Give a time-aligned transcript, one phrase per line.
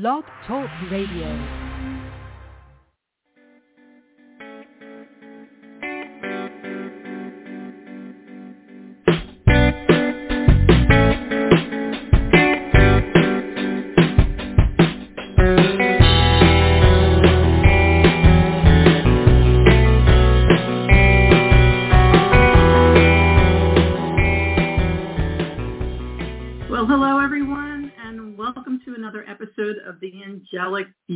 [0.00, 1.63] Blog Talk Radio.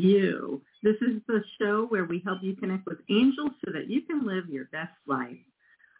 [0.01, 0.63] View.
[0.83, 4.25] This is the show where we help you connect with angels so that you can
[4.25, 5.37] live your best life.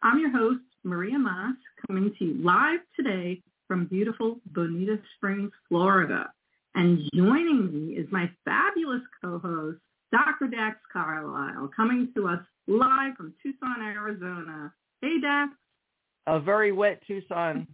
[0.03, 6.31] I'm your host, Maria Maas, coming to you live today from beautiful Bonita Springs, Florida.
[6.77, 9.79] And joining me is my fabulous co-host,
[10.13, 10.47] Dr.
[10.47, 14.73] Dax Carlisle, coming to us live from Tucson, Arizona.
[15.03, 15.51] Hey, Dax.
[16.29, 17.67] a very wet Tucson.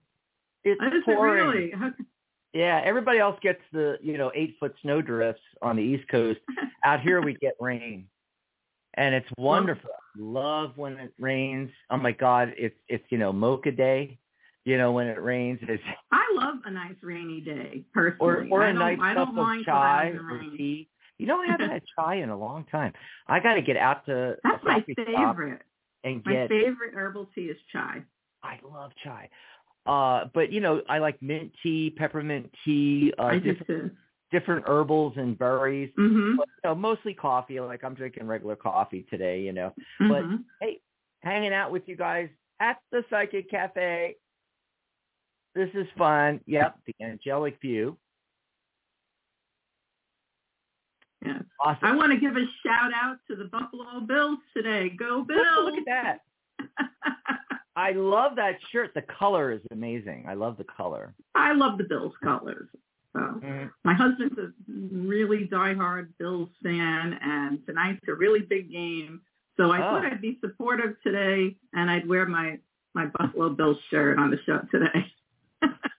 [0.64, 1.46] It's Is it pouring.
[1.46, 1.72] really?
[2.54, 6.38] Yeah, everybody else gets the you know eight foot snow drifts on the East Coast.
[6.84, 8.06] Out here we get rain,
[8.94, 9.90] and it's wonderful.
[10.16, 11.70] Love when it rains.
[11.90, 14.18] Oh my God, it's it's you know mocha day.
[14.64, 18.48] You know when it rains, it's I love a nice rainy day, personally.
[18.50, 20.88] or I a nice cup of chai going out in the or tea.
[21.18, 22.92] You know I haven't had chai in a long time.
[23.26, 25.62] I got to get out to That's my favorite.
[26.04, 28.02] and My get favorite herbal tea is chai.
[28.44, 29.28] I love chai.
[29.86, 33.92] Uh, but you know, I like mint tea, peppermint tea, uh, different,
[34.30, 35.92] different herbals and berries.
[35.98, 36.36] Mhm.
[36.38, 37.60] But, you know, mostly coffee.
[37.60, 39.42] Like I'm drinking regular coffee today.
[39.42, 40.44] You know, Mhm.
[40.60, 40.80] hey,
[41.22, 44.16] hanging out with you guys at the Psychic Cafe.
[45.54, 46.40] This is fun.
[46.46, 47.96] Yep, the angelic view.
[51.24, 51.40] Yeah.
[51.60, 51.78] Awesome.
[51.88, 54.90] I want to give a shout out to the Buffalo Bills today.
[54.90, 55.42] Go Bills!
[55.64, 56.20] Look at
[56.58, 56.68] that.
[57.76, 58.92] I love that shirt.
[58.94, 60.26] The color is amazing.
[60.28, 61.14] I love the color.
[61.34, 62.68] I love the Bills colors.
[63.12, 63.70] So Mhm.
[63.84, 69.22] my husband's a really diehard Bills fan, and tonight's a really big game.
[69.56, 69.82] So I Oh.
[69.82, 72.58] thought I'd be supportive today, and I'd wear my
[72.96, 75.12] my Buffalo Bills shirt on the show today.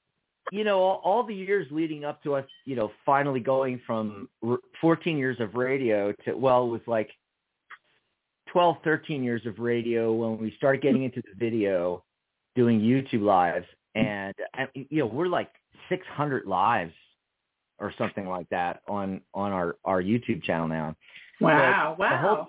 [0.52, 4.30] you know, all, all the years leading up to us, you know, finally going from
[4.42, 7.10] r- 14 years of radio to, well, it was like
[8.56, 12.02] 12, 13 years of radio when we started getting into the video,
[12.56, 13.66] doing YouTube lives.
[13.96, 14.34] And,
[14.74, 15.50] you know, we're like
[15.90, 16.94] 600 lives
[17.80, 20.96] or something like that on, on our, our YouTube channel now.
[21.42, 21.98] Wow!
[22.00, 22.48] wow the whole-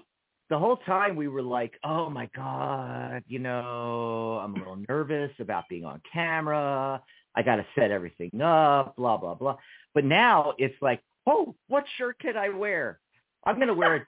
[0.49, 5.33] the whole time we were like, oh my God, you know, I'm a little nervous
[5.41, 7.03] about being on camera.
[7.35, 9.57] I got to set everything up, blah, blah, blah.
[9.93, 13.01] But now it's like, oh, what shirt can I wear?
[13.45, 14.07] I'm going to wear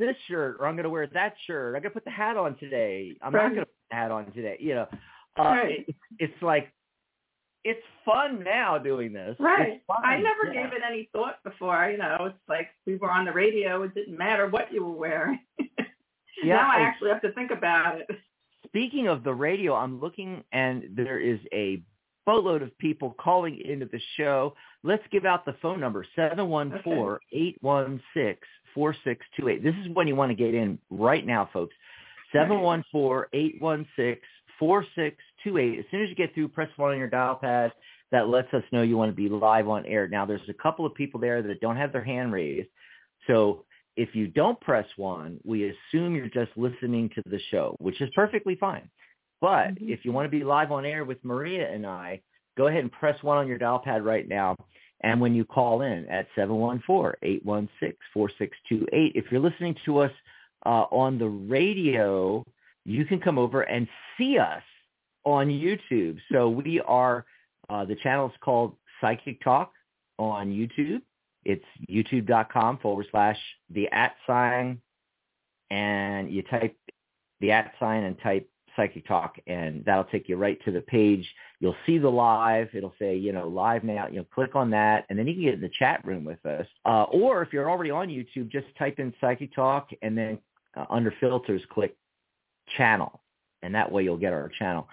[0.00, 1.76] this shirt or I'm going to wear that shirt.
[1.76, 3.14] I'm going to put the hat on today.
[3.22, 3.44] I'm Right.
[3.44, 4.56] not going to put the hat on today.
[4.58, 4.86] You know,
[5.38, 5.84] uh, Right.
[5.88, 6.72] it, it's like,
[7.62, 9.36] it's fun now doing this.
[9.38, 9.82] Right.
[10.02, 10.64] I never Yeah.
[10.64, 11.90] gave it any thought before.
[11.90, 13.82] You know, it's like we were on the radio.
[13.82, 15.38] It didn't matter what you were wearing.
[16.42, 18.08] Yeah, now I actually have to think about it.
[18.64, 21.82] Speaking of the radio, I'm looking and there is a
[22.24, 24.54] boatload of people calling into the show.
[24.82, 26.06] Let's give out the phone number,
[28.76, 29.62] 714-816-4628.
[29.62, 31.74] This is when you want to get in right now, folks.
[32.34, 34.18] 714-816-4628.
[35.78, 37.72] As soon as you get through, press one on your dial pad.
[38.12, 40.08] That lets us know you want to be live on air.
[40.08, 42.68] Now, there's a couple of people there that don't have their hand raised.
[43.28, 43.64] So
[43.96, 48.10] if you don't press one, we assume you're just listening to the show, which is
[48.14, 48.90] perfectly fine.
[49.40, 49.90] But Mhm.
[49.90, 52.22] if you want to be live on air with Maria and I,
[52.56, 54.56] go ahead and press one on your dial pad right now.
[55.02, 57.92] And when you call in at 714-816-4628,
[58.92, 60.12] if you're listening to us
[60.66, 62.44] uh, on the radio,
[62.84, 63.88] you can come over and
[64.18, 64.62] see us
[65.24, 66.18] on YouTube.
[66.30, 67.24] So we are,
[67.68, 69.72] uh, the channel is called Psychic Talk
[70.18, 71.00] on YouTube.
[71.44, 73.38] It's youtube.com forward slash
[73.70, 74.80] the at sign
[75.70, 76.76] and you type
[77.40, 81.26] the at sign and type psychic talk and that'll take you right to the page.
[81.60, 82.68] You'll see the live.
[82.74, 85.42] It'll say, you know, live now, you know, click on that and then you can
[85.42, 86.66] get in the chat room with us.
[86.84, 90.38] Uh, or if you're already on YouTube, just type in psychic talk and then
[90.76, 91.96] uh, under filters, click
[92.76, 93.20] channel
[93.62, 94.88] and that way you'll get our channel.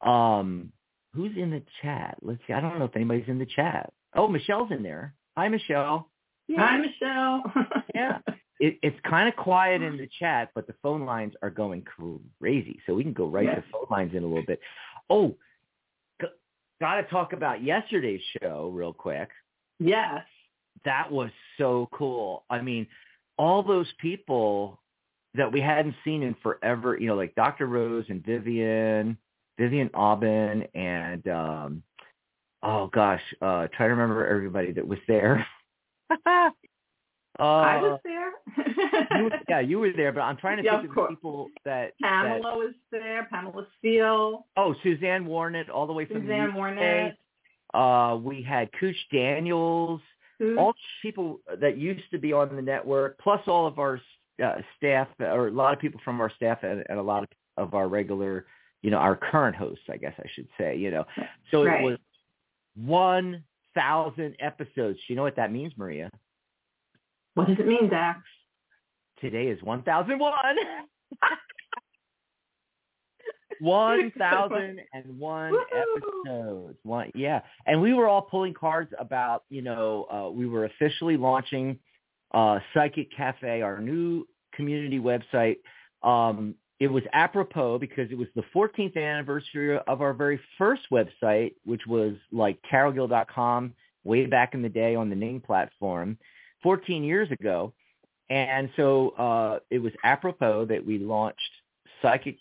[0.00, 0.72] Um,
[1.14, 2.18] who's in the chat?
[2.22, 2.52] Let's see.
[2.52, 3.92] I don't know if anybody's in the chat.
[4.14, 5.14] Oh, Michelle's in there.
[5.36, 6.08] Hi, Michelle.
[6.56, 7.42] Hi, Michelle.
[7.94, 8.18] Yeah.
[8.60, 11.84] It, it's kind of quiet in the chat, but the phone lines are going
[12.40, 12.80] crazy.
[12.86, 13.56] So we can go right Yes.
[13.56, 14.60] to phone lines in a little bit.
[15.10, 15.36] Oh,
[16.20, 16.28] g-
[16.80, 19.28] got to talk about yesterday's show real quick.
[19.78, 20.24] yes.
[20.84, 22.44] That was so cool.
[22.50, 22.86] I mean,
[23.36, 24.80] all those people
[25.34, 27.66] that we hadn't seen in forever, you know, like Dr.
[27.66, 29.18] Rose and Vivian,
[29.58, 31.82] Vivian Aubin and um
[32.62, 35.44] oh gosh, uh try to remember everybody that was there.
[37.38, 38.32] uh, I was there.
[39.18, 41.48] you, yeah, you were there, but I'm trying to Yeah, think of of the people
[41.64, 42.22] that, that.
[42.22, 43.26] Pamela was there.
[43.30, 46.52] Pamela Steele, Oh, Suzanne Warnett, all the way from Suzanne.
[46.52, 47.14] Warnett.
[47.74, 50.00] Uh, we had Cooch Daniels,
[50.56, 54.00] all people that used to be on the network, plus all of our
[54.42, 57.28] uh, staff, or a lot of people from our staff, and, and a lot of,
[57.56, 58.46] of our regular,
[58.82, 60.76] you know, our current hosts, I guess I should say.
[60.76, 61.04] You know,
[61.50, 61.80] so Right.
[61.80, 61.98] it was
[62.76, 63.42] one
[63.74, 64.98] thousand episodes.
[65.08, 66.10] You know what that means, Maria?
[67.38, 68.18] What does it mean, Dax?
[69.20, 70.34] Today is one thousand one.
[73.60, 76.78] One thousand and one episodes.
[76.84, 81.16] One, yeah, and we were all pulling cards about, you know, uh, we were officially
[81.16, 81.76] launching
[82.32, 85.56] uh, Psychic Cafe, our new community website.
[86.04, 91.54] Um, it was apropos because it was the 14th anniversary of our very first website,
[91.64, 93.74] which was like carolgill.com
[94.04, 96.16] way back in the day on the Ning platform,
[96.62, 97.72] 14 years ago.
[98.30, 101.38] And so uh, it was apropos that we launched
[102.02, 102.36] Psychic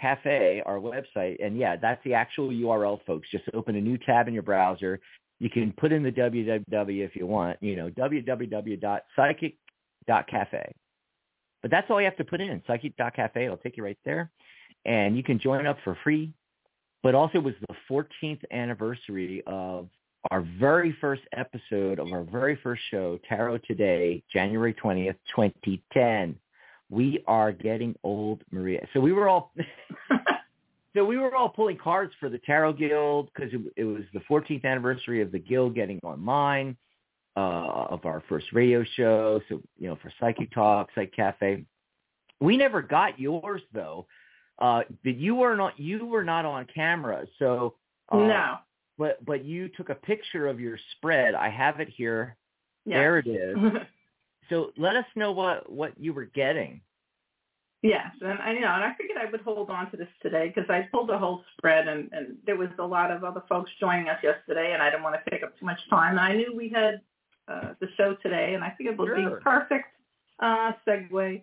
[0.00, 1.44] cafe our website.
[1.44, 3.28] And yeah that's the actual url folks.
[3.30, 4.98] Just open a new tab in your browser.
[5.40, 10.72] You can put in the www if you want you know www.psychic.cafe
[11.62, 14.30] but that's all you have to put in psychic.cafe it'll take you right there.
[14.84, 16.32] And you can join up for free.
[17.02, 19.88] But also it was the 14th anniversary of
[20.30, 26.36] our very first episode of our very first show tarot today january 20th 2010
[26.90, 28.86] we are getting old, Maria.
[28.94, 29.52] So we were all
[30.96, 34.20] so we were all pulling cards for the Tarot Guild because it, it was the
[34.20, 36.76] 14th anniversary of the guild getting online
[37.36, 37.40] uh,
[37.90, 39.40] of our first radio show.
[39.48, 41.64] So you know, for Psychic Talk, Psych Cafe,
[42.40, 44.06] we never got yours though.
[44.58, 47.74] Uh, but you were not you were not on camera, so
[48.08, 48.56] uh, no.
[48.98, 51.34] But but you took a picture of your spread.
[51.34, 52.36] I have it here.
[52.84, 52.98] Yeah.
[52.98, 53.56] There it is.
[54.50, 56.80] So let us know what what you were getting.
[57.82, 60.52] Yes, and I you know, and I figured I would hold on to this today
[60.52, 63.70] because I pulled the whole spread, and and there was a lot of other folks
[63.78, 66.12] joining us yesterday, and I didn't want to take up too much time.
[66.12, 67.00] And I knew we had
[67.46, 69.40] uh, the show today, and I figured it would be Sure.
[69.40, 69.86] perfect
[70.40, 71.42] uh, segue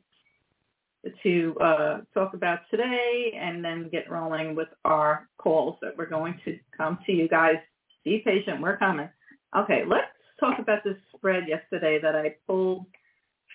[1.23, 6.39] to uh, talk about today, and then get rolling with our calls that we're going
[6.45, 7.55] to come to you guys.
[8.03, 9.09] Be patient, we're coming.
[9.57, 10.07] Okay, let's
[10.39, 12.85] talk about this spread yesterday that I pulled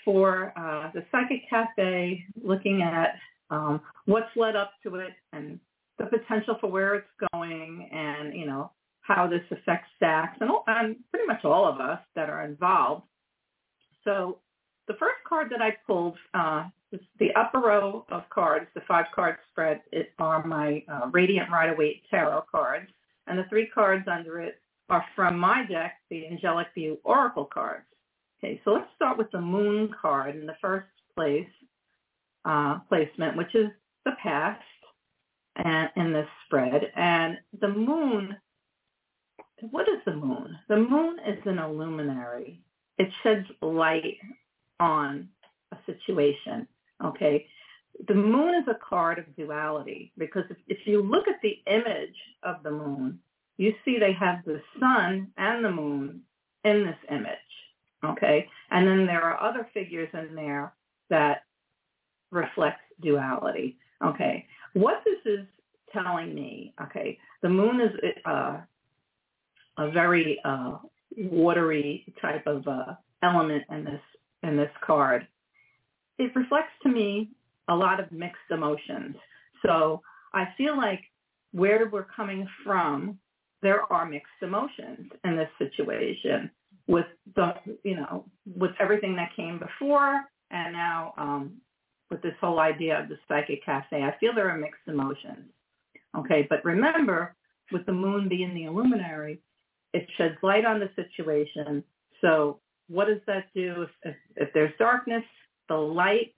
[0.04, 3.14] for uh, the Psychic Cafe, looking at
[3.50, 5.60] um, what's led up to it and
[5.98, 8.70] the potential for where it's going, and you know
[9.02, 13.02] how this affects Sachs and, and pretty much all of us that are involved.
[14.04, 14.38] So
[14.88, 16.64] the first card that I pulled, uh,
[17.18, 21.74] the upper row of cards, the five card spread, it are my uh, Radiant Rider
[21.76, 22.90] Waite tarot cards,
[23.26, 27.86] and the three cards under it are from my deck, the Angelic View Oracle cards.
[28.42, 31.46] Okay, so let's start with the Moon card in the first place
[32.44, 33.68] uh, placement, which is
[34.04, 34.62] the past
[35.56, 36.90] and in this spread.
[36.96, 38.36] And the Moon,
[39.70, 40.56] what is the Moon?
[40.68, 42.62] The Moon is an illuminary.
[42.98, 44.16] It sheds light
[44.78, 45.28] on
[45.72, 46.66] a situation.
[47.04, 47.46] Okay,
[48.08, 52.16] the Moon is a card of duality because if, if you look at the image
[52.42, 53.18] of the Moon,
[53.60, 56.22] you see they have the sun and the moon
[56.64, 57.36] in this image.
[58.02, 58.48] Okay.
[58.70, 60.72] And then there are other figures in there
[61.10, 61.42] that
[62.30, 63.76] reflect duality.
[64.02, 64.46] Okay.
[64.72, 65.46] What this is
[65.92, 67.90] telling me, okay, the moon is
[68.24, 68.60] uh,
[69.76, 70.78] a very uh,
[71.16, 74.00] watery type of uh, element in this
[74.42, 75.26] in this card.
[76.20, 77.30] It reflects to me
[77.68, 79.16] a lot of mixed emotions.
[79.64, 80.02] So
[80.34, 81.00] I feel like
[81.52, 83.18] where we're coming from
[83.62, 86.50] there are mixed emotions in this situation
[86.86, 88.24] with the you know
[88.56, 91.52] with everything that came before and now um,
[92.10, 95.50] with this whole idea of the psychic cafe i feel there are mixed emotions.
[96.16, 97.34] Okay but remember
[97.72, 99.40] with the moon being the illuminary
[99.92, 101.82] it sheds light on the situation.
[102.20, 105.24] So what does that do if, if, if there's darkness
[105.70, 106.34] the light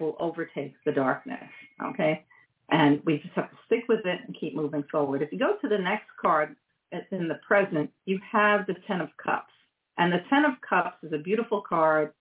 [0.00, 1.48] will overtake the darkness
[1.84, 2.24] okay
[2.70, 5.22] and we just have to stick with it and keep moving forward.
[5.22, 6.56] If you go to the next card,
[6.92, 9.52] it's in the present, you have the Ten of Cups.
[9.98, 12.12] And the Ten of Cups is a beautiful card.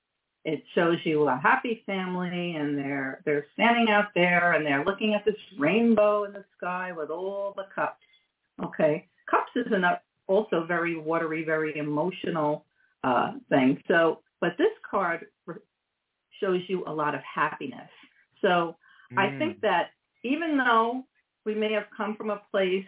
[0.45, 5.13] It shows you a happy family and they're they're standing out there and they're looking
[5.13, 8.03] at this rainbow in the sky with all the cups.
[8.61, 9.07] Okay.
[9.31, 9.85] Cups is an
[10.27, 12.65] also very watery, very emotional
[13.05, 13.81] uh, thing.
[13.87, 15.27] So, but this card
[16.39, 17.89] shows you a lot of happiness.
[18.41, 18.77] So
[19.17, 19.37] I Mm.
[19.37, 19.91] think that
[20.23, 21.05] even though
[21.45, 22.87] we may have come from a place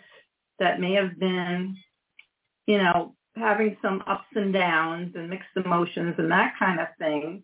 [0.59, 1.77] that may have been,
[2.67, 7.43] you know, having some ups and downs and mixed emotions and that kind of thing,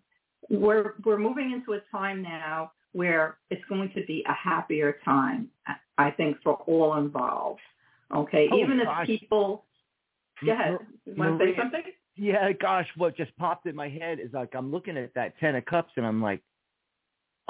[0.50, 5.50] we're we're moving into a time now where it's going to be a happier time,
[5.98, 7.62] I think, for all involved.
[8.13, 9.08] Okay, Oh, even gosh.
[9.10, 9.65] if people,
[10.46, 10.77] go ahead,
[11.15, 11.84] want to say something?
[12.21, 15.55] Yeah, gosh, what just popped in my head is like I'm looking at that ten
[15.55, 16.41] of cups and I'm like,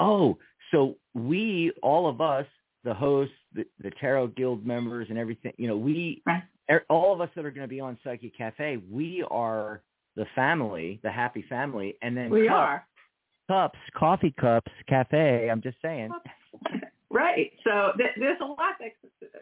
[0.00, 0.38] oh,
[0.70, 2.46] so we, all of us,
[2.82, 6.22] the hosts, the, the tarot guild members, and everything, you know, we,
[6.70, 9.82] er- all of us that are going to be on Psychic Cafe, we are
[10.16, 12.86] the family, the happy family, and then We cups, are.
[13.48, 15.50] cups, coffee cups, cafe.
[15.50, 16.10] I'm just saying.
[17.10, 17.52] Right.
[17.62, 18.92] So th- there's a lot that,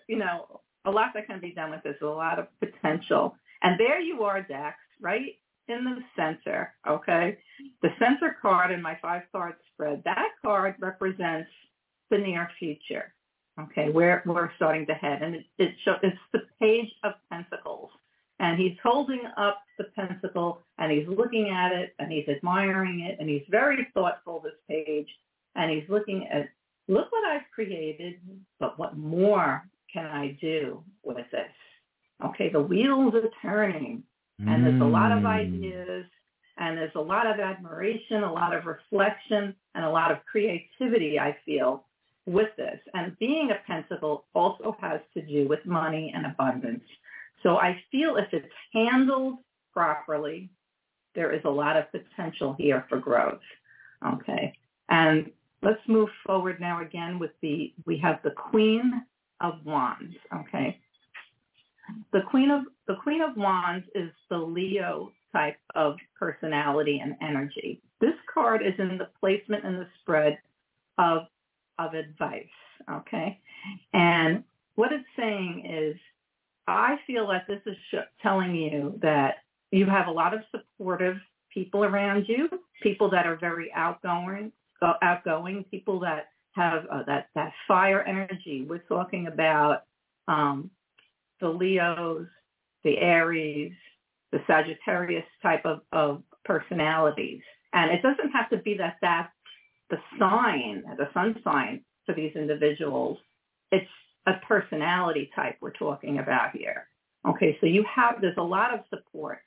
[0.09, 3.37] you know, a lot that can be done with this, a lot of potential.
[3.63, 5.37] And there you are, Dax, right
[5.69, 7.39] in the center, okay?
[7.83, 11.51] The center card in my five-card spread, that card represents
[12.11, 13.15] the near future,
[13.61, 15.23] okay, where we're starting to head.
[15.23, 17.91] And it, it show, it's the page of pentacles.
[18.41, 23.19] And he's holding up the pentacle and he's looking at it and he's admiring it
[23.21, 25.09] and he's very thoughtful, this page.
[25.55, 26.49] And he's looking at
[26.89, 28.15] look what I've created,
[28.59, 31.51] but what more can I do with this?
[32.25, 34.03] Okay, the wheels are turning
[34.47, 35.27] and there's a lot of Mm.
[35.27, 36.07] ideas
[36.57, 41.19] and there's a lot of admiration, a lot of reflection, and a lot of creativity,
[41.19, 41.87] I feel,
[42.27, 42.79] with this.
[42.93, 46.85] And being a pentacle also has to do with money and abundance.
[47.43, 49.39] So I feel if it's handled
[49.73, 50.51] properly,
[51.15, 53.41] there is a lot of potential here for growth.
[54.07, 54.53] Okay.
[54.91, 55.31] And
[55.63, 59.03] let's move forward now again with the, we have the Queen
[59.41, 60.15] of Wands.
[60.35, 60.79] Okay.
[62.13, 67.81] The Queen of, the Queen of Wands is the Leo type of personality and energy.
[68.01, 70.39] This card is in the placement in the spread
[70.99, 71.23] of,
[71.79, 72.47] of advice.
[72.91, 73.39] Okay.
[73.93, 74.45] And
[74.75, 75.97] what it's saying is,
[76.67, 77.77] I feel that this is
[78.23, 79.37] telling you that
[79.71, 81.17] you have a lot of supportive
[81.53, 82.49] people around you,
[82.83, 88.67] people that are very outgoing, uh, outgoing, people that have uh, that that fire energy.
[88.69, 89.85] We're talking about
[90.29, 90.71] um,
[91.41, 92.27] the Leos,
[92.85, 93.73] the Aries,
[94.33, 97.43] the Sagittarius type of, of personalities,
[97.73, 99.33] and it doesn't have to be that that's
[99.91, 103.19] the sign, the sun sign for these individuals.
[103.73, 103.89] It's
[104.27, 106.87] a personality type we're talking about here.
[107.27, 109.39] Okay, so you have there's a lot of support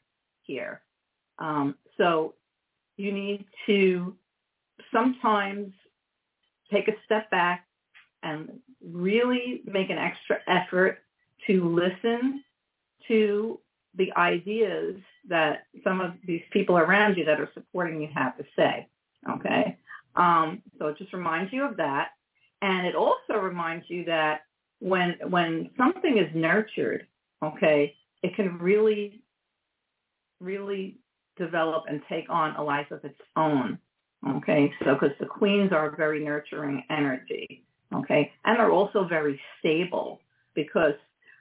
[0.44, 0.82] here.
[1.40, 2.36] Um, so
[2.98, 4.16] you need to
[4.92, 5.74] sometimes
[6.72, 7.66] take a step back
[8.22, 11.00] and really make an extra effort
[11.48, 12.44] to listen
[13.08, 13.60] to
[13.96, 14.96] the ideas
[15.30, 18.88] that some of these people around you that are supporting you have to say.
[19.30, 19.78] Okay,
[20.16, 22.10] um, so it just reminds you of that,
[22.62, 24.42] and it also reminds you that
[24.80, 27.08] when when something is nurtured,
[27.42, 29.22] okay, it can really,
[30.40, 30.98] really
[31.38, 33.80] develop and take on a life of its own.
[34.28, 37.64] Okay, so because the queens are a very nurturing energy.
[37.94, 40.20] Okay, and they're also very stable
[40.56, 40.94] because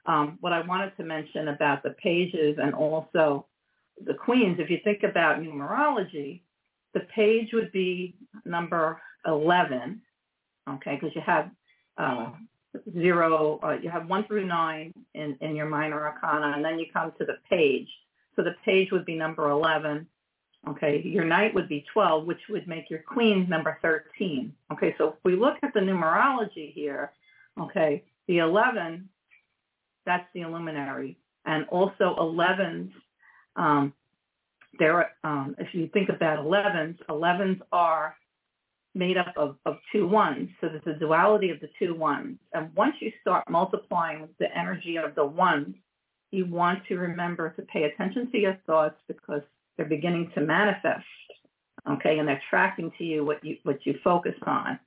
[0.07, 3.47] um, what I wanted to mention about the pages and also
[4.05, 6.41] the queens, if you think about numerology,
[6.95, 10.01] the page would be number 11,
[10.69, 11.51] okay, because you have
[11.99, 12.31] uh,
[12.93, 16.87] zero, uh, you have one through nine in, in your minor arcana, and then you
[16.93, 17.89] come to the page.
[18.37, 20.07] So the page would be number 11.
[20.69, 24.53] Okay, your knight would be 12, which would make your queen number 13.
[24.73, 27.13] Okay, so if we look at the numerology here,
[27.61, 29.09] okay, the 11,
[30.07, 31.19] that's the luminary.
[31.45, 32.91] And also 11s,
[33.57, 33.93] um,
[34.79, 38.17] there, um, if you think about 11s, 11s are
[38.95, 40.49] made up of, of two ones.
[40.61, 42.39] So there's a duality of the two ones.
[42.53, 45.75] And once you start multiplying the energy of the ones,
[46.31, 49.43] you want to remember to pay attention to your thoughts because
[49.77, 51.05] they're beginning to manifest.
[51.91, 54.79] Okay, and they're tracking to you what you what you focus on.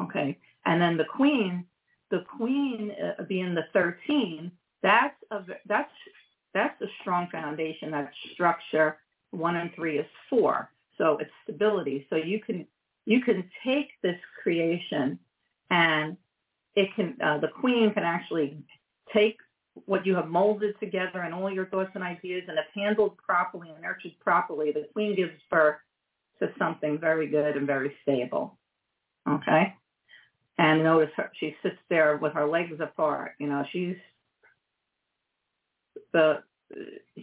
[0.00, 1.64] Okay, and then the queen,
[2.10, 4.50] the queen uh, being the 13,
[4.82, 5.90] that's a that's
[6.54, 7.90] that's a strong foundation.
[7.90, 8.98] That's structure.
[9.30, 12.06] One and three is four, so it's stability.
[12.10, 12.66] So you can
[13.04, 15.18] you can take this creation
[15.70, 16.16] and
[16.74, 18.58] it can uh, the queen can actually
[19.12, 19.38] take
[19.86, 23.68] what you have molded together and all your thoughts and ideas and if handled properly
[23.70, 25.76] and nurtured properly, the queen gives birth
[26.40, 28.58] to something very good and very stable.
[29.28, 29.74] Okay?
[30.58, 33.32] And notice her, she sits there with her legs apart.
[33.38, 33.96] You know, she's
[36.12, 36.42] the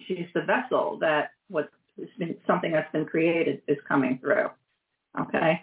[0.07, 1.69] she's the vessel that what
[2.17, 4.49] been something that's been created is coming through.
[5.19, 5.61] Okay?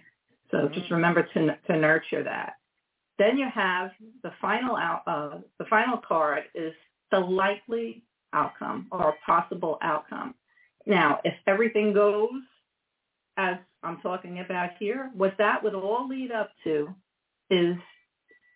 [0.51, 2.55] So just remember to to nurture that.
[3.19, 3.91] Then you have
[4.23, 6.73] the final out uh, the final card is
[7.11, 8.03] the likely
[8.33, 10.35] outcome or possible outcome.
[10.87, 12.31] Now, if everything goes
[13.37, 16.95] as I'm talking about here, what that would all lead up to
[17.51, 17.77] is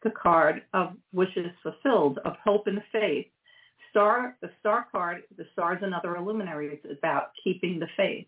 [0.03, 3.27] the card of wishes fulfilled, of hope and faith.
[3.91, 6.81] Star, the star card, the star is another illuminary.
[6.83, 8.27] It's about keeping the faith.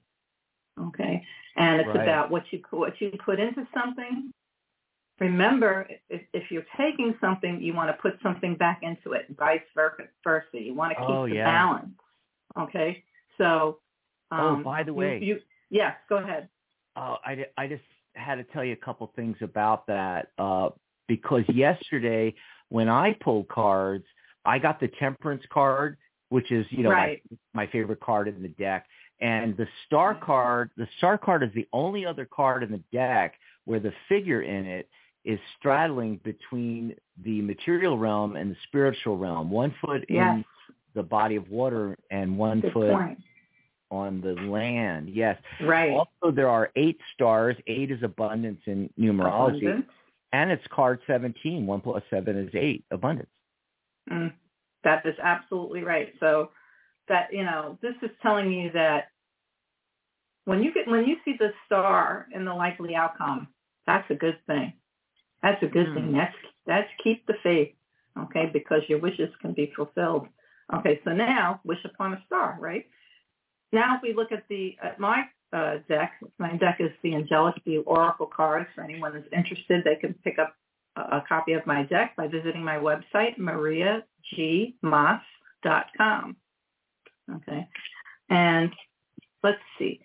[0.81, 1.23] Okay,
[1.57, 2.03] and it's Right.
[2.03, 4.33] about what you what you put into something.
[5.21, 9.27] Remember, if, if you're taking something, you want to put something back into it.
[9.37, 10.09] Vice versa.
[10.53, 11.45] You want to keep Oh, the yeah.
[11.45, 11.95] balance.
[12.59, 13.03] Okay,
[13.37, 13.81] so.
[14.31, 15.19] Oh, Um, by the way.
[15.21, 16.49] you, yes, go ahead.
[16.95, 17.83] Uh, I, I just
[18.15, 20.69] had to tell you a couple things about that uh,
[21.07, 22.35] because yesterday
[22.69, 24.05] when I pulled cards,
[24.49, 25.99] I got the Temperance card,
[26.31, 27.23] which is you know right.
[27.55, 28.87] my, my favorite card in the deck,
[29.21, 30.25] and the Star mm-hmm.
[30.25, 30.71] card.
[30.77, 33.35] The Star card is the only other card in the deck
[33.67, 34.89] where the figure in it
[35.25, 39.51] is straddling between the material realm and the spiritual realm.
[39.51, 40.37] One foot Yes.
[40.37, 40.45] in
[40.95, 43.19] the body of water and one Good foot point.
[43.91, 45.11] on the land.
[45.11, 45.37] Yes.
[45.61, 45.93] Right.
[45.93, 47.57] Also, there are eight stars.
[47.67, 49.93] Eight is abundance in numerology, Abundance.
[50.33, 51.67] and it's card seventeen.
[51.67, 52.85] One plus seven is eight.
[52.91, 53.29] Abundance.
[54.11, 54.33] Mm,
[54.85, 56.13] that is absolutely right.
[56.21, 56.51] So
[57.09, 59.11] that you know, this is telling you that
[60.45, 63.49] when you get when you see the star in the likely outcome,
[63.87, 64.73] that's a good thing.
[65.43, 65.95] That's a good Hmm.
[65.95, 66.13] thing.
[66.13, 66.35] That's
[66.67, 67.75] that's keep the faith,
[68.19, 70.29] okay, because your wishes can be fulfilled.
[70.73, 72.87] Okay, so now wish upon a star, right?
[73.73, 77.55] Now if we look at the at my uh, deck, my deck is the Angelic
[77.65, 78.69] View Oracle cards.
[78.75, 80.55] For anyone that's interested, they can pick up
[80.99, 86.37] a, copy of my deck by visiting my website, mariagmaas.com.
[87.37, 87.69] Okay,
[88.31, 88.73] and
[89.43, 90.01] let's see.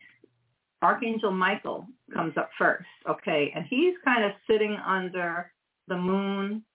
[0.82, 5.50] Archangel Michael comes up first, okay, and he's kind of sitting under
[5.88, 6.66] the moon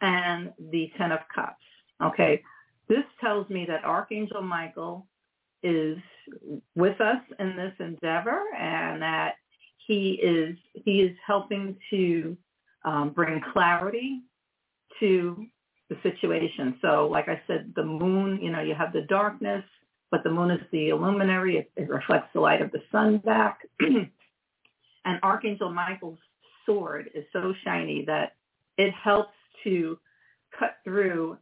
[0.00, 1.64] and the Ten of Cups,
[2.02, 2.42] okay.
[2.88, 5.06] This tells me that Archangel Michael
[5.62, 5.98] is
[6.74, 9.34] with us in this endeavor and that
[9.86, 12.36] he is he is helping to
[12.86, 14.22] um, bring clarity
[15.00, 15.44] to
[15.90, 16.78] the situation.
[16.80, 19.64] So like I said, the moon, you know, you have the darkness,
[20.10, 21.58] but the moon is the illuminary.
[21.58, 23.60] It, it reflects the light of the sun back.
[23.80, 26.18] and Archangel Michael's
[26.64, 28.36] sword is so shiny that
[28.78, 29.98] it helps to
[30.58, 31.36] cut through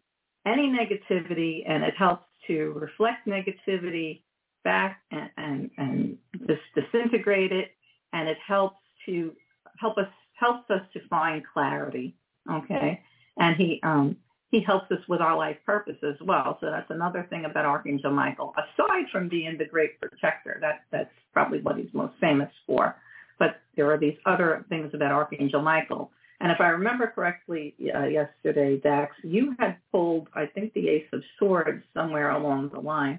[0.46, 4.22] any negativity and it helps to reflect negativity
[4.62, 7.70] back and, and, and just disintegrate it
[8.12, 8.76] and it helps
[9.06, 9.32] to
[9.78, 12.14] help us helps us to find clarity.
[12.50, 13.00] Okay.
[13.38, 14.16] And he um
[14.50, 16.58] he helps us with our life purpose as well.
[16.60, 18.54] So that's another thing about Archangel Michael.
[18.56, 22.94] Aside from being the great protector, that that's probably what he's most famous for.
[23.38, 26.12] But there are these other things about Archangel Michael.
[26.40, 31.06] And if I remember correctly uh, yesterday, Dax, you had pulled, I think, the Ace
[31.12, 33.18] of Swords somewhere along the line.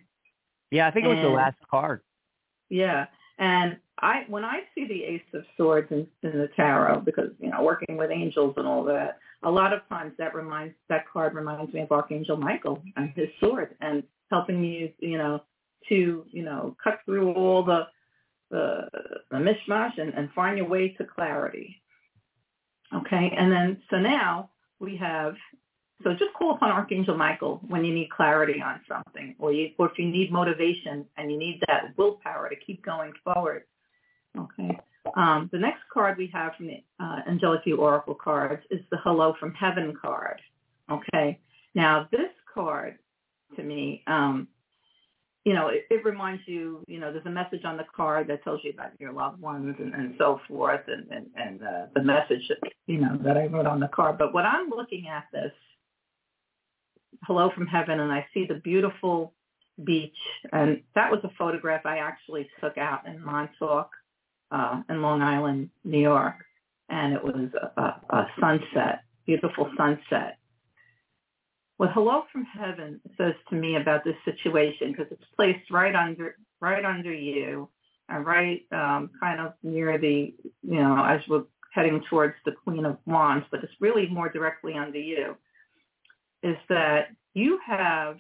[0.71, 2.01] Yeah, I think it was the last card.
[2.69, 3.07] Yeah.
[3.37, 7.49] And I, when I see the Ace of Swords in, in the tarot, because you
[7.49, 11.33] know, working with angels and all that, a lot of times that reminds that card
[11.33, 15.41] reminds me of Archangel Michael and his sword, and helping you, you know,
[15.89, 17.83] to you know, cut through all the
[18.51, 18.81] the,
[19.31, 21.81] the mishmash and, and find your way to clarity.
[22.93, 25.35] Okay, and then so now we have
[26.03, 29.89] so just call upon Archangel Michael when you need clarity on something, or, you, or
[29.89, 33.63] if you need motivation and you need that willpower to keep going forward.
[34.37, 34.77] Okay.
[35.15, 38.97] Um, the next card we have from the uh, Angelic View Oracle cards is the
[38.97, 40.41] Hello from Heaven card.
[40.91, 41.39] Okay.
[41.73, 42.97] Now this card,
[43.55, 44.47] to me, um,
[45.45, 48.43] you know, it, it reminds you, you know, there's a message on the card that
[48.43, 52.01] tells you about your loved ones and, and so forth, and and, and uh, the
[52.01, 52.41] message,
[52.87, 54.17] you know, that I wrote on the card.
[54.17, 55.51] But when I'm looking at this,
[57.23, 59.33] hello from heaven, and I see the beautiful
[59.83, 60.17] beach,
[60.51, 63.91] and that was a photograph I actually took out in Montauk,
[64.51, 66.35] uh, in Long Island, New York,
[66.89, 70.37] and it was a, a, sunset, beautiful sunset.
[71.77, 76.37] What Hello from Heaven says to me about this situation, because it's placed right under
[76.61, 77.69] right under you,
[78.07, 82.85] and right um, kind of near the, you know, as we're heading towards the Queen
[82.85, 85.35] of Wands, but it's really more directly under you,
[86.43, 88.17] is that you have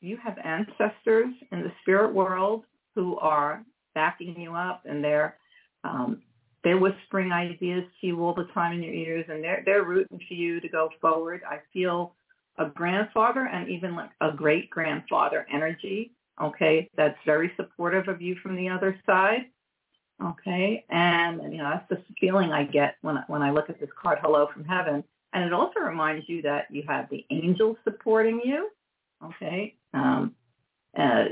[0.00, 2.64] you have ancestors in the spirit world
[2.96, 5.36] who are backing you up, and they're
[5.84, 6.22] um,
[6.64, 10.20] they're whispering ideas to you all the time in your ears, and they're they're rooting
[10.28, 11.42] for you to go forward.
[11.48, 12.14] I feel
[12.58, 16.12] a grandfather and even like a great grandfather energy.
[16.40, 19.46] Okay, that's very supportive of you from the other side.
[20.22, 23.80] Okay, and you know that's the feeling I get when I- when I look at
[23.80, 25.02] this card, Hello from Heaven,
[25.32, 28.70] and it also reminds you that you have the angels supporting you.
[29.24, 29.74] Okay.
[29.94, 30.34] Um,
[30.96, 31.24] uh,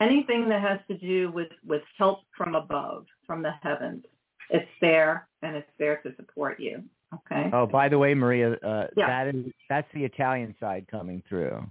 [0.00, 4.04] anything that has to do with with help from above, from the heavens,
[4.50, 6.82] it's there and it's there to support you.
[7.14, 7.50] Okay.
[7.52, 9.06] Oh, by the way, Maria, uh, Yeah.
[9.06, 11.64] that is that's the Italian side coming through.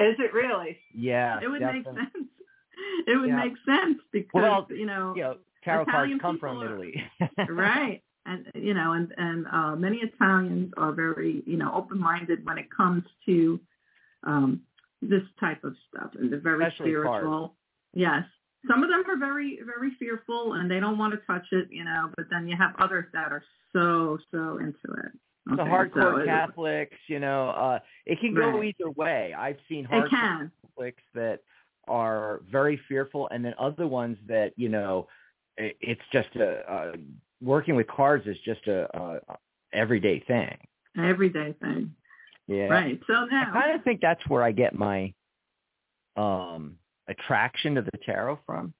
[0.00, 0.78] Is it really?
[0.94, 1.92] Yeah, it would definitely.
[1.92, 2.28] make sense.
[3.06, 3.36] It would Yeah.
[3.36, 7.04] make sense because Well, you know, You know, tarot Italian cards come from are- Italy.
[7.48, 12.44] right and you know and and uh many italians are very you know open minded
[12.46, 13.58] when it comes to
[14.22, 14.60] um
[15.02, 17.56] this type of stuff and they're very Especially spiritual
[17.94, 18.22] yes
[18.68, 21.84] some of them are very very fearful and they don't want to touch it you
[21.84, 25.12] know but then you have others that are so so into it
[25.46, 28.72] the hardcore so Catholics, you know, uh, it can go Right.
[28.78, 29.34] either way.
[29.36, 31.40] I've seen it hardcore Catholics that
[31.88, 35.08] are very fearful, and then other ones that you know,
[35.58, 36.92] i- it's just a uh,
[37.40, 39.20] working with cards is just a, a
[39.72, 40.56] everyday thing.
[40.96, 41.92] everyday thing
[42.48, 45.12] Yeah, right so now I kind of think that's where I get my
[46.16, 46.76] um
[47.08, 48.74] attraction to the tarot from.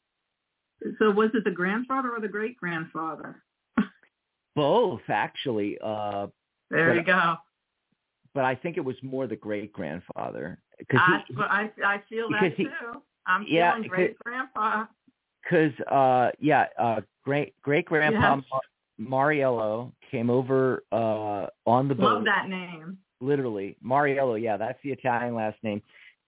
[0.99, 3.43] so was it the grandfather or the great grandfather
[4.55, 5.79] Both, actually.
[5.83, 6.27] Uh,
[6.71, 7.37] there you go
[8.35, 12.55] but I think it was more the great grandfather because I, I I feel that
[12.55, 12.71] he- too.
[13.27, 14.87] I'm yeah, feeling great, Grandpa.
[15.43, 18.45] because uh yeah uh great great grandpa Yes.
[19.01, 22.99] Mariello came over uh on the boat Love that name.
[23.23, 25.83] Literally Mariello yeah that's the Italian last name.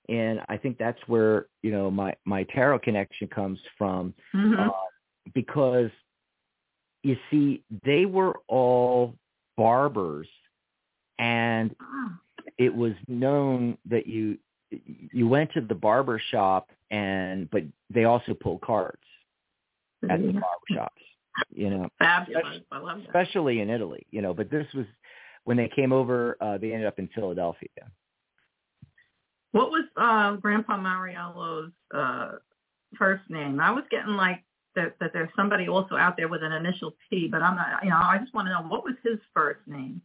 [0.08, 4.68] And I think that's where you know my my tarot connection comes from hmm uh,
[5.34, 5.90] because
[7.02, 9.14] you see they were all
[9.56, 10.26] barbers
[11.18, 11.74] and
[12.58, 14.38] it was known that you
[14.70, 18.98] you went to the barber shop and but they also pulled cards
[20.10, 21.02] at the barber shops
[21.52, 21.88] you know.
[21.98, 22.60] Fabulous.
[22.70, 23.06] I love that.
[23.06, 24.86] especially in Italy you know but this was
[25.44, 27.68] when they came over uh they ended up in Philadelphia
[29.52, 32.32] What was uh, Grandpa Mariello's uh,
[32.98, 33.60] first name?
[33.60, 34.42] I was getting like
[34.74, 37.84] that, that there's somebody also out there with an initial P, but I'm not.
[37.84, 40.02] You know, I just want to know what was his first name.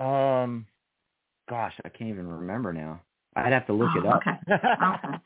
[0.00, 0.66] um
[1.48, 3.02] gosh I can't even remember now
[3.36, 4.38] I'd have to look Oh, it up okay.
[4.48, 5.18] Okay.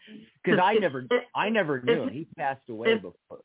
[0.43, 3.41] because I never I never knew him he passed away before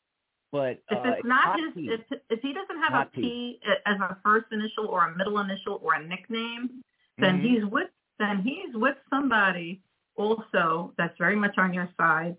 [0.52, 4.16] but If uh, it's not his, if, if he doesn't have a P as a
[4.24, 6.82] first initial or a middle initial or a nickname,
[7.18, 7.42] then Mhm.
[7.42, 9.82] he's with then he's with somebody
[10.16, 12.36] also that's very much on your side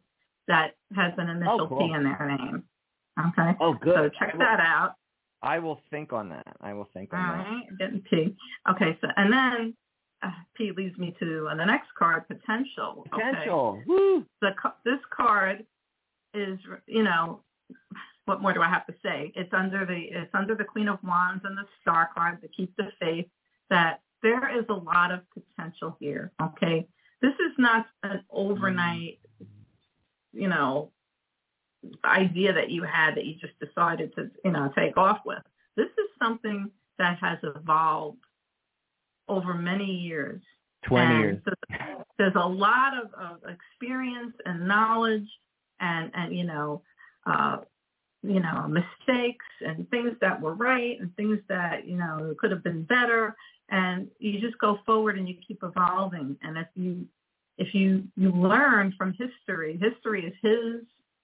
[0.47, 1.87] that has an initial Oh, cool.
[1.87, 2.63] P in their name.
[3.19, 3.55] Okay.
[3.59, 4.95] oh good So check will- that out.
[5.43, 6.55] I will think on that.
[6.61, 7.47] I will think All on that.
[7.47, 7.77] right.
[7.77, 8.35] Getting P.
[8.71, 8.97] Okay.
[9.01, 9.75] So and then
[10.23, 13.05] uh, P leads me to uh, the next card, potential.
[13.13, 13.21] Okay.
[13.23, 13.83] Potential.
[13.85, 14.25] Woo.
[14.41, 15.63] The this card
[16.33, 17.41] is you know
[18.25, 19.31] what more do I have to say?
[19.35, 22.75] It's under the it's under the Queen of Wands and the Star card to keep
[22.75, 23.27] the faith
[23.69, 26.31] that there is a lot of potential here.
[26.41, 26.87] Okay,
[27.21, 30.41] this is not an overnight, mm-hmm.
[30.41, 30.91] you know,
[32.03, 35.41] idea that you had that you just decided to you know take off with.
[35.77, 38.19] This is something that has evolved
[39.29, 40.41] over many years.
[40.85, 41.41] Twenty And years.
[41.45, 41.51] so
[42.17, 45.27] there's a lot of, of experience and knowledge
[45.79, 46.81] and and you know
[47.27, 47.57] uh
[48.23, 52.63] you know mistakes and things that were right and things that you know could have
[52.63, 53.35] been better
[53.69, 57.05] and you just go forward and you keep evolving and if you
[57.57, 60.81] if you you learn from history history is his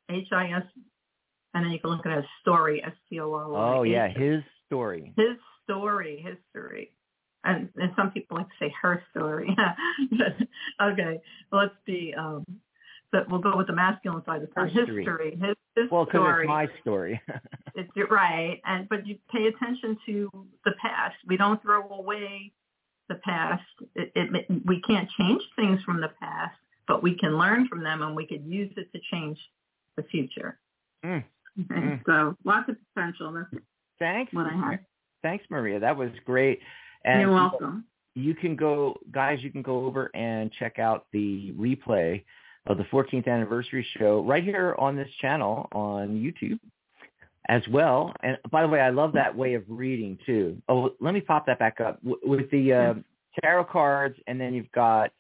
[0.10, 0.64] h i s
[1.54, 4.08] and then you can look at his story s t o r y Oh yeah,
[4.08, 5.14] his story.
[5.16, 6.92] his story, history.
[7.46, 9.56] And, and some people like to say her story.
[10.82, 12.14] okay, let's be.
[12.18, 12.46] Um,
[13.14, 14.42] but we'll go with the masculine side.
[14.42, 15.06] It's her History.
[15.06, 17.22] history, his, his Well, because it's my story.
[17.76, 20.30] It's right, and but you pay attention to
[20.64, 21.16] the past.
[21.26, 22.52] We don't throw away
[23.10, 23.64] the past.
[23.96, 26.56] It, it, we can't change things from the past,
[26.88, 29.40] but we can learn from them, and we could use it to change
[29.98, 30.60] the future.
[31.04, 31.24] Mm.
[31.62, 32.02] Okay, Mm.
[32.06, 33.32] so lots of potential.
[33.34, 33.64] That's
[33.98, 34.32] Thanks.
[34.34, 34.80] what I.
[35.24, 35.80] Thanks, Maria.
[35.80, 36.60] That was great.
[37.06, 37.86] And You're welcome.
[38.16, 39.40] You can go, guys.
[39.42, 42.24] You can go over and check out the replay
[42.68, 46.60] of the 14th anniversary show right here on this channel on YouTube
[47.50, 48.14] as well.
[48.24, 50.62] And by the way, I love that way of reading too.
[50.70, 52.94] Oh, let me pop that back up W- with the uh,
[53.42, 55.12] tarot cards, and then you've got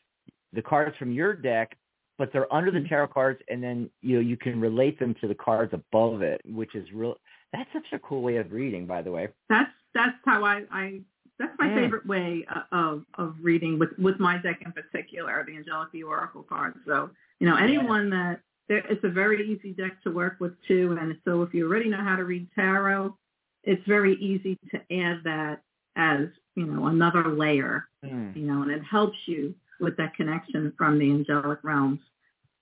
[0.53, 1.77] the cards from your deck,
[2.17, 5.27] but they're under the tarot cards, and then you know you can relate them to
[5.27, 7.15] the cards above it, which is real.
[7.51, 9.27] That's such a cool way of reading, by the way.
[9.49, 11.01] that's that's how I, I
[11.39, 11.75] that's my Mm.
[11.75, 16.07] favorite way uh, of of reading with with my deck in particular, the Angelic View
[16.07, 16.77] Oracle cards.
[16.85, 20.97] So you know anyone that there, it's a very easy deck to work with too,
[20.99, 23.15] and so if you already know how to read tarot,
[23.63, 25.61] it's very easy to add that
[25.95, 28.35] as you know another layer, Mm.
[28.35, 31.99] you know, and it helps you with that connection from the angelic realms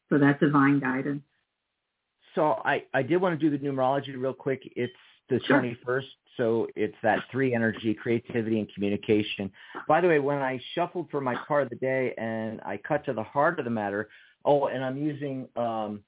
[0.07, 1.23] for that divine guidance.
[2.35, 4.61] So I, I did want to do the numerology real quick.
[4.75, 4.93] It's
[5.29, 5.61] the Sure.
[5.61, 6.05] 21st,
[6.37, 9.51] so it's that three energy, creativity, and communication.
[9.87, 13.05] By the way, when I shuffled for my card of the day and I cut
[13.05, 14.09] to the heart of the matter,
[14.45, 16.03] oh, and I'm using um,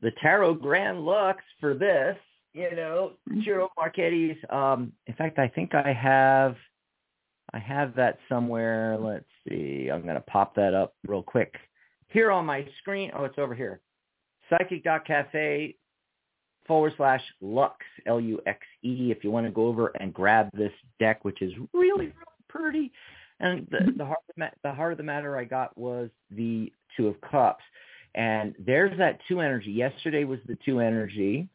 [0.00, 2.16] the Tarot Grand Luxe for this,
[2.52, 3.44] you know, Mhm.
[3.44, 4.38] Ciro Marchetti's.
[4.50, 6.56] Um, in fact, I think I have,
[7.52, 8.96] I have that somewhere.
[8.98, 9.88] Let's see.
[9.88, 11.54] I'm going to pop that up real quick
[12.08, 13.10] here on my screen.
[13.14, 13.80] Oh, it's over here.
[14.50, 15.76] Psychic.cafe
[16.66, 21.40] forward slash Luxe, L-U-X-E, if you want to go over and grab this deck, which
[21.42, 22.12] is really, really
[22.48, 22.92] pretty.
[23.40, 26.10] And the, the, heart of the, ma- the heart of the matter I got was
[26.30, 27.62] the Two of Cups.
[28.14, 29.70] And there's that two energy.
[29.70, 31.48] Yesterday was the two energy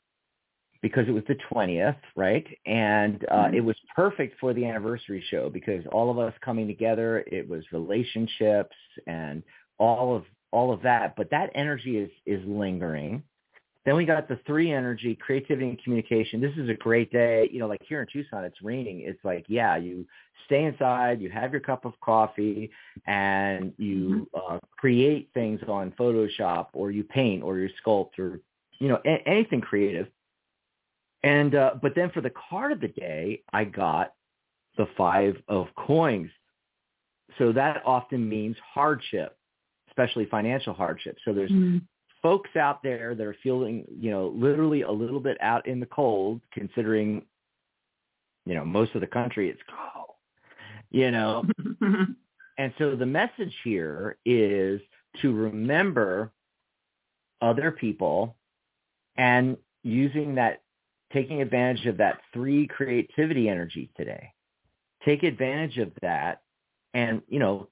[0.82, 2.46] because it was the 20th, right?
[2.66, 3.56] And uh, Mhm.
[3.56, 7.64] it was perfect for the anniversary show because all of us coming together, it was
[7.72, 8.76] relationships
[9.08, 9.44] and
[9.78, 11.16] all of all of that.
[11.16, 13.24] But that energy is is lingering.
[13.86, 16.40] Then we got the three energy, creativity and communication.
[16.40, 17.50] This is a great day.
[17.52, 19.02] You know, like here in Tucson, it's raining.
[19.02, 20.06] It's like, yeah, you
[20.46, 22.72] stay inside, you have your cup of coffee,
[23.08, 28.40] and you uh, create things on Photoshop, or you paint, or you sculpt, or
[28.80, 30.08] you know, a- anything creative.
[31.24, 34.14] And uh, but then for the card of the day, I got
[34.78, 36.30] the five of coins.
[37.38, 39.38] So that often means hardship,
[39.90, 41.18] especially financial hardship.
[41.26, 41.82] So there's Mm.
[42.24, 45.86] Folks out there that are feeling, you know, literally a little bit out in the
[45.86, 47.24] cold, considering,
[48.46, 50.16] you know, most of the country it's cold,
[50.90, 51.44] you know.
[52.58, 54.82] And so the message here is
[55.22, 56.32] to remember
[57.42, 58.36] other people
[59.18, 60.62] and using that,
[61.12, 64.32] taking advantage of that three creativity energy today.
[65.04, 66.42] Take advantage of that.
[66.94, 67.68] And, you know,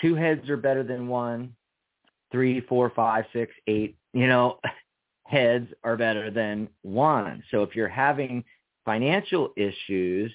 [0.00, 1.54] two heads are better than one
[2.30, 4.58] three, four, five, six, eight, you know,
[5.24, 7.42] heads are better than one.
[7.50, 8.44] So if you're having
[8.84, 10.32] financial issues,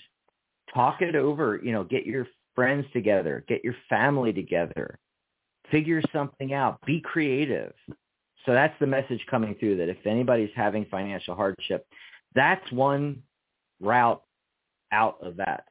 [0.73, 4.99] talk it over, you know, get your friends together, get your family together,
[5.71, 7.73] figure something out, be creative.
[8.45, 11.87] So that's the message coming through that if anybody's having financial hardship,
[12.35, 13.23] that's one
[13.79, 14.21] route
[14.91, 15.65] out of that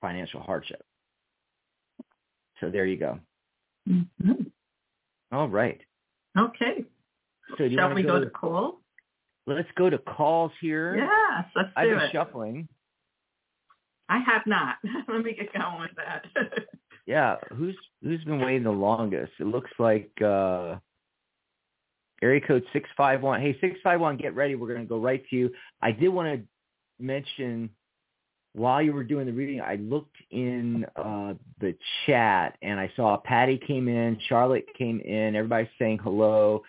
[0.00, 0.82] financial hardship.
[2.60, 3.20] So there you go.
[3.88, 4.50] Mhm.
[5.32, 5.80] All right.
[6.38, 6.84] Okay.
[7.56, 8.80] So Shall we to go to call?
[9.46, 10.96] Let's go to calls here.
[10.96, 12.12] Yes, let's I've do been it.
[12.12, 12.68] shuffling.
[14.10, 14.76] I have not.
[15.08, 16.24] Let me get going with that.
[17.06, 19.32] Yeah, who's who's been waiting the longest?
[19.40, 20.76] It looks like uh
[22.20, 23.40] area code six five one.
[23.40, 24.56] Hey, six five one, get ready.
[24.56, 25.50] We're gonna go right to you.
[25.80, 26.46] I did want to
[27.02, 27.70] mention
[28.58, 31.74] while you were doing the reading, I looked in uh the
[32.06, 36.62] chat and I saw Patty came in, Charlotte came in, everybody's saying hello.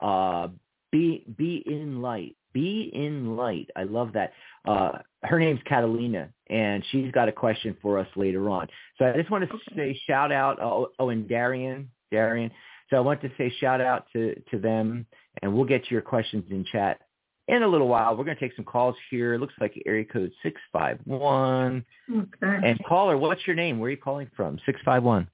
[0.00, 0.48] Uh
[0.92, 2.36] be be in light.
[2.52, 3.70] Be in light.
[3.76, 4.32] I love that.
[4.66, 8.68] Uh her name's Catalina and she's got a question for us later on.
[8.98, 10.60] So I just want to say shout out.
[10.60, 12.50] Oh, oh, and Darian, Darian.
[12.90, 15.06] So I want to say shout out to to them,
[15.42, 17.00] and we'll get to your questions in chat
[17.48, 18.16] in a little while.
[18.16, 19.34] We're going to take some calls here.
[19.34, 21.84] It looks like area code six five one.
[22.10, 22.68] okay.
[22.68, 23.78] And caller, what's your name?
[23.78, 24.58] Where are you calling from?
[24.66, 25.28] Six five one.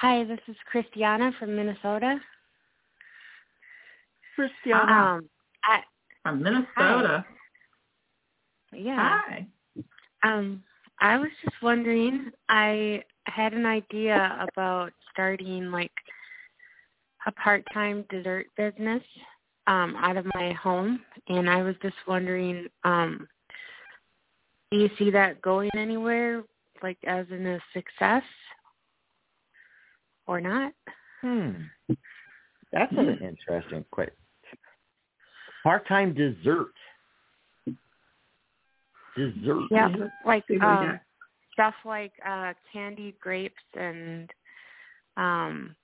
[0.00, 2.18] Hi, this is Christiana from Minnesota.
[4.34, 4.92] Christiana.
[4.92, 5.28] Um,
[5.64, 5.80] I
[6.22, 7.24] From Minnesota.
[8.74, 9.20] yeah.
[9.26, 9.46] Hi.
[10.22, 10.62] Um,
[11.00, 12.30] I was just wondering.
[12.48, 15.90] I had an idea about starting like
[17.26, 19.02] a part-time dessert business
[19.66, 23.28] um, out of my home, and I was just wondering, um,
[24.70, 26.42] do you see that going anywhere,
[26.82, 28.22] like as in a success,
[30.26, 30.72] or not?
[31.22, 31.52] Hmm.
[32.72, 34.14] That's an interesting question.
[35.62, 36.72] Part-time dessert.
[39.16, 39.66] Dessert.
[39.70, 41.00] Yeah, Yeah, like See um,
[41.52, 44.30] stuff like uh candied grapes and
[45.16, 45.74] um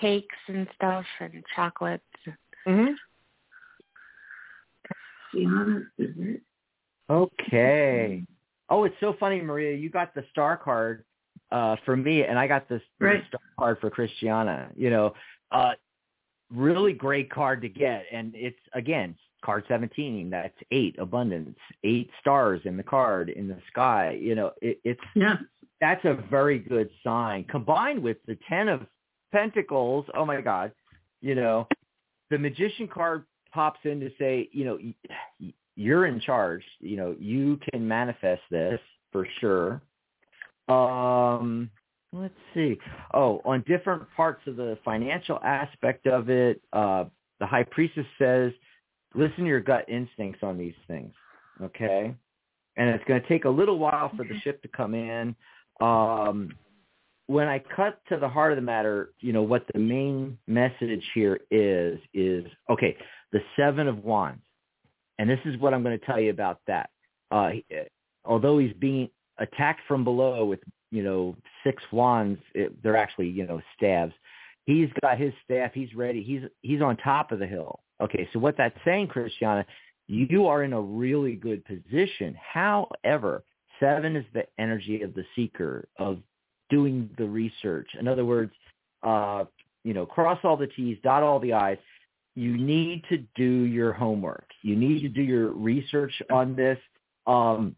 [0.00, 2.02] cakes and stuff and chocolates.
[2.66, 2.94] Mhm.
[5.34, 6.40] Gianna, is it?
[7.10, 8.24] Okay.
[8.70, 9.76] Oh, it's so funny, Maria.
[9.76, 11.04] You got the star card
[11.50, 13.22] uh, for me, and I got this Right.
[13.28, 14.70] star card for Christiana.
[14.74, 15.14] You know,
[15.50, 15.74] uh,
[16.50, 20.30] really great card to get, and it's again card seventeen.
[20.30, 24.12] That's eight abundance, eight stars in the card in the sky.
[24.20, 25.36] You know, it, it's Yes.
[25.80, 27.44] that's a very good sign.
[27.44, 28.86] Combined with the ten of
[29.32, 30.06] pentacles.
[30.14, 30.72] Oh my God.
[31.20, 31.68] You know,
[32.30, 34.78] the magician card pops in to say, you know,
[35.76, 36.62] you're in charge.
[36.80, 38.80] You know, you can manifest this
[39.12, 39.80] for sure.
[40.68, 41.70] Um,
[42.12, 42.78] let's see.
[43.12, 47.04] Oh, on different parts of the financial aspect of it, uh,
[47.40, 48.52] the high priestess says,
[49.14, 51.12] listen to your gut instincts on these things,
[51.62, 52.14] okay?
[52.76, 55.36] And it's going to take a little while for the ship to come in.
[55.80, 56.50] Um,
[57.26, 61.04] when I cut to the heart of the matter, you know, what the main message
[61.14, 62.96] here is, is, okay,
[63.32, 64.42] the Seven of Wands.
[65.18, 66.90] And this is what I'm going to tell you about that.
[67.30, 67.50] Uh,
[68.24, 69.08] although he's being
[69.38, 70.60] attacked from below with,
[70.90, 74.12] you know, six wands, it, they're actually, you know, staves.
[74.66, 75.72] He's got his staff.
[75.74, 76.22] He's ready.
[76.22, 77.80] He's he's on top of the hill.
[78.00, 79.66] Okay, so what that's saying, Christiana,
[80.06, 82.36] you are in a really good position.
[82.52, 83.44] However,
[83.78, 86.18] seven is the energy of the seeker, of
[86.74, 87.88] doing the research.
[88.00, 88.52] In other words,
[89.04, 89.44] uh,
[89.84, 91.78] you know, cross all the T's, dot all the I's.
[92.34, 94.46] You need to do your homework.
[94.62, 96.78] You need to do your research on this.
[97.28, 97.76] Um,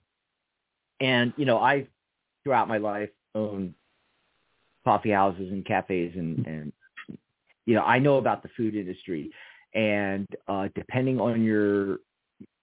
[1.00, 1.86] and you know, I
[2.42, 3.74] throughout my life owned
[4.82, 6.72] coffee houses and cafes, and and
[7.66, 9.30] you know, I know about the food industry.
[9.74, 11.98] And uh, depending on your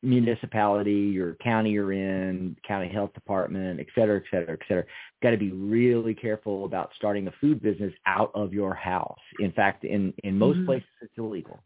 [0.01, 4.83] municipality, your county you're in, county health department, et cetera, et cetera, et cetera.
[5.21, 9.19] Got to be really careful about starting a food business out of your house.
[9.39, 10.65] In fact, in, in most mm-hmm.
[10.65, 11.63] places, it's illegal.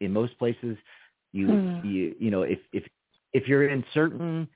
[0.00, 0.76] In most places,
[1.32, 1.84] you, mm.
[1.84, 2.84] you, you know, if, if,
[3.32, 4.48] if you're in certain,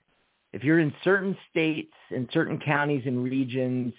[0.53, 3.93] if you're in certain states and certain counties and regions,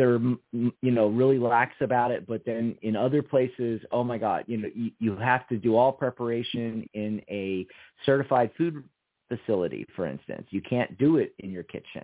[0.00, 0.18] they're
[0.52, 4.56] you know really lax about it but then in other places oh my god you
[4.56, 7.66] know you, you have to do all preparation in a
[8.06, 8.82] certified food
[9.28, 10.46] facility for instance.
[10.48, 12.02] You can't do it in your kitchen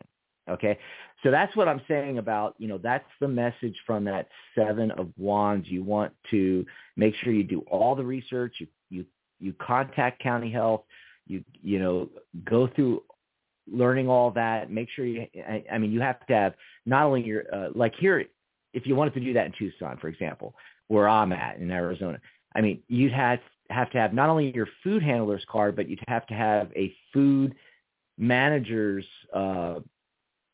[0.48, 0.78] okay?
[1.22, 5.08] So that's what i'm saying about you know that's the message from that seven of
[5.16, 5.66] wands.
[5.66, 9.06] You want to make sure you do all the research you you
[9.40, 10.82] you contact county health
[11.26, 12.10] you you know
[12.44, 13.02] go through
[13.70, 14.70] learning all that.
[14.70, 17.94] Make sure you, I, I mean, you have to have not only your, uh, like
[17.96, 18.24] here,
[18.72, 20.54] if you wanted to do that in Tucson, for example,
[20.88, 22.20] where I'm at in Arizona,
[22.54, 26.02] I mean, you'd have, have to have not only your food handler's card, but you'd
[26.08, 27.54] have to have a food
[28.18, 29.80] manager's uh,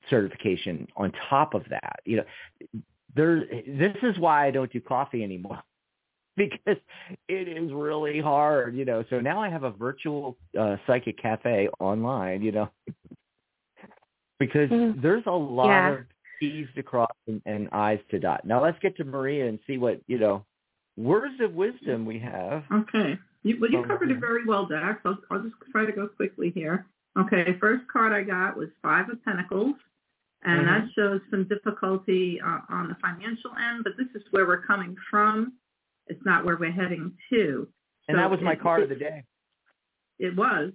[0.08, 2.00] certification on top of that.
[2.04, 2.24] You know,
[3.14, 3.44] there.
[3.66, 5.62] This is why I don't do coffee anymore
[6.36, 6.78] because
[7.28, 9.04] it is really hard, you know.
[9.10, 12.70] So now I have a virtual uh, psychic cafe online, you know,
[14.38, 15.00] because mm-hmm.
[15.00, 15.92] there's a lot yeah.
[15.92, 15.98] of
[16.40, 18.46] T's to cross and, and I's to dot.
[18.46, 20.44] Now let's get to Maria and see what you know
[20.96, 22.64] words of wisdom we have.
[22.72, 25.00] Okay, you, well, you covered it very well, Dax.
[25.04, 26.86] I'll, I'll just try to go quickly here.
[27.18, 29.74] Okay, first card I got was Five of Pentacles.
[30.44, 30.86] And mm-hmm.
[30.86, 34.96] that shows some difficulty uh, on the financial end, but this is where we're coming
[35.08, 35.52] from
[36.06, 37.68] it's not where we're heading to.
[38.08, 39.24] And so that was my it, card of the day.
[40.18, 40.72] It was.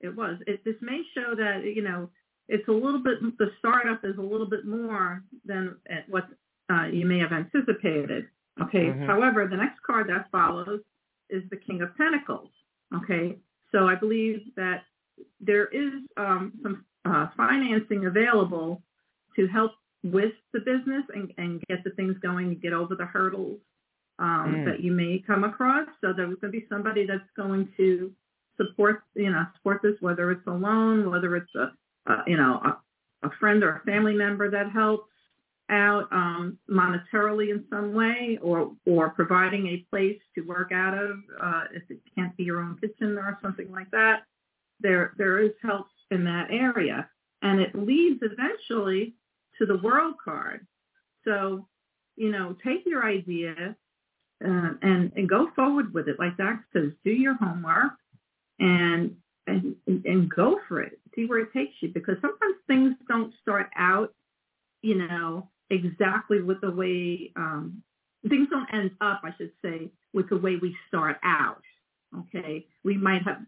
[0.00, 0.38] It was.
[0.46, 2.10] It, this may show that, you know,
[2.48, 5.76] it's a little bit, the startup is a little bit more than
[6.08, 6.26] what
[6.72, 8.26] uh, you may have anticipated.
[8.62, 8.86] Okay.
[8.86, 9.06] Mm-hmm.
[9.06, 10.80] However, the next card that follows
[11.28, 12.50] is the King of Pentacles.
[12.94, 13.38] Okay.
[13.72, 14.82] So I believe that
[15.40, 18.82] there is um, some uh, financing available
[19.36, 23.04] to help with the business and, and get the things going, and get over the
[23.04, 23.58] hurdles
[24.20, 24.64] um, mm.
[24.66, 25.88] that you may come across.
[26.00, 28.12] So there's going to be somebody that's going to
[28.56, 31.72] support, you know, support this, whether it's a loan, whether it's a,
[32.12, 35.08] a you know, a, a friend or a family member that helps
[35.70, 41.12] out um, monetarily in some way, or or providing a place to work out of
[41.40, 44.24] uh, if it can't be your own kitchen or something like that.
[44.80, 47.08] There there is help in that area,
[47.42, 49.14] and it leads eventually
[49.58, 50.66] to the world card.
[51.24, 51.68] So,
[52.16, 53.76] you know, take your idea,
[54.44, 56.18] uh, and and go forward with it.
[56.18, 57.92] Like Doc says, do your homework
[58.58, 60.98] and and and go for it.
[61.14, 64.14] See where it takes you because sometimes things don't start out,
[64.82, 67.82] you know, exactly with the way um,
[68.28, 71.62] things don't end up, I should say, with the way we start out.
[72.18, 73.38] Okay, we might have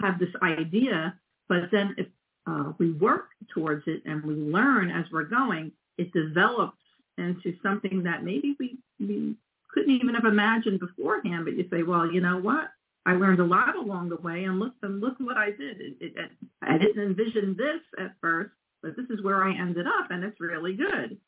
[0.00, 2.06] have this idea, but then if
[2.46, 6.78] uh, we work towards it and we learn as we're going, it develops
[7.18, 9.34] into something that maybe we, we
[9.74, 11.44] couldn't even have imagined beforehand.
[11.44, 12.70] But you say, well, you know what?
[13.06, 15.80] I learned a lot along the way, and look and look what I did.
[15.80, 16.30] It, it, it,
[16.62, 18.52] I didn't envision this at first,
[18.82, 21.18] but this is where I ended up, and it's really good.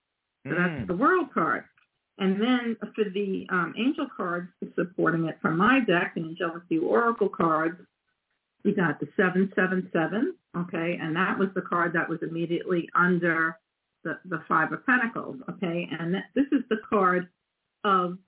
[0.47, 0.57] So mm.
[0.57, 1.64] that's the world card.
[2.18, 6.86] And then for the um, angel cards supporting it from my deck, the angelic view
[6.86, 7.78] oracle cards,
[8.64, 13.59] we got the 777, okay, and that was the card that was immediately under
[14.03, 17.28] the, the Five of Pentacles, okay, and that, this is the card
[17.84, 18.18] of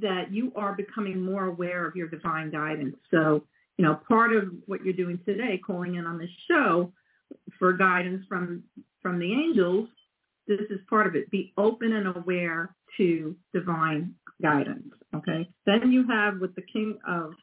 [0.00, 2.96] that you are becoming more aware of your divine guidance.
[3.10, 3.44] So,
[3.76, 6.92] you know, part of what you're doing today, calling in on this show
[7.58, 8.62] for guidance from
[9.00, 9.88] from the angels,
[10.46, 11.30] this is part of it.
[11.30, 14.88] Be open and aware to divine guidance.
[15.14, 15.48] Okay.
[15.66, 17.34] Then you have with the King of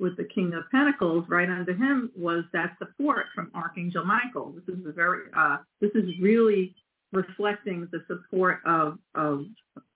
[0.00, 4.54] with the King of Pentacles, right under him was that support from Archangel Michael.
[4.54, 6.74] This is a very uh, this is really
[7.12, 9.44] reflecting the support of of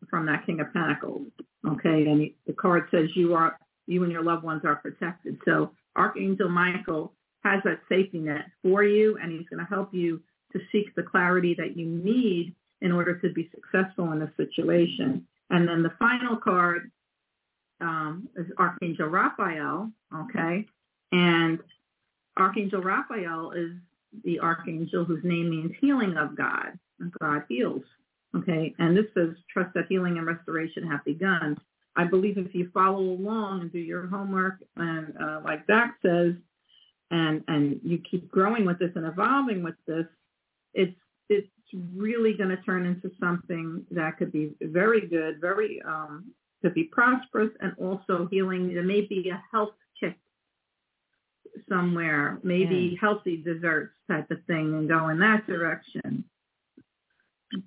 [0.08, 1.28] from that King of Pentacles.
[1.66, 5.38] Okay, and the card says you are you and your loved ones are protected.
[5.44, 7.12] So Archangel Michael
[7.44, 11.02] has that safety net for you, and he's going to help you to seek the
[11.02, 15.26] clarity that you need in order to be successful in the situation.
[15.50, 16.90] And then the final card
[17.80, 20.66] um, is Archangel Raphael, okay?
[21.10, 21.58] And
[22.38, 23.72] Archangel Raphael is
[24.24, 26.78] the archangel whose name means healing of God.
[27.20, 27.82] God heals,
[28.36, 28.74] okay?
[28.78, 31.56] And this says, trust that healing and restoration have begun.
[31.96, 36.34] I believe if you follow along and do your homework, and uh, like Dax says,
[37.10, 40.06] and and you keep growing with this and evolving with this,
[40.72, 40.96] it's
[41.28, 41.48] it's
[41.94, 46.32] really going to turn into something that could be very good, very um,
[46.62, 48.72] could be prosperous, and also healing.
[48.72, 50.16] There may be a health kick
[51.68, 52.98] somewhere, maybe mm.
[52.98, 56.24] healthy desserts type of thing, and go in that direction.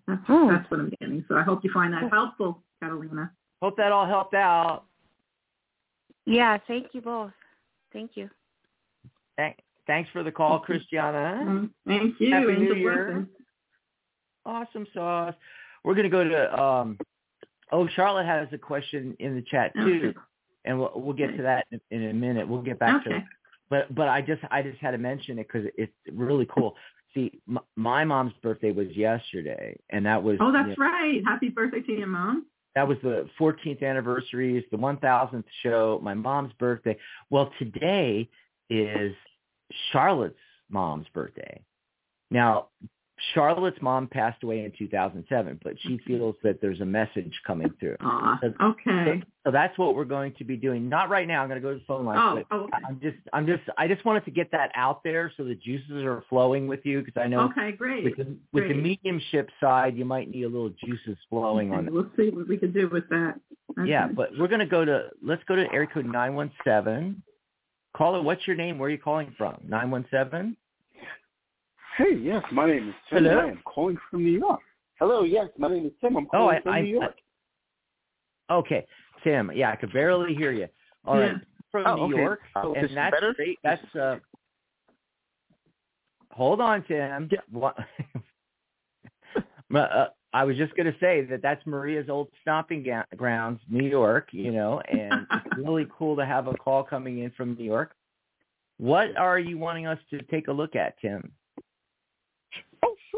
[0.08, 0.50] That's, oh.
[0.50, 1.24] that's what I'm getting.
[1.28, 3.32] So I hope you find that helpful, Catalina.
[3.62, 4.84] Hope that all helped out.
[6.26, 7.32] Yeah, thank you both.
[7.94, 8.30] Thank you.
[9.88, 11.44] Thanks for the call, Christiana.
[11.44, 11.66] Mm-hmm.
[11.88, 12.34] Thank you.
[12.34, 13.28] Happy New Year.
[14.46, 15.36] Awesome sauce.
[15.84, 16.98] We're going to go to, um,
[17.72, 20.10] oh, Charlotte has a question in the chat too.
[20.10, 20.20] Okay.
[20.66, 22.48] And we'll, we'll get to that in, in a minute.
[22.48, 23.12] We'll get back okay.
[23.12, 23.24] to it.
[23.70, 26.76] But, but I just, I just had to mention it because it's really cool.
[27.16, 30.38] See, m- my mom's birthday was yesterday and that was.
[30.40, 31.22] Oh, that's you know, right.
[31.26, 32.46] Happy birthday to your mom
[32.76, 36.98] that was the 14th anniversary, it's the 1000th show, my mom's birthday.
[37.30, 38.30] Well, today
[38.70, 39.16] is
[39.92, 40.36] Charlotte's
[40.70, 41.64] mom's birthday.
[42.30, 42.68] Now,
[43.34, 47.96] Charlotte's mom passed away in 2007, but she feels that there's a message coming through.
[48.02, 49.22] Aww, so, okay.
[49.22, 50.90] So, so, that's what we're going to be doing.
[50.90, 51.42] Not right now.
[51.42, 52.18] I'm going to go to the phone line.
[52.18, 52.78] Oh, oh, okay.
[52.86, 56.04] I'm just, I'm just, I just wanted to get that out there so the juices
[56.04, 57.50] are flowing with you because I know.
[57.52, 58.04] Okay, great.
[58.04, 58.76] With the, with great.
[58.76, 61.94] the mediumship side, you might need a little juices flowing okay, on it.
[61.94, 63.40] We'll see what we can do with that.
[63.80, 63.90] Okay.
[63.90, 67.24] Yeah, but we're going to go to, let's go to area code 917.
[67.96, 68.78] Caller, what's your name?
[68.78, 69.58] Where are you calling from?
[69.68, 70.58] 917?
[71.98, 73.24] Hey, yes, my name is Tim.
[73.24, 73.40] Hello?
[73.40, 74.60] I am calling from New York.
[75.00, 76.18] Hello, yes, my name is Tim.
[76.18, 77.16] I'm calling oh, from I, New York.
[78.50, 78.86] I, okay,
[79.24, 79.50] Tim.
[79.56, 80.68] Yeah, I could barely hear you.
[81.06, 81.38] All right, yeah.
[81.72, 82.22] from oh, New okay.
[82.22, 83.34] York, oh, and that's better?
[83.34, 83.60] great.
[83.64, 84.18] That's uh.
[86.32, 87.30] Hold on, Tim.
[87.50, 87.78] What?
[89.74, 93.88] uh, I was just going to say that that's Maria's old stomping ga- grounds, New
[93.88, 94.30] York.
[94.32, 97.96] You know, and it's really cool to have a call coming in from New York.
[98.78, 101.32] What are you wanting us to take a look at, Tim?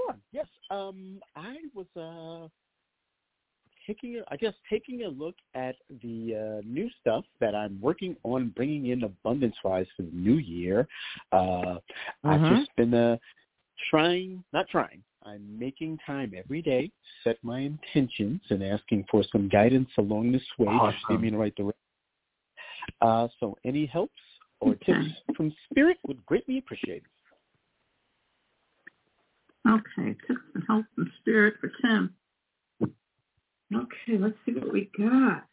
[0.08, 0.18] Sure.
[0.32, 0.48] Yes.
[0.70, 2.48] Um, I was uh,
[3.86, 8.16] taking, a, I guess, taking a look at the uh, new stuff that I'm working
[8.24, 10.88] on bringing in abundance-wise for the new year.
[11.32, 11.80] Uh,
[12.24, 12.58] I've Mhm.
[12.58, 13.18] just been uh,
[13.90, 15.04] trying, not trying.
[15.24, 16.92] I'm making time every day,
[17.24, 21.22] set my intentions, and asking for some guidance along this way to steer Awesome.
[21.22, 21.82] me in the right direction.
[23.02, 24.22] Uh, so any helps
[24.62, 25.06] or tips
[25.36, 27.12] from Spirit would greatly appreciate it.
[29.68, 32.14] Okay, tips and help and spirit for Tim.
[33.76, 35.44] Okay, let's see what we got.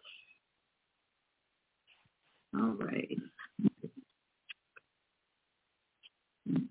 [2.56, 3.18] All right.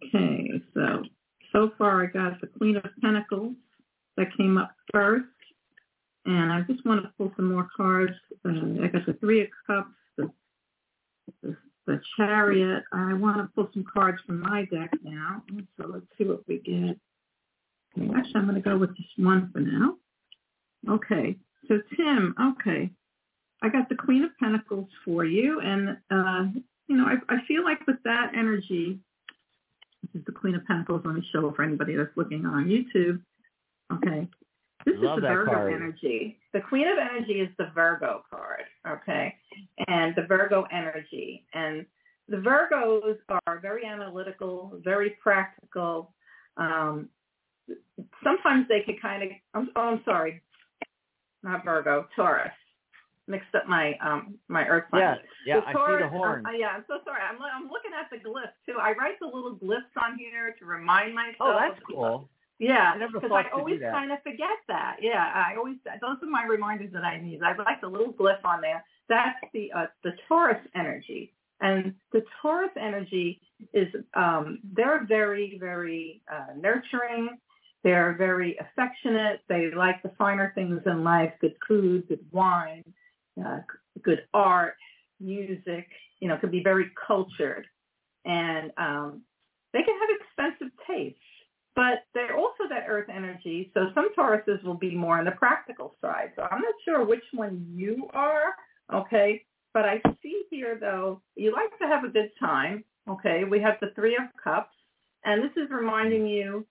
[0.05, 1.03] Okay, so
[1.51, 3.55] so far I got the Queen of Pentacles
[4.15, 5.25] that came up first,
[6.25, 8.13] and I just want to pull some more cards.
[8.45, 10.31] Uh, I got the Three of Cups, the,
[11.41, 12.83] the the Chariot.
[12.93, 15.43] I want to pull some cards from my deck now.
[15.77, 16.97] So let's see what we get.
[17.97, 19.95] Actually, I'm going to go with just one for now.
[20.89, 21.37] Okay,
[21.67, 22.89] so Tim, okay,
[23.61, 27.63] I got the Queen of Pentacles for you, and uh, you know, I, I feel
[27.63, 28.99] like with that energy,
[30.01, 31.03] this is the Queen of Pentacles.
[31.05, 33.21] Let me show for anybody that's looking on YouTube.
[33.93, 34.27] Okay,
[34.85, 35.73] this Love is the Virgo card.
[35.73, 36.37] energy.
[36.51, 38.63] The Queen of Energy is the Virgo card.
[38.87, 39.35] Okay,
[39.87, 41.85] and the Virgo energy, and
[42.27, 46.13] the Virgos are very analytical, very practical.
[46.57, 47.09] Um,
[48.24, 50.41] sometimes they could kind of, I'm, oh, I'm sorry,
[51.43, 52.51] not Virgo, Taurus.
[53.26, 55.24] Mixed up my um my earth Yeah, sign.
[55.45, 56.45] yeah, The I Taurus- see the horn.
[56.45, 57.22] uh, yeah, I'm so sorry.
[57.22, 58.76] I'm I'm looking at the glyphs too.
[58.82, 61.36] I write the little glyphs on here to remind myself.
[61.39, 62.30] oh, that's cool.
[62.59, 64.97] Yeah, I because I to always kind of forget that.
[65.01, 67.41] Yeah, I always those are my reminders that I need.
[67.43, 68.84] I like the little glyph on there.
[69.07, 73.39] That's the uh, the Taurus energy, and the Taurus energy
[73.74, 77.38] is um, they're very very uh, nurturing,
[77.84, 79.41] They're very affectionate.
[79.49, 82.84] They like the finer things in life, good food, good wine,
[83.45, 83.59] uh,
[84.01, 84.75] good art,
[85.19, 85.88] music,
[86.19, 87.67] you know, could be very cultured.
[88.25, 89.21] And um,
[89.73, 91.19] they can have expensive tastes,
[91.75, 93.71] but they're also that earth energy.
[93.73, 96.31] So some Tauruses will be more on the practical side.
[96.36, 98.53] So I'm not sure which one you are,
[98.93, 99.43] okay?
[99.73, 103.43] But I see here, though, you like to have a good time, okay?
[103.43, 104.75] We have the Three of Cups,
[105.25, 106.65] and this is reminding you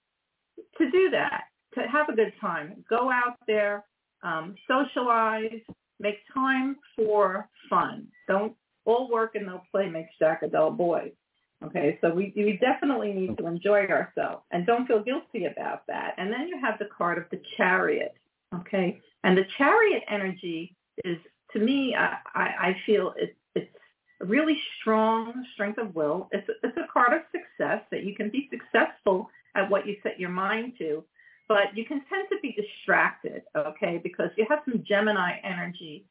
[0.79, 1.45] to do that,
[1.75, 2.85] to have a good time.
[2.89, 3.85] Go out there,
[4.23, 5.61] um, socialize,
[6.01, 8.09] make time for fun.
[8.29, 11.13] Don't all work and no play makes Jack a dull boy.
[11.65, 16.15] Okay, so we, we definitely need to enjoy ourselves and don't feel guilty about that.
[16.19, 18.15] And then you have the card of the chariot.
[18.53, 21.19] Okay, and the chariot energy is,
[21.53, 23.71] to me, I, I, I feel it, it's
[24.21, 26.29] a really strong strength of will.
[26.33, 30.19] It's, it's a card of success that you can be successful at what you set
[30.19, 31.05] your mind to,
[31.49, 36.07] but you can tend to be distracted, okay, because you have some Gemini energy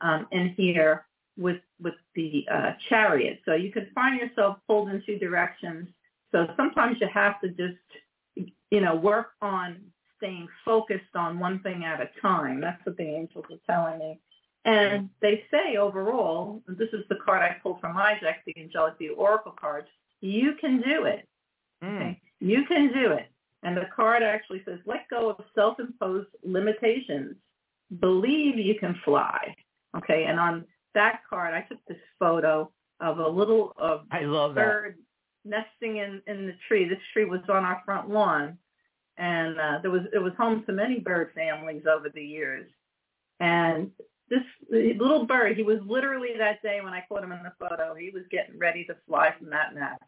[0.00, 3.40] um, in here with with the uh, chariot.
[3.44, 5.88] So you can find yourself pulled in two directions.
[6.32, 7.78] So sometimes you have to just,
[8.70, 9.80] you know, work on
[10.16, 12.60] staying focused on one thing at a time.
[12.60, 14.20] That's what the angels are telling me.
[14.64, 18.96] And they say overall, this is the card I pulled from my deck, the Angelic
[18.98, 19.88] View Oracle cards,
[20.20, 21.28] you can do it.
[21.82, 21.96] Mm.
[21.96, 22.20] Okay?
[22.40, 23.26] You can do it.
[23.62, 27.36] And the card actually says, let go of self-imposed limitations.
[28.00, 29.54] Believe you can fly.
[29.96, 30.64] Okay, and on
[30.94, 32.70] that card, I took this photo
[33.00, 34.98] of a little of I love bird
[35.44, 36.88] nesting in in the tree.
[36.88, 38.58] This tree was on our front lawn,
[39.18, 42.68] and uh, there was it was home to many bird families over the years.
[43.40, 43.90] And
[44.30, 47.94] this little bird, he was literally that day when I caught him in the photo.
[47.94, 50.02] He was getting ready to fly from that nest.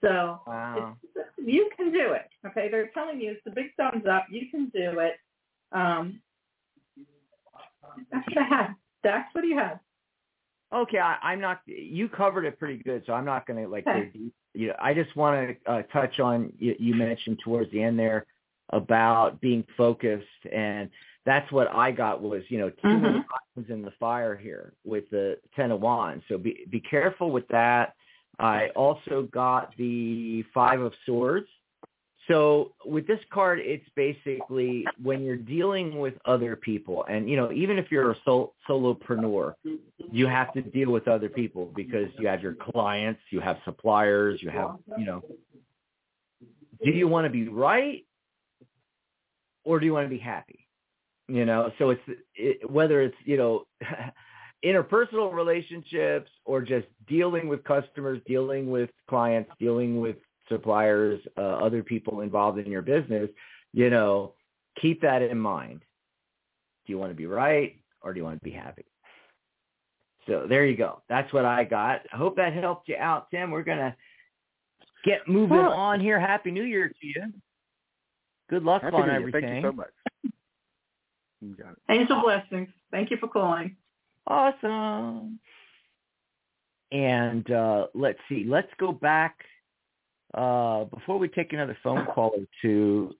[0.00, 0.96] So wow.
[1.36, 2.28] you can do it.
[2.46, 4.26] Okay, they're telling you it's a big thumbs up.
[4.30, 5.14] You can do it.
[5.72, 6.20] Um,
[8.12, 8.68] that's what I.
[9.02, 9.78] Dax, what do you have?
[10.72, 11.60] Okay, I, I'm not.
[11.66, 13.86] You covered it pretty good, so I'm not going to like.
[13.86, 14.12] Okay.
[14.54, 17.98] You know, I just want to uh, touch on you, you mentioned towards the end
[17.98, 18.26] there
[18.70, 20.90] about being focused, and
[21.24, 23.00] that's what I got was you know 2 Mhm.
[23.00, 23.24] many
[23.56, 26.24] irons in the fire here with the Ten of Wands.
[26.28, 27.94] So be be careful with that.
[28.38, 31.46] I also got the Five of Swords.
[32.28, 37.50] So with this card, it's basically when you're dealing with other people, and you know,
[37.52, 39.54] even if you're a sol- solopreneur,
[40.12, 44.40] you have to deal with other people because you have your clients, you have suppliers,
[44.42, 45.22] you have, you know,
[46.84, 48.04] do you want to be right
[49.64, 50.66] or do you want to be happy?
[51.28, 52.02] You know, so it's
[52.34, 53.66] it, whether it's, you know,
[54.64, 60.16] interpersonal relationships or just dealing with customers, dealing with clients, dealing with
[60.48, 63.28] suppliers, uh, other people involved in your business,
[63.72, 64.34] you know,
[64.80, 65.80] keep that in mind.
[66.86, 68.84] Do you want to be right or do you want to be happy?
[70.26, 71.02] So there you go.
[71.08, 72.02] That's what I got.
[72.12, 73.50] I hope that helped you out, Tim.
[73.50, 73.94] We're going to
[75.04, 76.18] get moving Well- on here.
[76.18, 77.32] Happy New Year to you.
[78.50, 79.16] Good luck Happy on New Year.
[79.20, 79.42] everything.
[79.42, 79.90] Thank you so much.
[81.40, 81.78] You got it.
[81.90, 82.68] Angel blessings.
[82.90, 83.76] Thank you for calling.
[84.28, 85.40] Awesome.
[86.92, 88.44] And uh, let's see.
[88.46, 89.38] Let's go back
[90.34, 93.14] uh, before we take another phone call or two.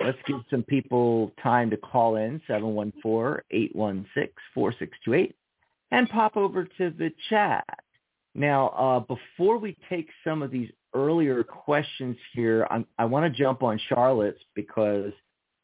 [0.00, 5.34] Let's give some people time to call in 714-816-4628
[5.90, 7.66] and pop over to the chat.
[8.34, 13.42] Now, uh, before we take some of these earlier questions here, I'm, I want to
[13.42, 15.12] jump on Charlotte's because,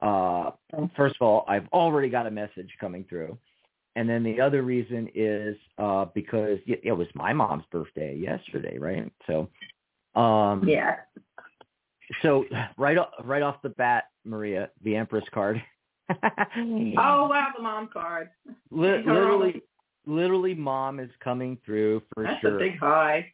[0.03, 0.51] uh,
[0.97, 3.39] first of all, I've already got a message coming through.
[3.97, 8.79] And then the other reason is uh, because it, it was my mom's birthday yesterday,
[8.79, 9.11] right?
[9.27, 9.49] So,
[10.15, 10.97] um, Yeah.
[12.23, 12.45] so
[12.77, 15.61] right off, right off the bat, Maria, the Empress card.
[16.09, 18.31] Oh wow, the mom card.
[18.71, 19.61] Li- literally,
[20.07, 22.57] literally, mom is coming through for That's sure.
[22.57, 23.33] a big high.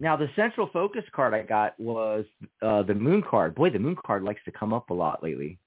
[0.00, 2.24] Now, the central focus card I got was
[2.60, 3.54] uh, the moon card.
[3.54, 5.58] Boy, the moon card likes to come up a lot lately.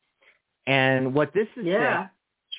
[0.67, 1.97] And what this is Yeah.
[1.97, 2.09] saying,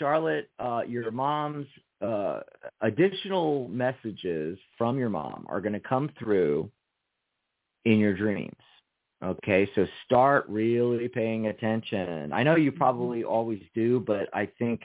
[0.03, 1.69] Charlotte, uh, your mom's
[2.01, 2.41] uh,
[2.81, 6.69] additional messages from your mom are going to come through
[7.85, 8.51] in your dreams.
[9.25, 12.33] Okay, so start really paying attention.
[12.33, 14.81] I know you probably always do, but I think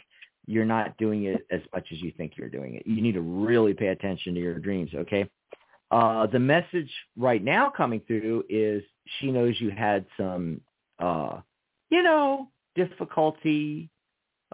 [0.45, 2.85] you're not doing it as much as you think you're doing it.
[2.85, 5.27] You need to really pay attention to your dreams, okay?
[5.89, 8.83] Uh, the message right now coming through is
[9.19, 10.61] she knows you had some,
[10.99, 11.39] uh,
[11.89, 13.89] you know, difficulty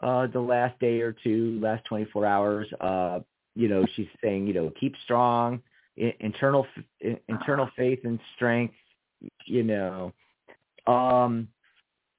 [0.02, 2.68] uh, the last day or two, last 24 hours.
[2.80, 3.20] Uh,
[3.56, 5.62] you know, she's saying, you know, keep strong,
[5.96, 6.66] internal
[7.28, 8.74] internal faith and strength.
[9.46, 10.14] You know,
[10.88, 11.48] um,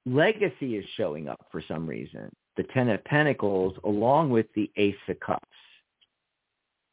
[0.05, 2.31] legacy is showing up for some reason.
[2.57, 5.45] The Ten of Pentacles along with the Ace of Cups.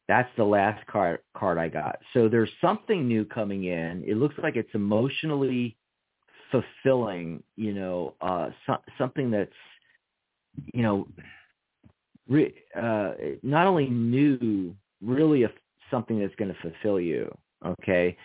[0.08, 2.00] That's the last card card I got.
[2.12, 4.02] So there's something new coming in.
[4.04, 5.76] It looks like it's emotionally
[6.50, 9.52] fulfilling, you know, uh so, something that's
[10.72, 11.06] you know
[12.28, 15.50] re, uh not only new, really a,
[15.90, 17.32] something that's going to fulfill you,
[17.64, 18.16] okay?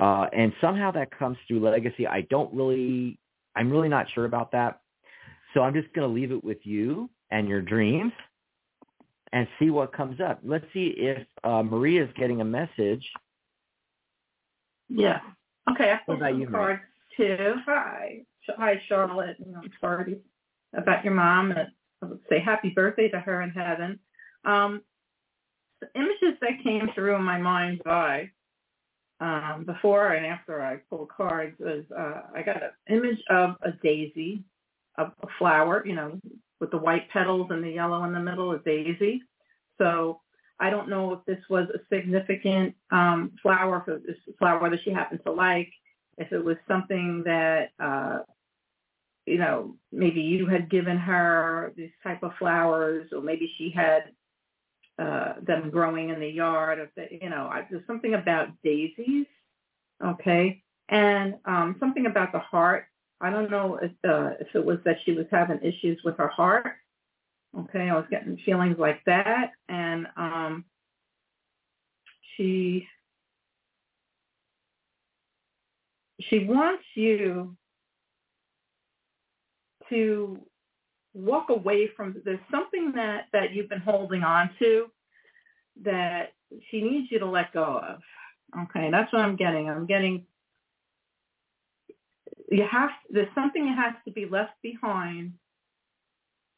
[0.00, 2.06] Uh and somehow that comes through legacy.
[2.06, 3.18] I don't really
[3.54, 4.80] I'm really not sure about that.
[5.54, 8.12] So I'm just going to leave it with you and your dreams
[9.32, 10.40] and see what comes up.
[10.42, 13.04] Let's see if uh, Maria is getting a message.
[14.88, 15.20] Yeah.
[15.70, 15.92] Okay.
[15.92, 16.82] I pulled about you, cards
[17.16, 17.54] too.
[17.66, 18.22] Hi.
[18.58, 19.36] Hi, Charlotte.
[19.56, 20.18] I'm sorry
[20.74, 21.52] about your mom.
[21.52, 21.68] And
[22.28, 23.98] say happy birthday to her in heaven.
[24.44, 24.82] Um,
[25.80, 28.30] the images that came through in my mind's eye
[29.20, 33.72] um, before and after I pulled cards was uh, I got an image of a
[33.82, 34.44] daisy,
[34.98, 36.20] a, a flower, you know,
[36.60, 39.22] with the white petals and the yellow in the middle, a daisy.
[39.78, 40.20] So
[40.60, 44.92] I don't know if this was a significant um, flower, was a flower that she
[44.92, 45.70] happened to like,
[46.18, 48.20] if it was something that, uh,
[49.26, 54.12] you know, maybe you had given her these type of flowers, or maybe she had
[54.98, 56.80] uh, them growing in the yard.
[56.80, 59.26] Of the, you know, I, there's something about daisies,
[60.04, 62.86] okay, and um, something about the heart
[63.22, 66.26] I don't know if, uh, if it was that she was having issues with her
[66.26, 66.74] heart.
[67.56, 70.64] Okay, I was getting feelings like that, and um,
[72.36, 72.88] she
[76.28, 77.56] she wants you
[79.92, 80.40] to
[81.14, 84.86] walk away from there's something that that you've been holding on to
[85.82, 86.32] that
[86.70, 88.00] she needs you to let go of.
[88.64, 89.68] Okay that's what i'm getting.
[89.68, 90.26] I'm getting
[92.50, 95.32] you have there's something that has to be left behind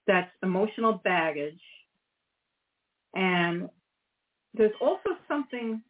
[0.06, 1.60] that's emotional baggage.
[3.14, 3.68] And
[4.54, 5.82] there's also something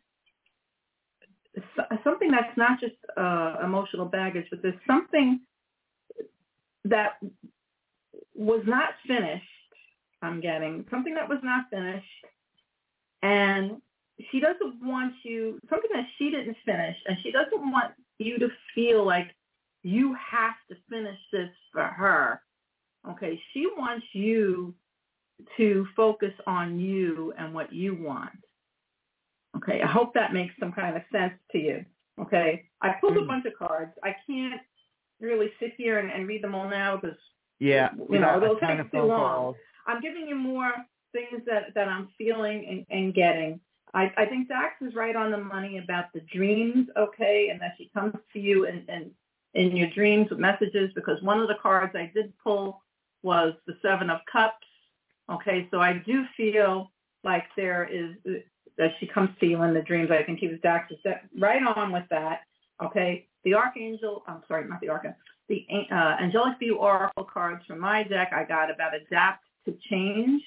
[2.03, 5.41] something that's not just uh, emotional baggage but there's something
[6.85, 7.19] that
[8.35, 9.45] was not finished
[10.23, 12.07] i'm getting something that was not finished
[13.23, 13.81] and
[14.31, 18.49] she doesn't want you something that she didn't finish and she doesn't want you to
[18.75, 19.35] feel like
[19.85, 22.41] you have to finish this for her.
[23.09, 24.75] Okay, she wants you
[25.59, 28.31] to focus on you and what you want.
[29.57, 31.85] Okay, I hope that makes some kind of sense to you.
[32.21, 33.25] Okay, I pulled mm.
[33.25, 33.93] a bunch of cards.
[34.03, 34.61] I can't
[35.25, 37.17] really sit here and, and read them all now because
[37.59, 39.55] yeah, you know they'll take too long.
[39.87, 40.73] I'm giving you more
[41.13, 43.61] things that that I'm feeling and, and getting.
[43.95, 47.75] I, I think Dax is right on the money about the dreams, okay, and that
[47.79, 49.11] she comes to you and, and
[49.55, 52.83] in your dreams with messages because one of the cards I did pull
[53.23, 54.67] was the Seven of Cups.
[55.31, 56.91] Okay, so I do feel
[57.23, 58.17] like there is
[58.77, 60.11] that she comes to you in the dreams.
[60.11, 60.97] I think he was Dr.
[61.39, 62.41] right on with that.
[62.83, 65.19] Okay, the Archangel, I'm sorry, not the Archangel,
[65.49, 70.43] the uh, Angelic View Oracle cards from my deck I got about adapt to change.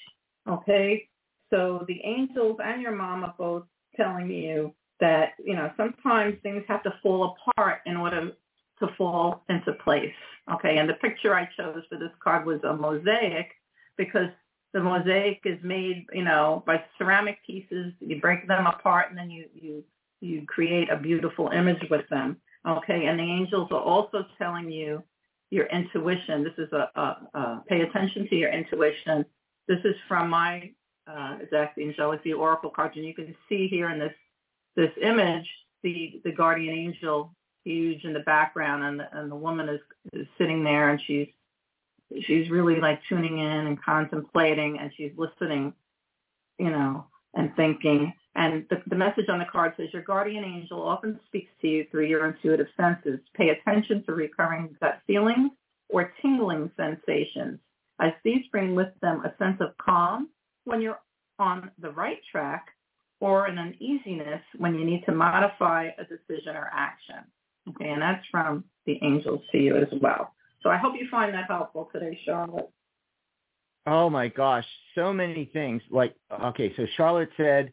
[0.48, 1.08] Okay,
[1.50, 3.64] so the angels and your mom are both
[3.96, 8.32] telling you that, you know, sometimes things have to fall apart in order
[8.80, 10.14] to fall into place.
[10.52, 13.50] Okay, and the picture I chose for this card was a mosaic
[13.96, 14.28] because
[14.72, 17.92] the mosaic is made, you know, by ceramic pieces.
[18.00, 19.84] You break them apart and then you you
[20.20, 22.36] you create a beautiful image with them.
[22.66, 25.02] Okay, and the angels are also telling you
[25.50, 26.44] your intuition.
[26.44, 29.24] This is a, a, a pay attention to your intuition.
[29.66, 30.70] This is from my
[31.06, 34.12] uh, the Angelic View Oracle cards, and you can see here in this
[34.76, 35.48] this image
[35.82, 37.34] the the guardian angel
[37.64, 39.80] huge in the background and the, and the woman is,
[40.12, 41.28] is sitting there and she's
[42.22, 45.72] she's really like tuning in and contemplating and she's listening
[46.58, 50.80] you know and thinking and the, the message on the card says your guardian angel
[50.80, 55.50] often speaks to you through your intuitive senses pay attention to recurring gut feelings
[55.90, 57.58] or tingling sensations
[58.00, 60.28] as these bring with them a sense of calm
[60.64, 61.00] when you're
[61.38, 62.66] on the right track
[63.20, 67.24] or an uneasiness when you need to modify a decision or action
[67.70, 70.32] Okay, and that's from the angels to you as well.
[70.62, 72.70] So I hope you find that helpful today, Charlotte.
[73.86, 75.82] Oh my gosh, so many things.
[75.90, 76.14] Like,
[76.44, 77.72] okay, so Charlotte said,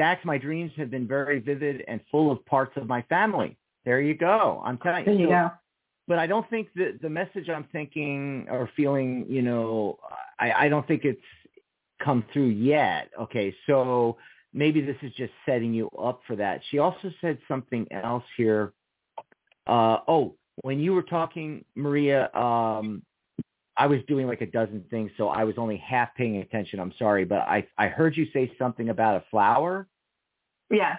[0.00, 3.58] Dax, my dreams have been very vivid and full of parts of my family.
[3.84, 4.62] There you go.
[4.64, 5.12] I'm telling you.
[5.12, 5.50] There you so, go.
[6.08, 9.98] But I don't think that the message I'm thinking or feeling, you know,
[10.38, 11.20] I, I don't think it's
[12.02, 13.10] come through yet.
[13.20, 14.16] Okay, so
[14.54, 16.62] maybe this is just setting you up for that.
[16.70, 18.72] She also said something else here
[19.66, 23.02] uh, oh, when you were talking, Maria, um,
[23.80, 26.78] I was doing like a dozen things, so I was only half paying attention.
[26.80, 29.88] I'm sorry, but I I heard you say something about a flower.
[30.70, 30.98] Yeah.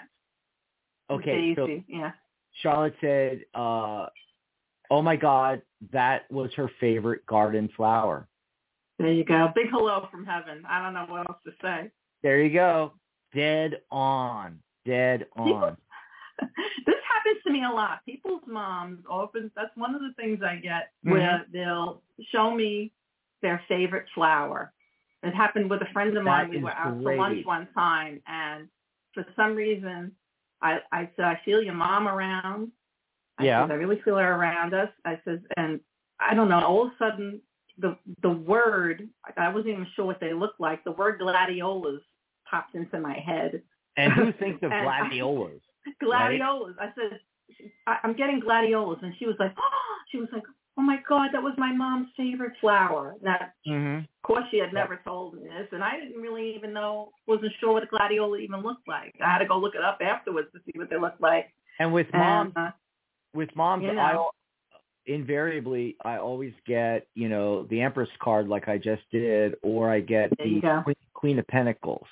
[1.08, 2.14] Okay, so yeah.
[2.64, 4.08] Charlotte said, uh,
[4.90, 5.62] "Oh my God,
[5.94, 8.28] that was her favorite garden flower."
[8.98, 9.52] There you go.
[9.54, 10.64] Big hello from heaven.
[10.68, 11.92] I don't know what else to say.
[12.24, 12.94] There you go.
[13.36, 14.58] Dead on.
[14.88, 15.78] Dead on.
[16.88, 16.96] this
[17.52, 18.00] me a lot.
[18.06, 21.12] People's moms often, that's one of the things I get Mm-hmm.
[21.12, 22.92] where they'll show me
[23.42, 24.72] their favorite flower.
[25.24, 26.50] It happened with a friend of mine.
[26.52, 28.68] That we were out for lunch one time and
[29.14, 30.12] for some reason
[30.62, 32.72] I, I said, I feel your mom around.
[33.40, 33.64] I Yeah.
[33.64, 34.90] said, I really feel her around us.
[35.06, 35.80] I said, and
[36.20, 37.42] I don't know, all of a sudden
[37.78, 40.84] the the word I wasn't even sure what they looked like.
[40.84, 42.02] The word gladiolas
[42.50, 43.62] popped into my head.
[43.98, 45.62] And who thinks of gladiolas?
[46.00, 46.76] Gladiolas.
[46.80, 47.20] I said,
[47.88, 50.44] I, I'm getting gladiolas, and she was like, oh, she was like,
[50.78, 53.16] oh my god, that was my mom's favorite flower.
[53.22, 53.38] Now,
[53.68, 54.00] Mm-hmm.
[54.00, 57.52] of course, she had never told me this, and I didn't really even know, wasn't
[57.60, 59.14] sure what a gladiola even looked like.
[59.24, 61.54] I had to go look it up afterwards to see what they looked like.
[61.80, 62.72] And with moms, And, uh,
[63.34, 64.02] with moms, You know.
[64.02, 64.30] I
[65.08, 70.00] invariably I always get you know the Empress card like I just did, or I
[70.00, 70.62] get the.
[70.84, 72.06] Queen, Queen of Pentacles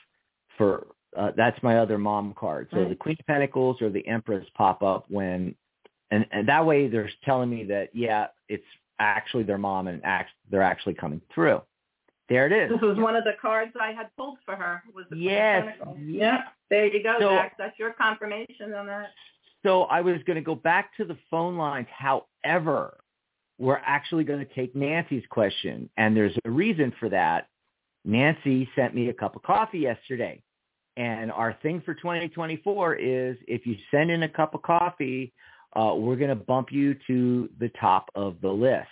[0.58, 0.88] for
[1.18, 2.68] uh, that's my other mom card.
[2.72, 2.90] So Right.
[2.90, 5.56] the Queen of Pentacles or the Empress pop up when,
[6.12, 8.64] and and that way they're telling me that yeah, it's
[9.00, 11.62] actually their mom and act, they're actually coming through.
[12.28, 12.70] There it is.
[12.70, 14.84] this was one of the cards I had pulled for her.
[14.94, 15.78] Was the Queen of Yes.
[16.06, 16.38] Yeah.
[16.70, 17.56] There you go, So- Dax.
[17.58, 19.08] That's your confirmation on that.
[19.64, 21.88] So I was going to go back to the phone lines.
[21.92, 22.98] However,
[23.58, 27.48] we're actually going to take Nancy's question, and there's a reason for that.
[28.06, 30.42] Nancy sent me a cup of coffee yesterday,
[31.00, 35.32] and our thing for 2024 is if you send in a cup of coffee,
[35.76, 38.88] uh, we're going to bump you to the top of the list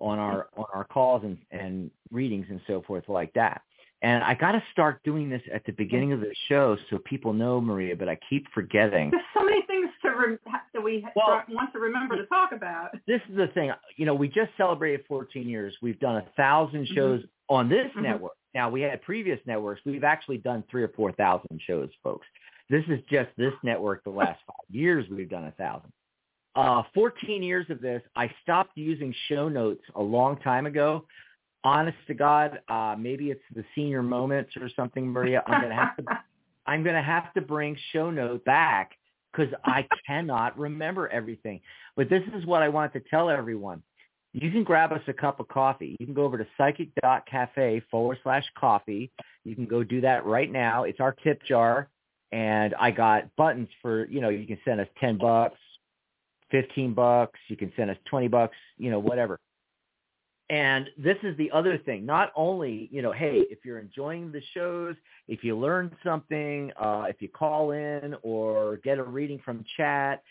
[0.00, 3.62] on our on our calls and, and readings and so forth like that.
[4.02, 7.32] And I got to start doing this at the beginning of the show so people
[7.32, 9.10] know, Maria, but I keep forgetting.
[9.10, 10.38] There's so many things to re-
[10.74, 12.90] that we Well- want to remember to talk about.
[13.06, 13.72] this is the thing.
[13.96, 15.74] You know, we just celebrated 14 years.
[15.80, 18.02] We've done a 1000 shows on this Mhm.
[18.02, 18.32] network.
[18.56, 19.82] Now we had previous networks.
[19.84, 22.26] We've actually done three or four thousand shows, folks.
[22.70, 24.02] This is just this network.
[24.02, 25.92] The last five years, we've done a thousand.
[26.56, 28.00] Uh, 14 years of this.
[28.16, 31.04] I stopped using show notes a long time ago.
[31.64, 35.42] Honest to God, uh, maybe it's the senior moments or something, Maria.
[35.46, 36.04] I'm gonna have to
[36.66, 38.92] I'm going to have to bring show notes back
[39.32, 41.60] because I cannot remember everything.
[41.94, 43.82] But this is what I want to tell everyone.
[44.38, 45.96] You can grab us a cup of coffee.
[45.98, 49.10] You can go over to psychic.cafe forward slash coffee.
[49.44, 50.84] You can go do that right now.
[50.84, 51.88] It's our tip jar.
[52.32, 55.56] And I got buttons for, you know, you can send us 10 bucks,
[56.50, 57.40] 15 bucks.
[57.48, 59.38] You can send us 20 bucks, you know, whatever.
[60.50, 62.04] And this is the other thing.
[62.04, 64.96] Not only, you know, hey, if you're enjoying the shows,
[65.28, 70.22] if you learn something, uh, if you call in or get a reading from chat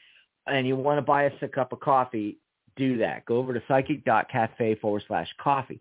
[0.45, 2.37] and you want to buy us a cup of coffee,
[2.75, 3.25] do that.
[3.25, 5.79] Go over to psychic.cafe forward slash coffee.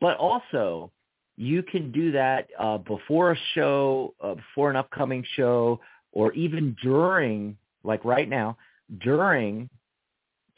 [0.00, 0.90] But also,
[1.36, 5.80] you can do that uh, before a show, uh, before an upcoming show,
[6.12, 8.58] or even during, like right now,
[9.00, 9.70] during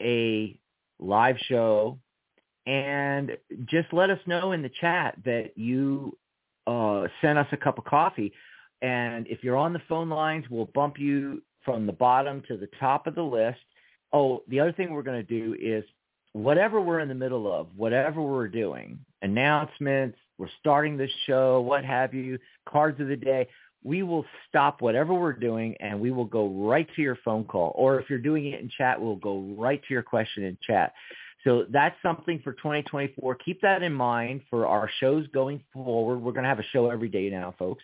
[0.01, 0.57] a
[0.99, 1.97] live show
[2.65, 6.17] and just let us know in the chat that you
[6.65, 8.33] uh, sent us a cup of coffee.
[8.81, 12.69] And if you're on the phone lines, we'll bump you from the bottom to the
[12.79, 13.59] top of the list.
[14.15, 15.83] Oh, the other thing we're going to do is
[16.31, 21.83] whatever we're in the middle of, whatever we're doing, announcements, we're starting this show, what
[21.83, 23.45] have you, cards of the day,
[23.83, 27.73] we will stop whatever we're doing and we will go right to your phone call.
[27.75, 30.93] Or if you're doing it in chat, we'll go right to your question in chat.
[31.43, 33.35] So that's something for 2024.
[33.35, 36.19] Keep that in mind for our shows going forward.
[36.19, 37.83] We're going to have a show every day now, folks.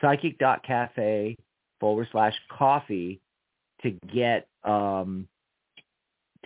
[0.00, 1.36] Psychic.cafe
[1.80, 3.20] forward slash coffee
[3.82, 5.26] to get, um,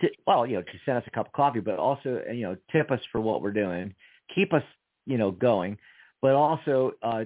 [0.01, 2.57] to, well, you know, to send us a cup of coffee, but also, you know,
[2.71, 3.93] tip us for what we're doing.
[4.33, 4.63] Keep us,
[5.05, 5.77] you know, going.
[6.21, 7.25] But also, uh,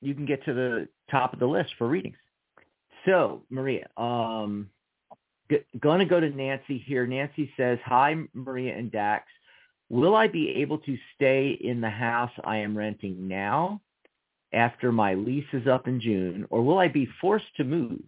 [0.00, 2.16] you can get to the top of the list for readings.
[3.04, 4.70] So, Maria, um,
[5.80, 7.06] going to go to Nancy here.
[7.06, 9.30] Nancy says, "Hi, Maria and Dax.
[9.90, 13.80] Will I be able to stay in the house I am renting now
[14.52, 18.02] after my lease is up in June, or will I be forced to move?"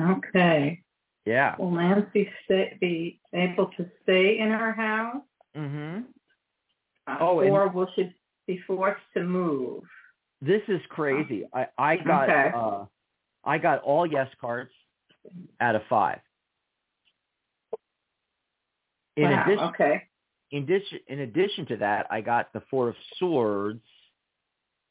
[0.00, 0.82] Okay.
[1.28, 1.56] Yeah.
[1.58, 5.22] Will Nancy stay, be able to stay in her house?
[5.54, 6.06] Mhm.
[7.06, 8.14] Uh, Oh, or will she
[8.46, 9.84] be forced to move?
[10.40, 11.44] This is crazy.
[11.52, 12.50] I I got Okay.
[12.54, 12.86] uh
[13.44, 14.72] I got all yes cards
[15.60, 16.18] out of 5.
[19.16, 19.42] In wow.
[19.42, 20.08] addition, okay.
[20.50, 23.84] In addition, in addition to that, I got the Four of Swords,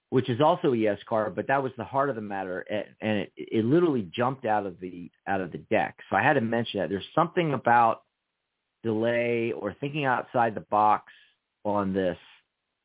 [0.09, 2.59] which is also a yes card, but that was the heart of the matter,
[3.01, 5.97] and it, it literally jumped out of the out of the deck.
[6.09, 8.03] So I had to mention that there's something about
[8.83, 11.11] delay or thinking outside the box
[11.65, 12.17] on this,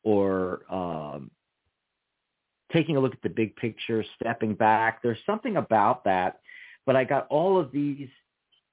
[0.02, 1.30] or um,
[2.72, 5.02] taking a look at the big picture, stepping back.
[5.02, 6.40] There's something about that.
[6.86, 8.08] But I got all of these,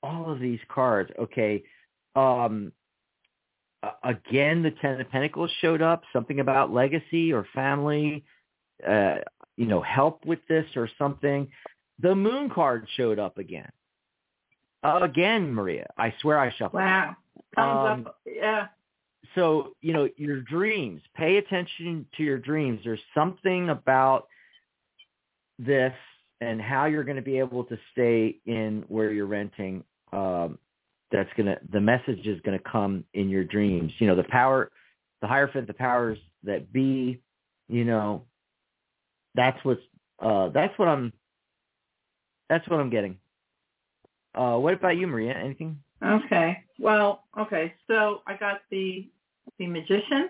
[0.02, 1.12] all of these cards.
[1.20, 1.64] Okay.
[2.16, 2.72] Um,
[4.04, 6.02] again, the Ten of Pentacles showed up.
[6.12, 8.24] Something about legacy or family,
[8.88, 9.16] uh,
[9.58, 11.48] you know, help with this or something.
[12.02, 13.70] The Moon card showed up again.
[14.84, 15.88] Uh, again, Maria.
[15.98, 16.82] I swear I shuffled.
[16.82, 17.16] Wow.
[17.56, 18.20] Comes Um, up.
[18.26, 18.68] Yeah.
[19.36, 24.28] so you know your dreams pay attention to your dreams there's something about
[25.58, 25.94] this
[26.42, 30.58] and how you're going to be able to stay in where you're renting um
[31.12, 34.24] that's going to the message is going to come in your dreams you know the
[34.24, 34.72] power
[35.22, 37.22] the hierophant the powers that be
[37.68, 38.24] you know
[39.40, 39.82] that's what's
[40.20, 41.14] uh that's what i'm
[42.50, 43.18] that's what i'm getting
[44.36, 46.64] uh what about you maria anything Okay.
[46.78, 47.74] Well, okay.
[47.88, 49.10] So I got the
[49.58, 50.30] the magician.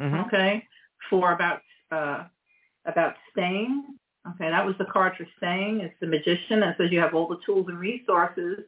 [0.00, 0.26] Mhm.
[0.26, 0.66] Okay.
[1.10, 2.24] For about uh
[2.84, 3.98] about staying.
[4.26, 5.80] Okay, that was the card for staying.
[5.80, 8.60] It's the magician that says you have all the tools and resources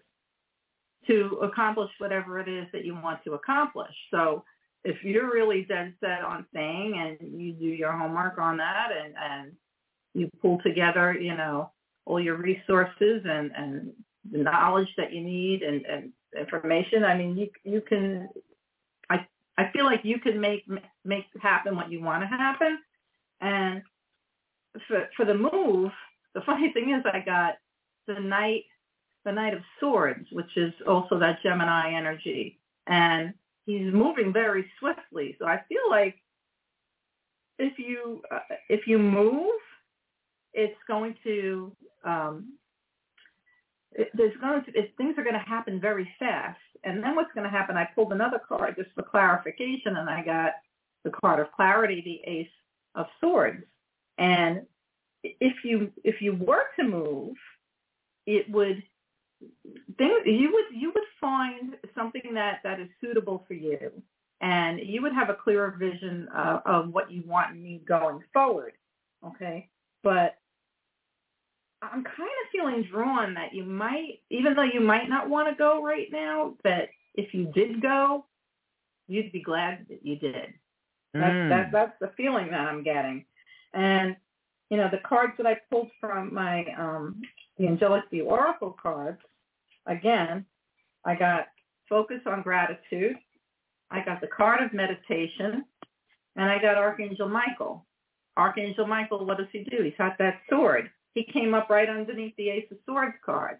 [1.06, 3.94] to accomplish whatever it is that you want to accomplish.
[4.10, 4.44] So
[4.84, 9.14] if you're really dead set on staying and you do your homework on that and,
[9.16, 9.52] and
[10.16, 11.70] you pull together, you know,
[12.06, 13.92] all your resources and, and
[14.30, 17.04] the knowledge that you need and, and information.
[17.04, 18.28] I mean, you you can.
[19.10, 19.26] I
[19.58, 20.64] I feel like you can make
[21.04, 22.78] make happen what you want to happen.
[23.40, 23.82] And
[24.88, 25.92] for for the move,
[26.34, 27.54] the funny thing is, I got
[28.06, 28.64] the knight
[29.24, 33.34] the knight of swords, which is also that Gemini energy, and
[33.66, 35.36] he's moving very swiftly.
[35.38, 36.16] So I feel like
[37.58, 38.38] if you uh,
[38.68, 39.60] if you move,
[40.56, 41.70] it's going to
[42.04, 42.54] um,
[44.14, 46.58] there's going to it, things are going to happen very fast.
[46.84, 47.76] And then what's going to happen?
[47.76, 50.52] I pulled another card just for clarification, and I got
[51.04, 52.48] the card of clarity, the Ace
[52.94, 53.64] of Swords.
[54.18, 54.62] And
[55.22, 57.36] if you if you were to move,
[58.26, 58.82] it would
[59.98, 63.90] things you would you would find something that that is suitable for you,
[64.40, 68.22] and you would have a clearer vision uh, of what you want and need going
[68.32, 68.72] forward.
[69.24, 69.68] Okay,
[70.02, 70.36] but
[71.92, 75.54] I'm kind of feeling drawn that you might, even though you might not want to
[75.54, 78.26] go right now, that if you did go,
[79.08, 80.54] you'd be glad that you did.
[81.14, 81.48] That's Mm.
[81.48, 83.24] that, that's the feeling that I'm getting.
[83.72, 84.16] And
[84.70, 87.22] you know, the cards that I pulled from my um
[87.56, 89.20] the Angelic View Oracle cards,
[89.86, 90.44] again,
[91.04, 91.48] I got
[91.88, 93.16] focus on gratitude.
[93.90, 95.64] I got the card of meditation,
[96.34, 97.86] and I got Archangel Michael.
[98.36, 99.82] Archangel Michael, what does he do?
[99.82, 100.90] He's got that sword.
[101.16, 103.56] He came up right underneath the Ace of Swords card.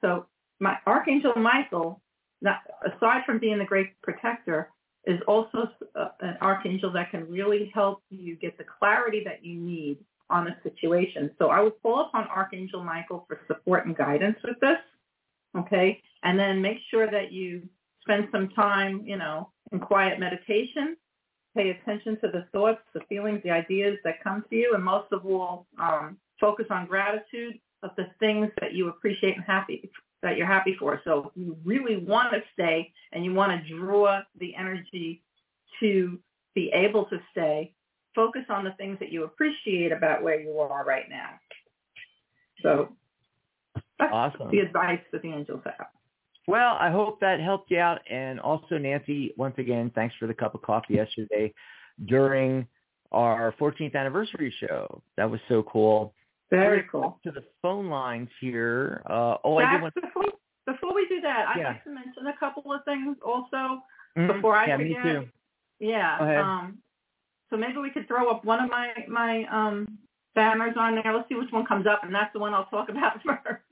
[0.00, 0.24] So
[0.58, 2.00] my Archangel Michael,
[2.40, 4.70] not, aside from being the great protector,
[5.04, 9.60] is also uh, an archangel that can really help you get the clarity that you
[9.60, 9.98] need
[10.30, 11.30] on a situation.
[11.38, 14.78] So I would call upon Archangel Michael for support and guidance with this,
[15.58, 16.00] okay?
[16.22, 17.68] And then make sure that you
[18.00, 20.96] spend some time, you know, in quiet meditation.
[21.54, 25.12] Pay attention to the thoughts, the feelings, the ideas that come to you, and most
[25.12, 29.90] of all, um, focus on gratitude of the things that you appreciate and happy
[30.22, 31.00] that you're happy for.
[31.04, 35.22] So you really want to stay and you want to draw the energy
[35.80, 36.18] to
[36.54, 37.74] be able to stay.
[38.14, 41.30] Focus on the things that you appreciate about where you are right now.
[42.62, 42.88] So
[43.98, 44.50] that's Awesome.
[44.50, 45.88] the advice that the angels have.
[46.46, 48.00] Well, I hope that helped you out.
[48.08, 51.52] And also, Nancy, once again, thanks for the cup of coffee yesterday
[52.06, 52.66] during
[53.12, 55.02] our 14th anniversary show.
[55.16, 56.14] That was so cool.
[56.50, 57.18] Very cool.
[57.24, 59.02] To the phone lines here.
[59.08, 60.24] Uh, oh, I did want before,
[60.66, 61.68] before we do that, I'd Yeah.
[61.68, 63.82] like to mention a couple of things also.
[64.16, 64.32] Mhm.
[64.34, 65.04] before I yeah, forget.
[65.04, 65.28] me too.
[65.80, 66.18] Yeah.
[66.18, 66.38] Go ahead.
[66.40, 66.78] Um,
[67.50, 69.98] so maybe we could throw up one of my my um,
[70.36, 71.12] banners on there.
[71.14, 73.62] Let's see which one comes up, and that's the one I'll talk about first.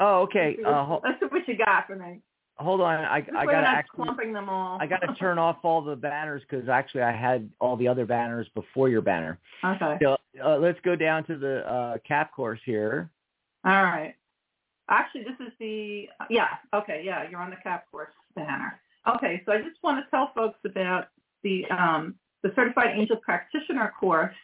[0.00, 0.56] Oh, okay.
[0.56, 2.20] Let's see Uh, what- ho- let's see what you got for me.
[2.60, 2.94] Hold on.
[2.94, 4.04] I, I gotta you're not actually.
[4.04, 4.78] clumping them all.
[4.80, 8.04] I got to turn off all the banners because actually I had all the other
[8.04, 9.38] banners before your banner.
[9.64, 9.96] okay.
[10.02, 13.10] So uh, let's go down to the uh, CAP course here.
[13.64, 14.14] All right.
[14.90, 16.48] Actually, this is the yeah.
[16.74, 17.28] Okay, yeah.
[17.30, 18.78] You're on the CAP course banner.
[19.08, 21.08] Okay, so I just want to tell folks about
[21.42, 24.34] the um, the Certified Angel Practitioner course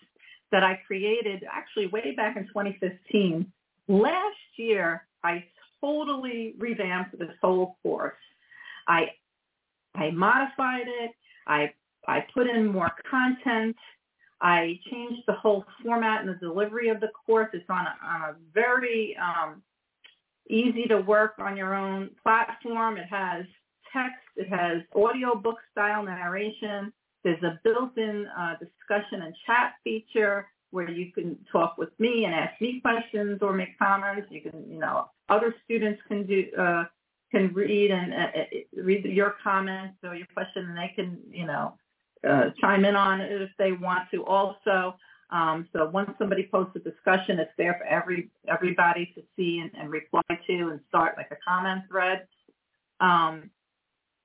[0.53, 3.51] that I created actually way back in 2015.
[3.89, 5.45] Last year, I
[5.81, 8.15] totally revamped this whole course.
[8.89, 9.11] I
[9.95, 11.13] I modified it.
[11.47, 11.73] I
[12.07, 13.77] I put in more content.
[14.41, 17.49] I changed the whole format and the delivery of the course.
[17.55, 19.63] It's on a, on a very um,
[20.49, 22.99] easy to work on your own platform.
[22.99, 23.47] It has
[23.93, 24.19] text.
[24.37, 26.93] It has audio book style narration.
[27.25, 32.35] There's a built-in uh, discussion and chat feature where you can talk with me and
[32.35, 34.29] ask me questions or make comments.
[34.31, 36.85] You can, you know, other students can do uh,
[37.31, 41.47] can read and uh, uh read your comments or your question, and they can, you
[41.47, 41.75] know,
[42.29, 44.25] uh, chime in on it if they want to.
[44.25, 44.97] Also,
[45.31, 49.71] um, so once somebody posts a discussion, it's there for every everybody to see and,
[49.79, 52.27] and reply to and start like a comment thread.
[53.01, 53.51] Um,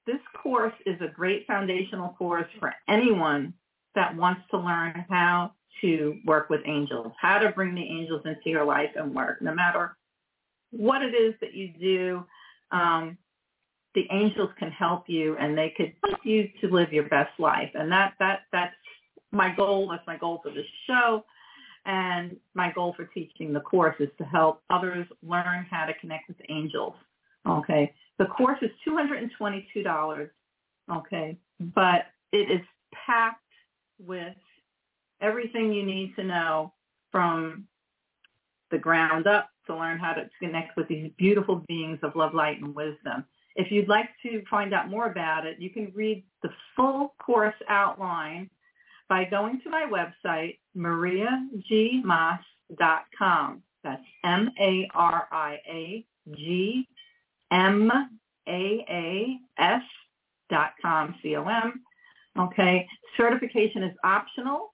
[0.05, 3.53] this course is a great foundational course for anyone
[3.95, 8.49] that wants to learn how to work with angels, how to bring the angels into
[8.49, 9.95] your life and work, no matter
[10.71, 12.25] what it is that you do.
[12.75, 13.17] Um,
[13.93, 17.69] the angels can help you and they could help you to live your best life.
[17.73, 18.73] And that, that, that's
[19.31, 19.89] my goal.
[19.89, 21.25] That's my goal for this show.
[21.85, 26.27] And my goal for teaching the course is to help others learn how to connect
[26.27, 26.93] with angels.
[27.47, 27.93] Okay.
[28.17, 30.29] The course is $222.
[30.93, 31.37] Okay.
[31.59, 32.61] But it is
[32.93, 33.39] packed
[33.99, 34.35] with
[35.21, 36.73] everything you need to know
[37.11, 37.67] from
[38.71, 42.61] the ground up to learn how to connect with these beautiful beings of love, light,
[42.61, 43.25] and wisdom.
[43.55, 47.53] If you'd like to find out more about it, you can read the full course
[47.67, 48.49] outline
[49.09, 53.61] by going to my website, mariagmaas.com.
[53.83, 54.87] That's M-A-R-I-A-G-M-A-A-S
[60.49, 61.83] dot com, C-O-M.
[62.37, 62.87] Okay.
[63.17, 64.73] Certification is optional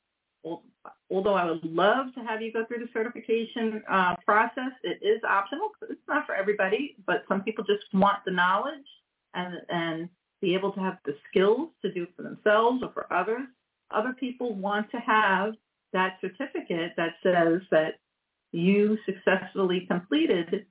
[1.09, 5.21] although I would love to have you go through the certification uh, process, it is
[5.23, 5.69] optional.
[5.89, 8.85] It's not for everybody, but some people just want the knowledge
[9.33, 10.09] and and
[10.41, 13.47] be able to have the skills to do it for themselves or for others.
[13.89, 15.53] Other people want to have
[15.93, 17.99] that certificate that says that
[18.51, 20.65] you successfully completed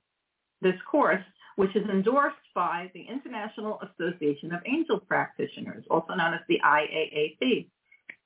[0.61, 1.23] this course,
[1.55, 7.67] which is endorsed by the International Association of Angel Practitioners, also known as the IAAP.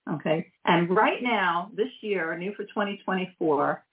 [0.09, 0.51] Okay.
[0.65, 3.83] And right now, this year, new for 2024,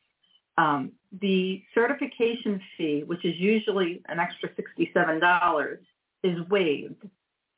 [0.57, 5.79] um, the certification fee, which is usually an extra $67,
[6.25, 7.09] is waived.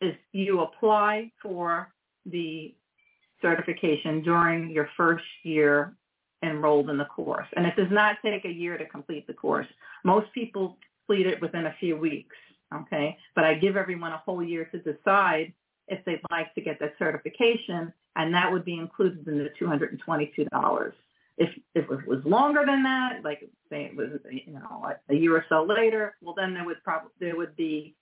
[0.02, 1.92] if you apply for
[2.24, 2.74] the
[3.42, 5.94] certification during your first year
[6.42, 7.46] enrolled in the course.
[7.54, 9.66] And it does not take a year to complete the course.
[10.04, 12.36] Most people complete it within a few weeks.
[12.74, 13.16] Okay.
[13.34, 15.52] But I give everyone a whole year to decide
[15.88, 20.92] if they'd like to get that certification and that would be included in the $222.
[21.38, 25.36] If, if it was longer than that, like say it was you know a year
[25.36, 27.94] or so later, well then there would probably there would be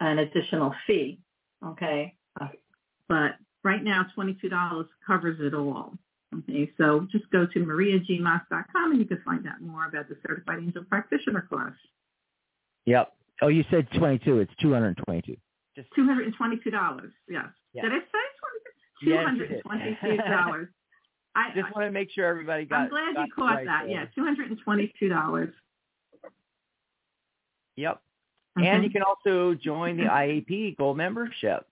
[0.00, 1.20] an additional fee.
[1.64, 2.48] Okay, uh,
[3.08, 5.96] but right now $22 covers it all.
[6.34, 10.58] Okay, so just go to mariagmaas.com and you can find out more about the Certified
[10.60, 11.72] Angel Practitioner class.
[12.86, 13.12] Yep.
[13.42, 14.40] Oh, you said 22.
[14.40, 15.36] It's 222.
[15.76, 17.10] Just $222.
[17.28, 17.44] Yes.
[17.72, 17.82] Yeah.
[17.82, 18.21] Did I say
[19.04, 20.68] two hundred twenty-two dollars.
[21.34, 22.82] I just want to make sure everybody got.
[22.82, 23.82] I'm glad got you caught right that.
[23.86, 23.92] There.
[23.92, 25.54] Yeah, two hundred and twenty-two dollars.
[27.76, 28.00] Yep.
[28.58, 28.66] Mm-hmm.
[28.66, 31.66] And you can also join the IAAP Gold membership.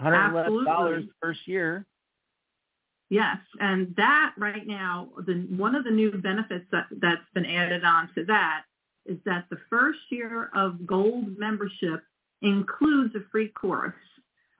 [0.00, 1.86] $111 first year.
[3.10, 7.84] Yes, and that right now, the one of the new benefits that that's been added
[7.84, 8.62] on to that
[9.06, 12.02] is that the first year of gold membership
[12.42, 13.94] includes a free course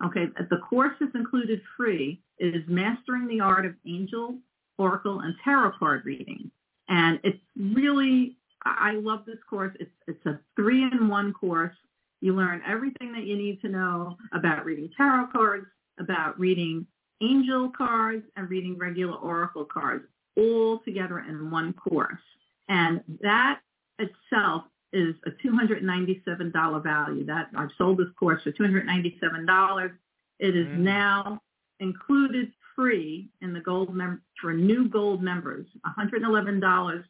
[0.04, 2.20] Okay, the course is included free.
[2.38, 4.36] It is Mastering the Art of Angel,
[4.76, 6.50] Oracle, and Tarot Card Reading.
[6.88, 9.74] And it's really, I love this course.
[9.80, 11.74] It's, it's a three-in-one course.
[12.20, 15.66] You learn everything that you need to know about reading tarot cards,
[15.98, 16.86] about reading
[17.22, 20.04] angel cards, and reading regular oracle cards
[20.36, 22.20] all together in one course.
[22.68, 23.60] And that
[23.98, 24.64] itself
[24.94, 27.26] is a $297 value.
[27.26, 29.92] That I've sold this course for $297.
[30.38, 30.78] It is mm.
[30.78, 31.40] now
[31.80, 35.66] included free in the gold mem- for new gold members,
[35.98, 37.04] $111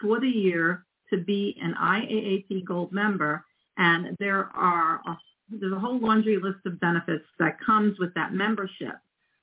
[0.00, 3.44] for the year to be an IAAP gold member.
[3.76, 5.18] And there are a,
[5.50, 8.94] there's a whole laundry list of benefits that comes with that membership.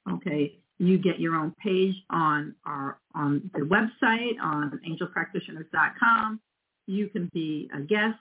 [0.10, 6.40] Okay, you get your own page on our on the website on angelpractitioners.com
[6.88, 8.18] you can be a guest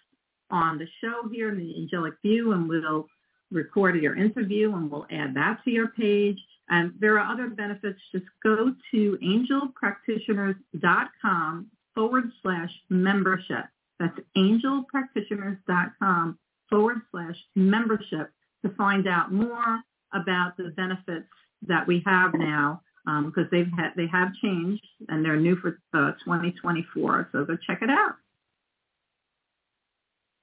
[0.51, 3.07] on the show here in the Angelic View and we'll
[3.51, 6.39] record your interview and we'll add that to your page.
[6.69, 7.99] And there are other benefits.
[8.13, 13.65] Just go to angelpractitioners.com forward slash membership.
[13.99, 16.39] That's angelpractitioners.com
[16.69, 18.31] forward slash membership
[18.65, 19.81] to find out more
[20.13, 21.29] about the benefits
[21.67, 25.79] that we have now because um, they've had, they have changed and they're new for
[25.95, 27.29] uh, 2024.
[27.31, 28.17] So go check it out.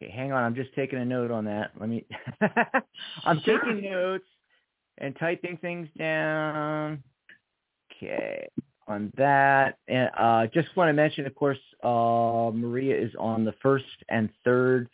[0.03, 0.43] Okay, hang on.
[0.43, 1.71] I'm just taking a note on that.
[1.79, 2.05] Let me.
[3.25, 3.59] I'm sure.
[3.59, 4.25] taking notes
[4.97, 7.03] and typing things down.
[7.91, 8.47] Okay,
[8.87, 9.77] on that.
[9.87, 14.29] And uh, just want to mention, of course, uh, Maria is on the first and
[14.43, 14.89] third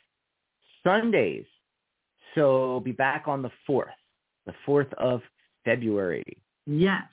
[0.84, 1.46] Sundays.
[2.36, 3.86] So be back on the 4th,
[4.46, 5.22] the 4th of
[5.66, 6.38] February.
[6.68, 7.04] Yes.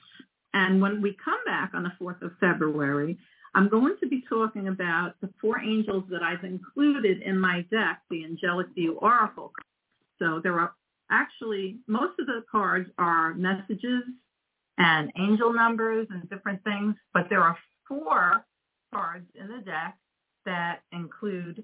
[0.53, 3.17] And when we come back on the 4th of February,
[3.57, 8.03] I'm going to be talking about the four angels that I've included in my deck,
[8.07, 9.51] the Angelic View Oracle.
[10.19, 10.73] So there are
[11.09, 14.03] actually, most of the cards are messages
[14.77, 18.45] and angel numbers and different things, but there are four
[18.93, 19.97] cards in the deck
[20.45, 21.63] that include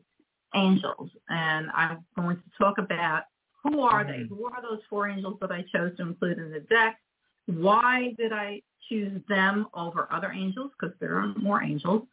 [0.55, 1.11] angels.
[1.29, 3.25] And I'm going to talk about
[3.63, 4.23] who are they?
[4.23, 4.33] Mm-hmm.
[4.33, 6.97] Who are those four angels that I chose to include in the deck?
[7.45, 10.71] Why did I choose them over other angels?
[10.79, 12.03] Because there are more angels.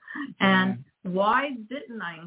[0.40, 2.20] And why didn't I?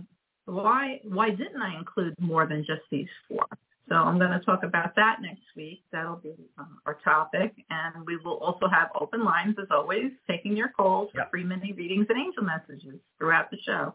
[0.45, 3.45] Why why didn't I include more than just these four?
[3.89, 5.83] So I'm going to talk about that next week.
[5.91, 7.53] That'll be um, our topic.
[7.69, 11.73] And we will also have open lines, as always, taking your calls for free mini
[11.73, 13.93] readings and angel messages throughout the show.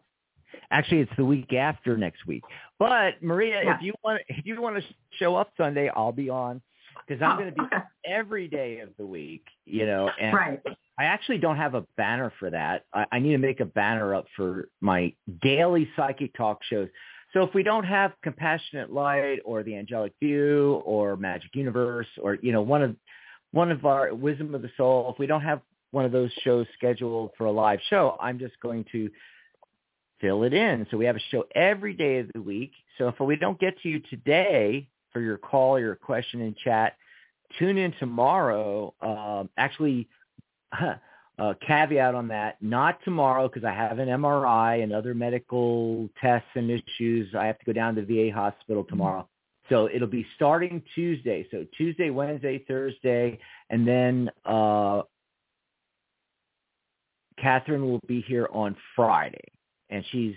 [0.70, 2.42] Actually, it's the week after next week.
[2.78, 3.76] But Maria, yeah.
[3.76, 4.82] if you want, if you want to
[5.18, 6.60] show up Sunday, I'll be on
[7.06, 7.84] because I'm oh, going to be okay.
[8.08, 9.44] Every day of the week.
[9.64, 10.62] You know, and right.
[10.98, 12.84] I actually don't have a banner for that.
[12.92, 16.88] I, I need to make a banner up for my daily psychic talk shows.
[17.32, 22.36] So if we don't have Compassionate Light or the Angelic View or Magic Universe or
[22.36, 22.96] you know one of
[23.52, 26.66] one of our Wisdom of the Soul, if we don't have one of those shows
[26.74, 29.10] scheduled for a live show, I'm just going to
[30.20, 30.86] fill it in.
[30.90, 32.72] So we have a show every day of the week.
[32.98, 36.54] So if we don't get to you today for your call or your question in
[36.62, 36.94] chat,
[37.58, 38.94] tune in tomorrow.
[39.00, 40.08] Um, actually,
[41.38, 46.48] uh, caveat on that, not tomorrow because I have an MRI and other medical tests
[46.54, 47.34] and issues.
[47.34, 48.90] I have to go down to the VA hospital mm-hmm.
[48.90, 49.28] tomorrow.
[49.68, 51.46] So it'll be starting Tuesday.
[51.50, 53.38] So Tuesday, Wednesday, Thursday,
[53.70, 55.02] and then uh,
[57.40, 59.44] Catherine will be here on Friday.
[59.90, 60.34] And she's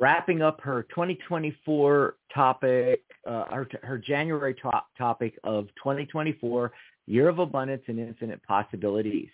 [0.00, 6.72] wrapping up her 2024 topic, uh, her, her January top topic of 2024,
[7.06, 9.28] Year of Abundance and Infinite Possibilities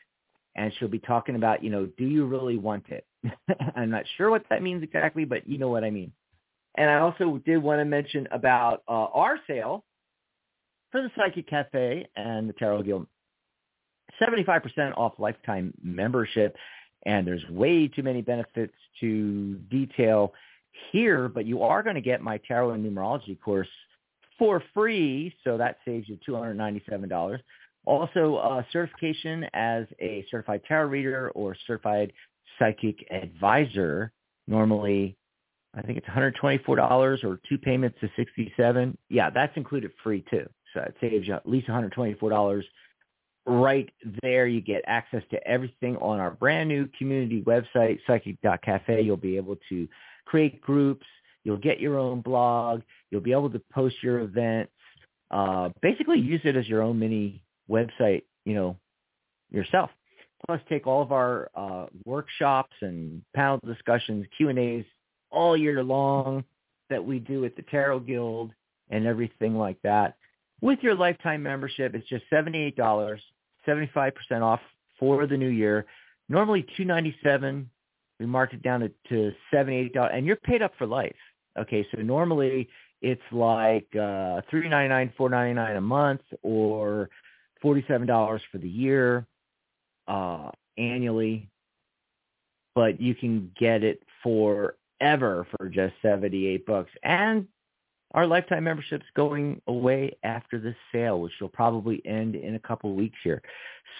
[0.56, 3.06] and she'll be talking about, you know, do you really want it?
[3.76, 6.12] I'm not sure what that means exactly, but you know what I mean.
[6.78, 9.84] And I also did want to mention about uh, our sale
[10.90, 13.06] for the Psychic Cafe and the Tarot Guild.
[14.20, 16.56] 75% off lifetime membership.
[17.06, 20.34] And there's way too many benefits to detail
[20.90, 23.68] here, but you are going to get my Tarot and Numerology course
[24.38, 25.34] for free.
[25.44, 27.38] So that saves you $297.
[27.86, 32.12] Also, uh, certification as a certified tarot reader or certified
[32.58, 34.12] psychic advisor.
[34.48, 35.16] Normally,
[35.74, 38.98] I think it's $124 or two payments to 67.
[39.08, 40.48] Yeah, that's included free too.
[40.74, 42.62] So it saves you at least $124
[43.46, 43.88] right
[44.22, 44.46] there.
[44.46, 49.02] You get access to everything on our brand new community website, psychic.cafe.
[49.02, 49.88] You'll be able to
[50.24, 51.06] create groups.
[51.44, 52.82] You'll get your own blog.
[53.10, 54.72] You'll be able to post your events.
[55.30, 58.76] Uh, basically use it as your own mini website, you know,
[59.50, 59.90] yourself.
[60.46, 64.84] Plus, take all of our uh, workshops and panel discussions, Q and A's
[65.30, 66.44] all year long
[66.90, 68.52] that we do at the Tarot Guild
[68.90, 70.16] and everything like that.
[70.60, 72.76] With your lifetime membership, it's just seventy-eight
[73.66, 74.60] dollars, seventy-five percent off
[74.98, 75.86] for the new year.
[76.28, 77.68] Normally two ninety-seven.
[78.18, 81.16] We marked it down to, to seventy-eight and you're paid up for life.
[81.58, 82.68] Okay, so normally
[83.02, 87.10] it's like uh, three ninety-nine, four ninety-nine a month, or
[87.64, 89.26] $47 for the year
[90.08, 91.48] uh, annually,
[92.74, 96.90] but you can get it forever for just 78 bucks.
[97.02, 97.48] And
[98.16, 102.90] our lifetime membership's going away after this sale, which will probably end in a couple
[102.90, 103.42] of weeks here.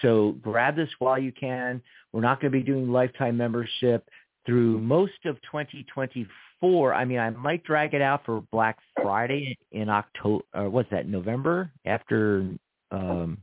[0.01, 1.81] So grab this while you can.
[2.11, 4.09] We're not going to be doing lifetime membership
[4.45, 6.93] through most of 2024.
[6.95, 10.43] I mean, I might drag it out for Black Friday in October.
[10.55, 11.07] Or what's that?
[11.07, 12.49] November after
[12.91, 13.37] um,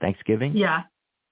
[0.00, 0.56] Thanksgiving.
[0.56, 0.82] Yeah.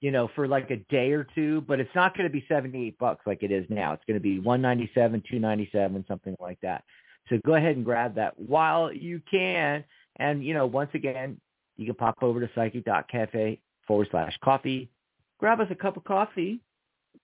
[0.01, 2.99] You know, for like a day or two, but it's not going to be 78
[2.99, 3.93] bucks like it is now.
[3.93, 6.83] It's going to be 197, 297, something like that.
[7.29, 9.85] So go ahead and grab that while you can.
[10.17, 11.41] And, you know, once again,
[11.77, 14.91] you can pop over to psychic.cafe forward slash coffee.
[15.39, 16.61] Grab us a cup of coffee.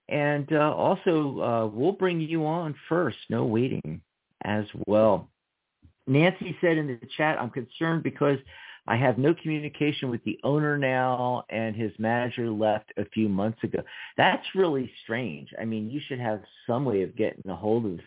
[0.09, 3.17] And uh, also, uh, we'll bring you on first.
[3.31, 4.01] No waiting
[4.45, 5.29] as well.
[6.07, 8.39] Nancy said in the chat, I'm concerned because
[8.87, 13.63] I have no communication with the owner now, and his manager left a few months
[13.63, 13.79] ago.
[14.17, 15.51] That's really strange.
[15.61, 18.01] I mean, you should have some way of getting a hold of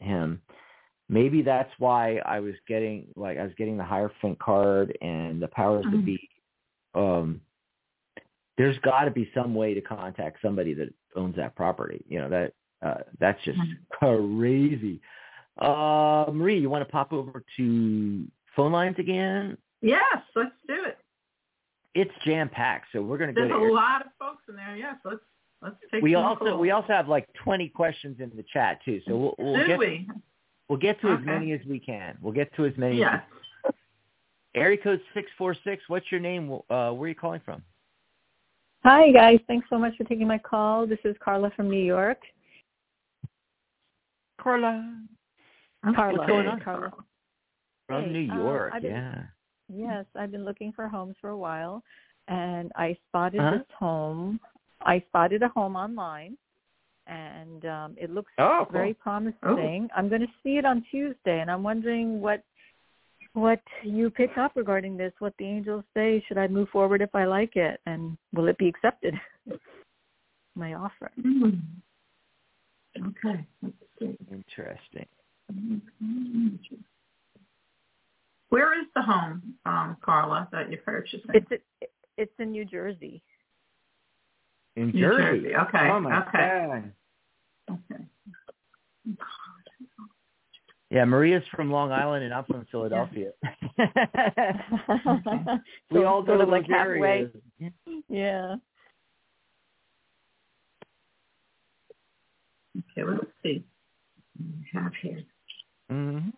[0.00, 0.40] him.
[1.12, 5.48] Maybe that's why I was getting like I was getting the Hierophant card and the
[5.48, 5.96] powers mm-hmm.
[5.96, 6.28] that be.
[6.94, 7.42] Um,
[8.56, 12.02] there's got to be some way to contact somebody that owns that property.
[12.08, 13.72] You know that uh, that's just mm-hmm.
[14.30, 15.02] crazy.
[15.58, 18.26] Uh, Marie, you want to pop over to
[18.56, 19.58] phone lines again?
[19.82, 20.00] Yes,
[20.34, 20.96] let's do it.
[21.94, 23.46] It's jam packed, so we're going to go.
[23.46, 24.76] There's a lot of folks in there.
[24.76, 25.20] Yes, let's
[25.60, 26.02] let's take.
[26.02, 26.60] We also calls.
[26.60, 29.78] we also have like 20 questions in the chat too, so we'll, we'll do get
[29.78, 30.08] we?
[30.68, 31.20] We'll get to okay.
[31.20, 32.16] as many as we can.
[32.20, 32.98] We'll get to as many.
[32.98, 33.22] Yes.
[33.66, 33.72] As
[34.54, 35.82] Area code six four six.
[35.88, 36.52] What's your name?
[36.52, 37.62] Uh, where are you calling from?
[38.84, 40.86] Hi guys, thanks so much for taking my call.
[40.86, 42.18] This is Carla from New York.
[44.40, 44.98] Carla.
[45.94, 46.18] Carla.
[46.18, 46.60] What's going on?
[46.60, 46.92] Carla.
[47.86, 49.22] From hey, New York, been, yeah.
[49.72, 51.82] Yes, I've been looking for homes for a while,
[52.28, 53.58] and I spotted uh-huh.
[53.58, 54.40] this home.
[54.82, 56.36] I spotted a home online,
[57.06, 58.72] and um, it looks oh, cool.
[58.72, 59.38] very promising.
[59.42, 59.88] Oh.
[59.96, 62.42] I'm going to see it on Tuesday, and I'm wondering what
[63.34, 65.12] what you pick up regarding this.
[65.18, 66.22] What the angels say?
[66.28, 69.14] Should I move forward if I like it, and will it be accepted?
[70.54, 71.10] My offer.
[71.18, 71.60] Mm.
[72.98, 73.46] Okay.
[74.30, 75.06] Interesting.
[78.50, 81.30] Where is the home, um, Carla, that you're purchasing?
[81.32, 81.62] It's
[82.18, 83.22] it's in New Jersey.
[84.76, 85.40] In New Jersey.
[85.42, 85.56] Jersey.
[85.56, 85.88] Okay.
[85.90, 86.66] Oh my okay.
[86.66, 86.92] God.
[87.70, 88.04] Okay.
[90.90, 93.30] Yeah, Maria's from Long Island and I'm from Philadelphia.
[95.90, 97.30] we so, all go sort to of like areas.
[97.58, 97.72] halfway.
[98.10, 98.56] Yeah.
[102.76, 103.64] Okay, let's see.
[104.38, 105.22] We have here.
[105.90, 106.28] Mm-hmm.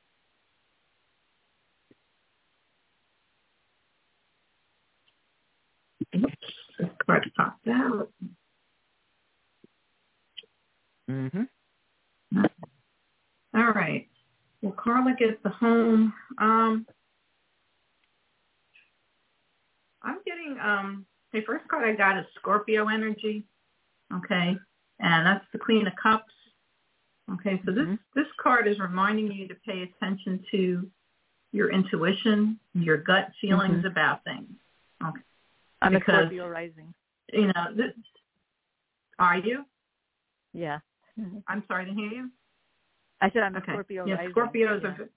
[6.79, 8.11] This card popped out.
[11.11, 11.43] Mm-hmm.
[13.55, 14.09] All right.
[14.63, 16.13] Well, Carla gets the home.
[16.39, 16.87] Um,
[20.03, 23.45] I'm getting um the first card I got is Scorpio energy.
[24.13, 24.57] Okay.
[25.01, 26.33] And that's the Queen of Cups.
[27.33, 27.95] Okay, so this mm-hmm.
[28.15, 30.87] this card is reminding you to pay attention to
[31.53, 33.87] your intuition, your gut feelings mm-hmm.
[33.87, 34.51] about things.
[35.03, 35.21] Okay.
[35.85, 36.95] I'm because, a Scorpio rising.
[37.33, 37.93] You know, this,
[39.19, 39.65] are you?
[40.53, 40.79] Yeah.
[41.47, 42.31] I'm sorry to hear you.
[43.21, 43.73] I said I'm a okay.
[43.73, 44.35] Scorpio yeah, rising.
[44.35, 44.89] Scorpios yeah.
[44.89, 45.09] are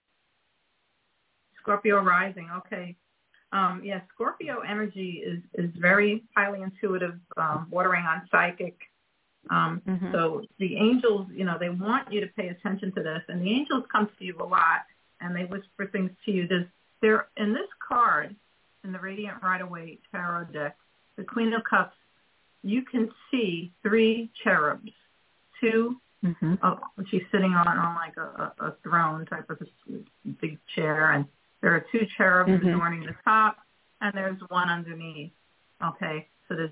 [1.61, 2.49] Scorpio rising.
[2.57, 2.95] Okay.
[3.51, 8.77] Um, yeah, Scorpio energy is is very highly intuitive, um, bordering on psychic.
[9.49, 10.11] Um, mm-hmm.
[10.11, 13.49] So the angels, you know, they want you to pay attention to this, and the
[13.49, 14.85] angels come to you a lot,
[15.21, 16.47] and they whisper things to you.
[16.47, 16.67] There's
[17.01, 18.35] there in this card,
[18.87, 20.77] in the Radiant Rider-Waite tarot deck,
[21.17, 21.95] the Queen of Cups,
[22.63, 24.91] you can see three cherubs,
[25.61, 25.97] two.
[26.25, 26.55] Mm-hmm.
[26.63, 26.79] Oh,
[27.11, 29.97] she's sitting on on like a, a throne type of a
[30.41, 31.25] big chair, and
[31.61, 32.69] there are two cherubs mm-hmm.
[32.69, 33.57] adorning the top,
[34.01, 35.31] and there's one underneath.
[35.83, 36.71] Okay, so there's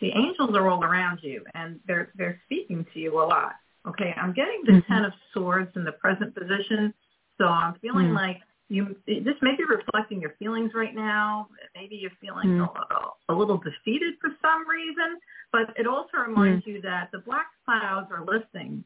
[0.00, 3.52] the angels are all around you, and they're they're speaking to you a lot.
[3.86, 4.92] Okay, I'm getting the mm-hmm.
[4.92, 6.92] Ten of Swords in the present position,
[7.38, 8.16] so I'm feeling mm-hmm.
[8.16, 8.40] like
[8.70, 11.48] you this may be reflecting your feelings right now.
[11.74, 12.94] Maybe you're feeling mm-hmm.
[13.30, 15.18] a, a little defeated for some reason,
[15.52, 16.68] but it also reminds mm.
[16.68, 18.84] you that the black clouds are lifting.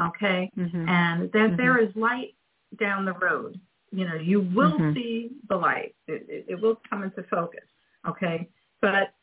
[0.00, 0.88] Okay, mm-hmm.
[0.88, 1.56] and that mm-hmm.
[1.56, 2.34] there is light
[2.78, 3.60] down the road.
[3.90, 4.94] You know, you will mm-hmm.
[4.94, 5.94] see the light.
[6.06, 7.64] It, it, it will come into focus.
[8.08, 8.48] Okay,
[8.80, 9.14] but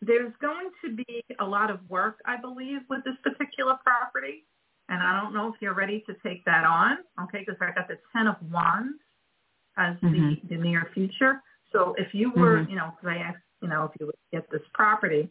[0.00, 4.44] there's going to be a lot of work, I believe, with this particular property.
[4.88, 7.88] And I don't know if you're ready to take that on, okay, because I got
[7.88, 8.98] the Ten of Wands
[9.78, 10.34] as mm-hmm.
[10.48, 11.42] the, the near future.
[11.72, 12.70] So if you were, mm-hmm.
[12.70, 15.30] you know, because I asked, you know, if you would get this property,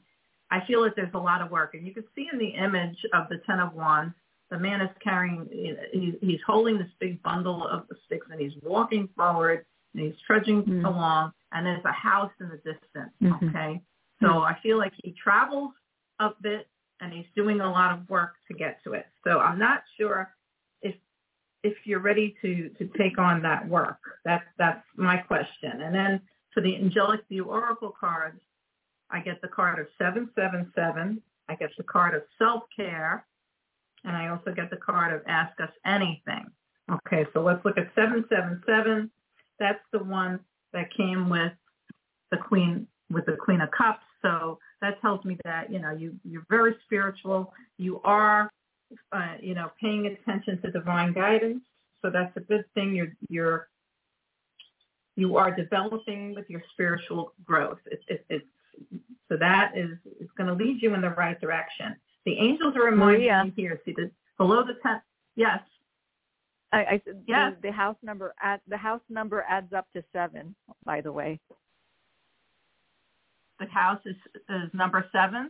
[0.50, 1.74] I feel that there's a lot of work.
[1.74, 4.14] And you can see in the image of the Ten of Wands,
[4.50, 5.48] the man is carrying,
[5.92, 10.16] he's, he's holding this big bundle of the sticks and he's walking forward and he's
[10.26, 10.86] trudging mm-hmm.
[10.86, 13.50] along and there's a house in the distance, Mm-hmm.
[13.50, 13.82] okay?
[14.22, 15.74] So I feel like he travels
[16.20, 16.68] a bit
[17.02, 19.06] and he's doing a lot of work to get to it.
[19.24, 20.30] So I'm not sure
[21.68, 24.00] if you're ready to to take on that work.
[24.26, 25.82] That's that's my question.
[25.82, 26.22] And then
[26.54, 28.40] for the angelic view oracle cards,
[29.10, 31.22] I get the card of 777.
[31.50, 33.26] I get the card of self-care.
[34.04, 36.46] And I also get the card of ask us anything.
[36.92, 39.12] Okay, so let's look at 777.
[39.60, 40.40] That's the one
[40.74, 41.52] that came with
[42.32, 46.16] the queen with the queen of cups so that tells me that, you know, you,
[46.24, 47.54] you're very spiritual.
[47.78, 48.52] You are,
[49.12, 51.62] uh, you know, paying attention to divine guidance.
[52.02, 52.96] So that's a good thing.
[52.96, 53.68] You're, you're,
[55.16, 57.80] you are developing with your spiritual growth.
[57.88, 58.46] It's it, it's
[59.30, 61.96] so that is it's going to lead you in the right direction.
[62.26, 63.44] The angels are reminding Maria.
[63.46, 63.82] you here.
[63.84, 65.02] See the below the ten.
[65.36, 65.60] Yes.
[66.72, 67.54] I, I said Yes.
[67.62, 70.54] the, the house number add, the house number adds up to seven.
[70.86, 71.40] By the way,
[73.60, 74.16] The house is,
[74.50, 75.50] is number seven.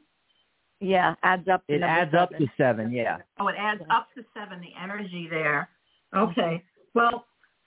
[0.80, 1.66] Yeah, adds up.
[1.68, 2.48] To It number adds up seven.
[2.48, 2.92] to seven.
[2.92, 3.18] Yeah.
[3.40, 4.60] Oh, it adds up to seven.
[4.62, 5.70] The energy there.
[6.16, 6.64] Okay.
[6.94, 7.26] Well,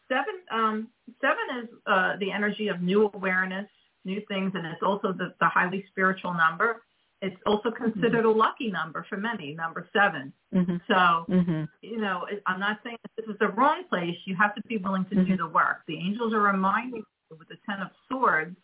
[0.09, 0.35] seven.
[0.51, 0.89] Um,
[1.21, 3.67] seven is uh, the energy of new awareness,
[4.05, 6.83] new things, and it's also the, the highly spiritual number.
[7.23, 9.53] It's also considered a lucky number for many.
[9.55, 10.33] Number seven.
[10.55, 10.81] Mhm.
[10.89, 11.69] So Mhm.
[11.83, 14.17] you know, I'm not saying that this is the wrong place.
[14.25, 15.39] You have to be willing to do Mhm.
[15.39, 15.83] the work.
[15.87, 18.57] The angels are reminding you with the Ten of Swords,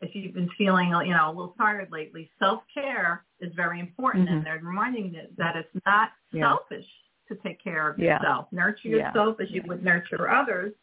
[0.00, 4.28] if you've been feeling, you know, a little tired lately, self-care is very important.
[4.28, 4.32] Mhm.
[4.32, 6.48] And they're reminding you that it's not Yeah.
[6.50, 6.86] selfish
[7.28, 8.18] to take care of Yeah.
[8.18, 8.52] yourself.
[8.52, 8.96] Nurture Yeah.
[9.08, 10.74] yourself as you would nurture others.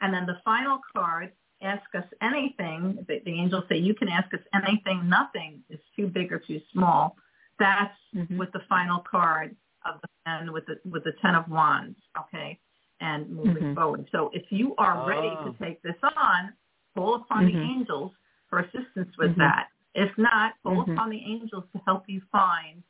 [0.00, 1.32] And then the final card,
[1.62, 3.04] ask us anything.
[3.06, 5.08] The, the angels say you can ask us anything.
[5.08, 7.16] Nothing is too big or too small.
[7.58, 8.36] That's Mhm.
[8.36, 12.58] with the final card of the and with the with the ten of wands, okay,
[13.00, 13.74] and moving Mhm.
[13.74, 14.08] forward.
[14.10, 15.52] So if you are ready Oh.
[15.52, 16.54] to take this on,
[16.94, 17.62] call upon the Mhm.
[17.62, 18.14] angels
[18.54, 19.38] for assistance with Mhm.
[19.38, 19.68] that.
[19.94, 20.94] If not, call Mhm.
[20.94, 22.82] upon the angels to help you find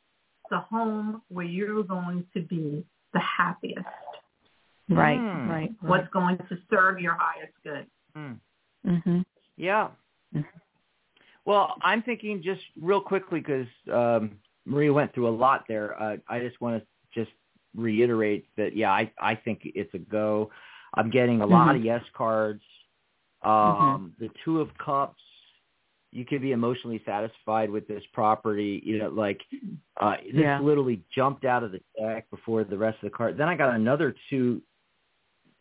[0.49, 3.85] the home where you're going to be the happiest.
[4.89, 5.49] Right, Hmm.
[5.49, 7.89] right, What's going to serve your highest good.
[8.15, 8.39] Mm.
[8.85, 9.25] Mhm.
[9.55, 9.89] Yeah.
[10.33, 10.45] Mhm.
[11.45, 15.99] Well, I'm thinking just real quickly because um, Maria went through a lot there.
[15.99, 17.35] Uh, I just want to just
[17.75, 20.51] reiterate that, yeah, I, I think it's a go.
[20.93, 21.77] I'm getting a lot Mhm.
[21.77, 22.63] of yes cards.
[23.41, 25.21] Um, The Two of Cups,
[26.15, 28.81] you could be emotionally satisfied with this property.
[28.85, 29.41] You know, like
[29.99, 30.59] uh, this Yeah.
[30.59, 33.37] literally jumped out of the deck before the rest of the card.
[33.37, 34.61] Then I got another two,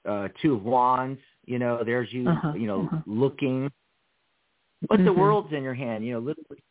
[0.04, 1.20] uh, two of wands.
[1.44, 3.00] You know, there's you, Uh-huh, you know, uh-huh.
[3.06, 3.70] looking
[4.88, 5.16] but the Mhm.
[5.16, 6.62] world's in your hand, you know, literally.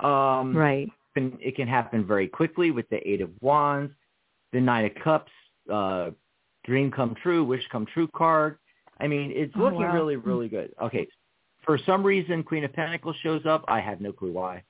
[0.00, 0.90] Um, Right.
[1.16, 3.94] and it can happen very quickly with the Eight of Wands,
[4.52, 5.30] the Nine of Cups,
[5.70, 6.10] uh,
[6.64, 8.58] Dream Come True, Wish Come True card.
[8.98, 9.94] I mean, it's Oh, looking wow.
[9.94, 10.74] really, really good.
[10.80, 11.06] Okay,
[11.64, 13.64] for some reason, Queen of Pentacles shows up.
[13.68, 14.62] I have no clue why.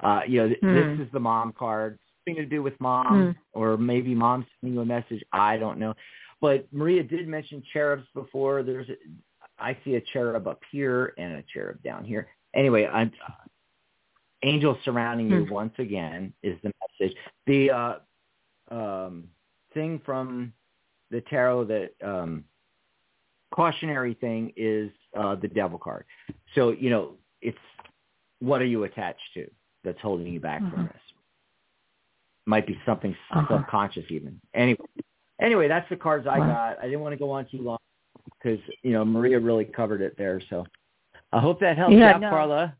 [0.00, 0.74] Uh, you know, th- Hmm.
[0.74, 1.98] this is the mom card.
[2.24, 3.58] Something to do with mom, Hmm.
[3.58, 5.22] or maybe mom sending you a message.
[5.32, 5.94] I don't know.
[6.40, 8.62] But Maria did mention cherubs before.
[8.62, 8.96] There's, a,
[9.58, 12.28] I see a cherub up here and a cherub down here.
[12.54, 13.32] Anyway, I'm uh,
[14.42, 15.52] angels surrounding you Hmm.
[15.52, 17.16] once again is the message.
[17.46, 17.98] The uh,
[18.70, 19.28] um,
[19.74, 20.52] thing from
[21.10, 22.44] the tarot that um,
[23.52, 26.04] cautionary thing is uh, the devil card.
[26.54, 27.58] So you know, it's
[28.40, 29.48] what are you attached to
[29.84, 30.70] that's holding you back Uh-huh.
[30.70, 31.02] from this?
[32.46, 33.58] Might be something Uh-huh.
[33.58, 34.40] subconscious even.
[34.54, 34.80] Anyway,
[35.40, 36.78] anyway, that's the cards I got.
[36.80, 37.78] I didn't want to go on too long
[38.42, 40.40] because you know Maria really covered it there.
[40.50, 40.66] So
[41.32, 42.30] I hope that helps Yeah, out, no.
[42.30, 42.76] Carla.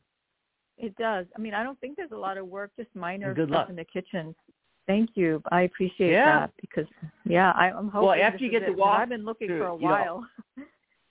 [0.78, 1.26] It does.
[1.36, 3.84] I mean, I don't think there's a lot of work, just minor stuff in the
[3.84, 4.34] kitchen.
[4.86, 5.42] Thank you.
[5.50, 6.40] I appreciate Yeah.
[6.40, 6.86] that because
[7.24, 8.08] yeah, I, I'm hoping.
[8.08, 9.88] Well, after you get it, to 'cause walk I've been looking through, for a you
[9.88, 10.24] know,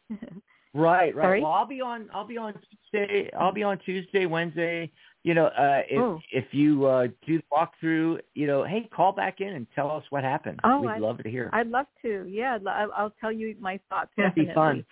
[0.10, 0.18] while.
[0.74, 1.24] Right, right.
[1.26, 1.42] Sorry?
[1.42, 2.10] Well, I'll be on.
[2.14, 2.54] I'll be on
[2.92, 3.30] Tuesday.
[3.38, 4.90] I'll be on Tuesday, Wednesday.
[5.24, 6.22] You know, uh, if Oh.
[6.32, 10.04] if you uh, do the walkthrough, you know, hey, call back in and tell us
[10.12, 10.62] what happened.
[10.64, 11.50] Oh, We'd I- love to hear.
[11.52, 12.26] I'd love to.
[12.26, 14.12] Yeah, I'd lo- I'll I'll tell you my thoughts.
[14.18, 14.86] It'd be fun.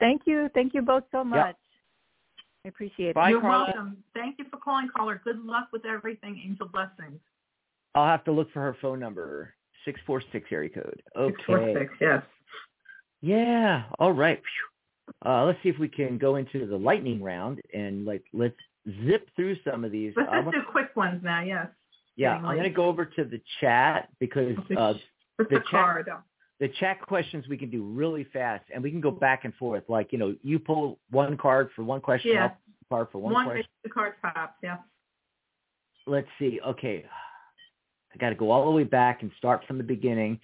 [0.00, 0.48] Thank you.
[0.54, 1.56] Thank you both so much.
[2.64, 3.32] I appreciate Bye, it.
[3.32, 3.64] You're Carla.
[3.66, 4.02] welcome.
[4.14, 5.20] Thank you for calling, caller.
[5.22, 6.40] Good luck with everything.
[6.44, 7.20] Angel blessings.
[7.98, 9.54] I'll have to look for her phone number.
[9.84, 11.02] Six four six area code.
[11.16, 11.34] Okay.
[11.34, 11.92] Six four six.
[12.00, 12.22] Yes.
[13.20, 13.84] Yeah.
[13.98, 14.40] All right.
[15.24, 18.54] Uh, let's see if we can go into the lightning round and like let's
[19.04, 20.12] zip through some of these.
[20.16, 21.42] Let's just do quick ones now.
[21.42, 21.68] Yes.
[22.16, 24.94] yeah, I'm going to go over to the chat because uh,
[25.38, 26.08] the the card?
[26.60, 29.84] the chat questions we can do really fast and we can go back and forth.
[29.88, 32.44] Like, you know, you pull one card for one question, Yeah.
[32.44, 33.46] I'll pull card for one, question.
[33.46, 33.70] One question.
[33.84, 34.54] the card tops.
[34.62, 34.76] Yeah.
[36.06, 36.60] Let's see.
[36.66, 37.04] Okay.
[38.18, 40.40] I got to go all the way back and start from the beginning.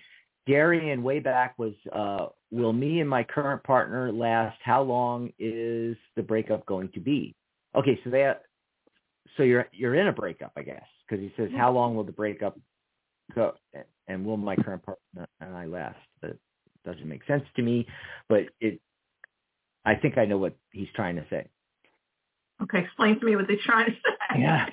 [0.46, 4.58] Darian way back was, uh, will me and my current partner last?
[4.62, 7.34] How long is the breakup going to be?
[7.74, 7.98] Okay.
[8.04, 8.42] So that,
[9.36, 12.12] so you're, you're in a breakup, I guess, because he says, how long will the
[12.12, 12.58] breakup
[13.34, 13.54] go?
[14.06, 15.96] And will my current partner and I last?
[16.22, 16.36] That
[16.84, 17.86] doesn't make sense to me,
[18.28, 18.80] but it,
[19.84, 21.48] I think I know what he's trying to say.
[22.62, 22.80] Okay.
[22.80, 24.40] Explain to me what they're trying to say.
[24.40, 24.66] Yeah.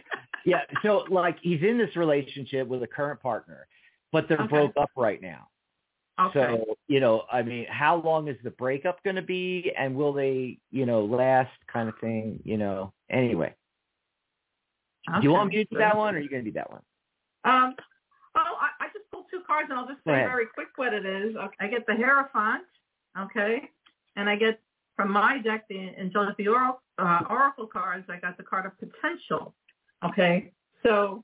[0.45, 0.61] Yeah.
[0.83, 3.67] So like he's in this relationship with a current partner,
[4.11, 4.49] but they're Okay.
[4.49, 5.47] broke up right now.
[6.19, 6.39] Okay.
[6.39, 10.13] So, you know, I mean, how long is the breakup going to be and will
[10.13, 13.55] they, you know, last kind of thing, you know, anyway.
[15.07, 16.69] Do you want me to do that one or are you going to do that
[16.69, 16.81] one?
[17.43, 17.75] Um,
[18.35, 21.05] oh, I, I just pulled two cards, and I'll just say very quick what it
[21.05, 21.35] is.
[21.35, 22.65] Okay, I get the Hierophant,
[23.17, 23.69] okay,
[24.15, 24.59] and I get
[24.95, 28.73] from my deck, the Angelic the Oracle, uh, Oracle cards, I got the card of
[28.77, 29.55] potential.
[30.03, 30.51] Okay,
[30.83, 31.23] so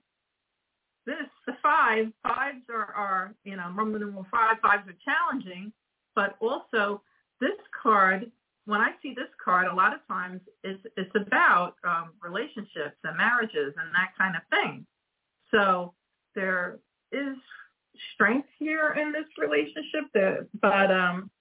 [1.05, 5.71] this the five fives are, are you know Roman numeral five fives are challenging,
[6.15, 7.01] but also
[7.41, 8.31] this card.
[8.65, 13.17] When I see this card, a lot of times it's it's about um, relationships and
[13.17, 14.85] marriages and that kind of thing.
[15.51, 15.93] So
[16.35, 16.79] there
[17.11, 17.37] is
[18.13, 21.31] strength here in this relationship, but um,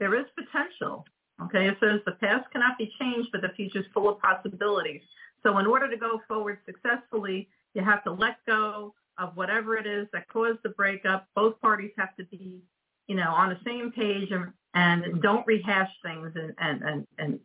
[0.00, 1.04] there is potential.
[1.42, 5.02] Okay, it says the past cannot be changed, but the future is full of possibilities.
[5.42, 9.86] So in order to go forward successfully, you have to let go of whatever it
[9.86, 11.26] is that caused the breakup.
[11.34, 12.62] Both parties have to be,
[13.06, 17.40] you know, on the same page and, and don't rehash things and, and, and, and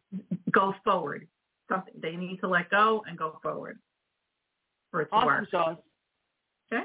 [0.52, 1.28] go forward.
[1.70, 3.80] Something they need to let go and go forward
[4.92, 5.52] for it to awesome work.
[5.52, 5.78] sauce.
[6.72, 6.84] Okay.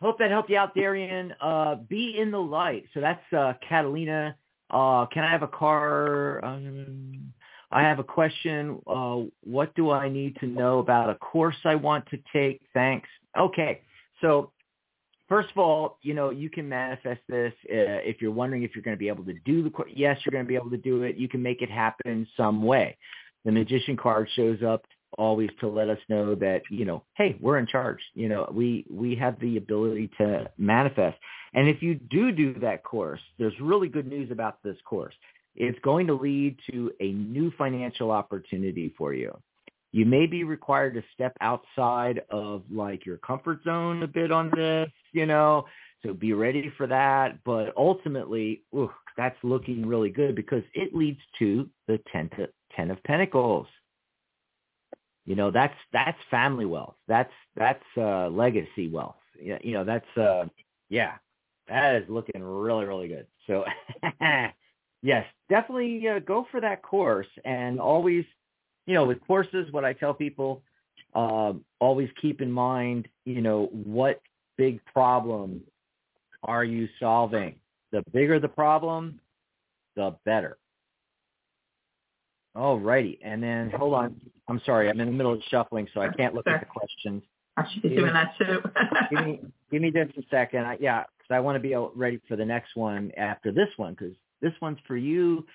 [0.00, 1.32] Hope that helped you out, Darian.
[1.40, 2.86] Uh, be in the light.
[2.92, 4.36] So that's uh, Catalina.
[4.68, 6.44] Uh, can I have a car?
[6.44, 7.32] Um,
[7.72, 8.80] I have a question.
[8.86, 12.60] Uh, what do I need to know about a course I want to take?
[12.74, 13.08] Thanks.
[13.38, 13.82] Okay.
[14.20, 14.50] So
[15.28, 18.82] first of all, you know, you can manifest this uh, if you're wondering if you're
[18.82, 19.90] going to be able to do the course.
[19.94, 21.16] Yes, you're going to be able to do it.
[21.16, 22.96] You can make it happen some way.
[23.44, 24.84] The magician card shows up
[25.18, 28.84] always to let us know that you know hey we're in charge you know we
[28.90, 31.18] we have the ability to manifest
[31.54, 35.14] and if you do do that course there's really good news about this course
[35.54, 39.36] it's going to lead to a new financial opportunity for you
[39.92, 44.50] you may be required to step outside of like your comfort zone a bit on
[44.54, 45.64] this you know
[46.04, 51.20] so be ready for that but ultimately ooh, that's looking really good because it leads
[51.38, 53.66] to the 10 to 10 of pentacles
[55.30, 56.96] you know, that's that's family wealth.
[57.06, 59.14] That's that's uh, legacy wealth.
[59.40, 60.46] You know, that's uh,
[60.88, 61.12] yeah,
[61.68, 63.28] that is looking really really good.
[63.46, 63.64] So
[65.02, 68.24] yes, definitely uh, go for that course and always,
[68.86, 70.62] you know, with courses, what I tell people,
[71.14, 74.20] uh, always keep in mind, you know, what
[74.56, 75.60] big problem
[76.42, 77.56] are you solving?
[77.92, 79.20] The bigger the problem,
[79.96, 80.58] the better.
[82.54, 83.18] All righty.
[83.22, 84.16] And then hold on.
[84.48, 84.90] I'm sorry.
[84.90, 87.22] I'm in the middle of shuffling, so I can't look at the questions.
[87.56, 88.60] I should be doing that too.
[89.10, 89.40] give me
[89.70, 90.64] give me just a second.
[90.64, 93.94] I, yeah, because I want to be ready for the next one after this one
[93.94, 95.46] because this one's for you,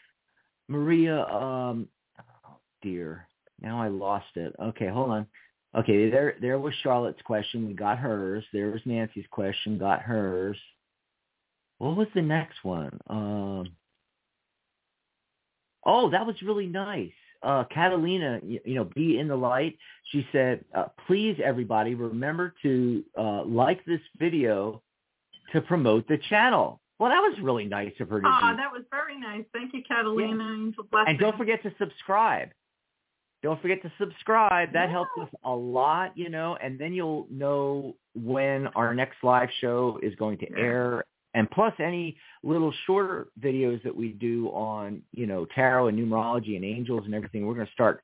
[0.68, 1.24] Maria.
[1.26, 1.88] Um,
[2.20, 3.28] oh dear,
[3.62, 4.56] now I lost it.
[4.62, 5.28] Okay, hold on.
[5.76, 7.68] Okay, there there was Charlotte's question.
[7.68, 8.44] We got hers.
[8.53, 9.78] There was Nancy's question.
[9.78, 10.57] Got hers.
[11.78, 12.98] What was the next one?
[13.10, 13.68] Um,
[15.86, 17.12] oh, that was really nice.
[17.44, 19.78] Uh, Catalina, you, you know, be in the light.
[20.12, 24.82] She said, uh, please, everybody, remember to uh, like this video
[25.52, 26.80] to promote the channel.
[27.00, 28.58] Well, that was really nice of her to oh, do.
[28.58, 29.44] that was very nice.
[29.54, 30.44] Thank you, Catalina.
[30.44, 30.54] Yeah.
[30.54, 31.10] Angel blessing.
[31.10, 32.50] And don't forget to subscribe.
[33.44, 34.72] Don't forget to subscribe.
[34.72, 34.92] That Yeah.
[34.92, 40.00] helps us a lot, you know, and then you'll know when our next live show
[40.02, 41.04] is going to air.
[41.34, 46.56] And plus any little shorter videos that we do on, you know, tarot and numerology
[46.56, 48.02] and angels and everything, we're going to start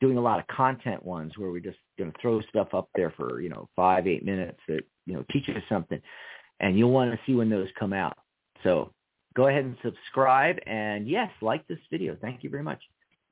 [0.00, 3.10] doing a lot of content ones where we're just going to throw stuff up there
[3.10, 6.00] for, you know, five, eight minutes that, you know, teaches something.
[6.60, 8.16] And you'll want to see when those come out.
[8.62, 8.92] So
[9.34, 10.58] go ahead and subscribe.
[10.66, 12.16] And yes, like this video.
[12.20, 12.80] Thank you very much.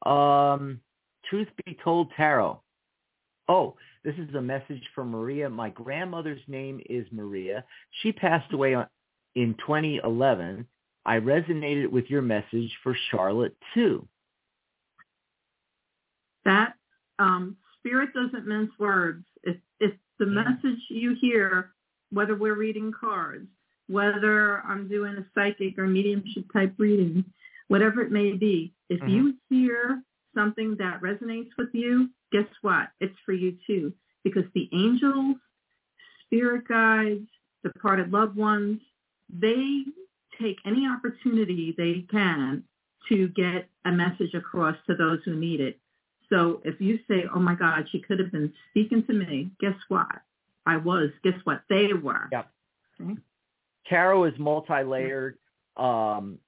[0.06, 0.80] Um,
[1.28, 2.60] truth be told, tarot.
[3.48, 5.48] Oh, this is a message from Maria.
[5.48, 7.64] My grandmother's name is Maria.
[8.02, 8.86] She passed away on,
[9.34, 10.66] in 2011.
[11.06, 14.06] I resonated with your message for Charlotte too.
[16.44, 16.74] that
[17.18, 19.24] um, spirit doesn't mince words.
[19.42, 20.44] If if the Yeah.
[20.44, 21.74] message you hear,
[22.10, 23.48] whether we're reading cards,
[23.88, 27.24] whether I'm doing a psychic or mediumship type reading,
[27.68, 29.08] whatever it may be, if Mhm.
[29.08, 30.02] you hear
[30.34, 32.90] something that resonates with you, guess what?
[33.00, 33.92] It's for you too.
[34.22, 35.36] Because the angels,
[36.22, 37.28] spirit guides,
[37.62, 38.80] departed loved ones,
[39.28, 39.84] they
[40.38, 42.64] take any opportunity they can
[43.08, 45.80] to get a message across to those who need it.
[46.28, 49.76] So if you say, oh my God, she could have been speaking to me, guess
[49.88, 50.20] what?
[50.66, 51.10] I was.
[51.22, 51.62] Guess what?
[51.68, 52.28] They were.
[52.30, 52.52] Yep.
[53.00, 53.16] Okay?
[53.88, 55.38] Tarot is multi-layered.
[55.76, 56.38] Um,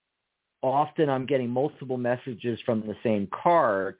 [0.63, 3.97] often I'm getting multiple messages from the same card.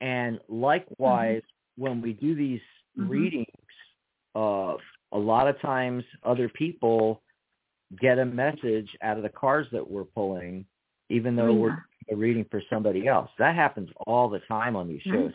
[0.00, 1.42] And likewise,
[1.76, 2.60] when we do these
[2.96, 3.08] Mhm.
[3.08, 3.46] readings,
[4.34, 4.76] uh,
[5.12, 7.22] a lot of times other people
[8.00, 10.66] get a message out of the cards that we're pulling,
[11.08, 13.30] even though Oh, we're a reading for somebody else.
[13.38, 15.32] That happens all the time on these shows.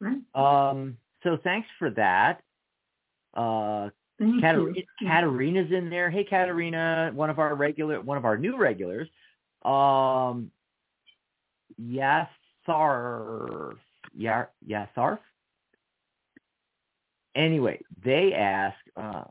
[0.00, 0.20] Right.
[0.34, 2.42] Um, so thanks for that.
[3.34, 3.90] Uh,
[4.22, 6.10] Thank Katarina's in there.
[6.10, 9.08] Hey, Katarina, one of our regular, one of our new regulars.
[9.64, 10.50] Um,
[11.80, 13.76] Yatharf.
[14.14, 15.18] yeah, Yatharf?
[17.34, 19.24] Anyway, they ask, uh,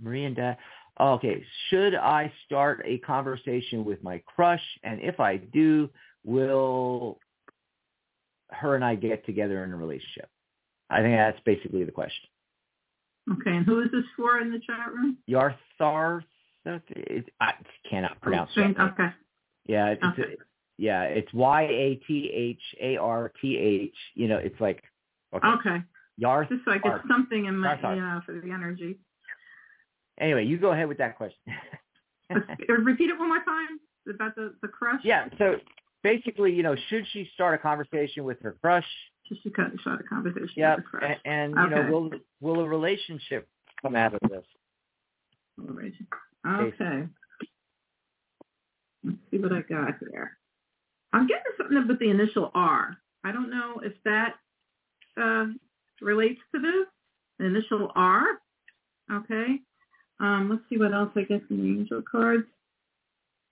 [0.00, 0.56] Marie and Dad,
[0.98, 4.62] okay, should I start a conversation with my crush?
[4.82, 5.90] And if I do,
[6.24, 7.18] will
[8.50, 10.28] her and I get together in a relationship?
[10.88, 12.28] I think that's basically the question.
[13.30, 15.18] Okay, and who is this for in the chat room?
[15.28, 16.24] Yarthar.
[16.66, 17.52] I
[17.88, 18.76] cannot pronounce it.
[18.78, 19.08] Okay.
[19.66, 20.36] Yeah, it's, Okay.
[20.78, 23.94] yeah, it's Y A T H A R T H.
[24.14, 24.82] You know, it's like
[25.34, 25.82] okay, Okay.
[26.18, 26.48] Yarth.
[26.48, 28.98] Just so I get something in my, you know, for the energy.
[30.18, 31.40] Anyway, you go ahead with that question.
[32.30, 32.38] Uh,
[32.78, 33.78] repeat it one more time
[34.08, 35.00] about the, the crush.
[35.04, 35.28] yeah.
[35.36, 35.56] So
[36.02, 38.86] basically, you know, should she start a conversation with her crush?
[39.32, 40.84] Just to cut short a conversation Yep.
[40.92, 41.02] with.
[41.02, 41.74] And, and you Okay.
[41.74, 42.10] know, will
[42.40, 43.48] will a relationship
[43.80, 44.44] come out of this?
[45.58, 47.08] Okay.
[49.04, 50.36] Let's see what I got here.
[51.14, 52.96] I'm getting something with the initial R.
[53.24, 54.34] I don't know if that
[55.16, 55.46] uh,
[56.00, 56.86] relates to this.
[57.38, 58.38] The initial R.
[59.10, 59.60] Okay.
[60.20, 62.46] Um, let's see what else I get from the angel cards.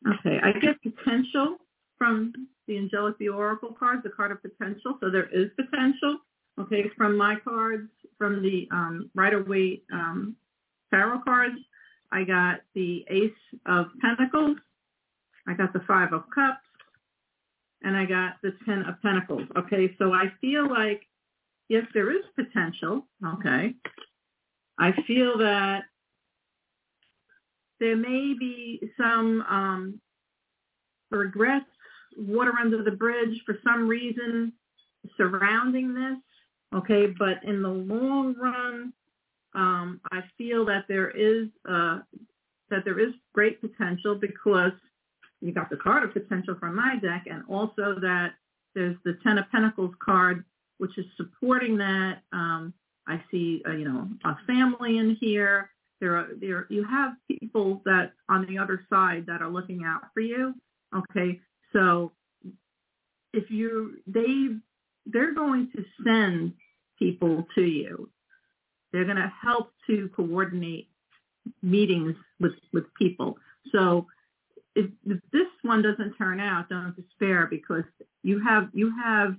[0.06, 1.56] Okay, I get potential
[1.98, 2.32] from
[2.70, 4.96] the angelic the oracle cards, the card of potential.
[5.00, 6.18] So there is potential.
[6.58, 10.36] Okay, from my cards, from the um, Rider Waite um,
[10.90, 11.56] tarot cards,
[12.12, 13.32] I got the Ace
[13.66, 14.56] of Pentacles.
[15.48, 16.58] I got the Five of Cups.
[17.82, 19.48] And I got the Ten of Pentacles.
[19.56, 21.02] Okay, so I feel like,
[21.68, 23.06] yes, there is potential.
[23.24, 23.74] Okay.
[24.78, 25.84] I feel that
[27.80, 30.00] there may be some um,
[31.10, 31.69] regrets,
[32.16, 34.52] water under the bridge for some reason
[35.16, 36.16] surrounding this.
[36.72, 38.92] Okay, but in the long run,
[39.54, 41.98] um, I feel that there is uh,
[42.70, 44.72] that there is great potential because
[45.40, 48.34] you got the card of potential from my deck, and also that
[48.74, 50.44] there's the Ten of Pentacles card,
[50.78, 52.22] which is supporting that.
[52.32, 52.72] Um,
[53.08, 55.70] I see, uh, you know, a family in here.
[56.00, 60.02] There are there you have people that on the other side that are looking out
[60.14, 60.54] for you.
[60.94, 61.40] Okay,
[61.72, 62.12] so
[63.32, 64.48] if you they
[65.06, 66.52] they're going to send
[66.98, 68.10] people to you
[68.92, 70.88] they're going to help to coordinate
[71.62, 73.36] meetings with, with people.
[73.72, 74.06] So
[74.74, 77.84] if, if this one doesn't turn out, don't despair because
[78.22, 79.34] you have you have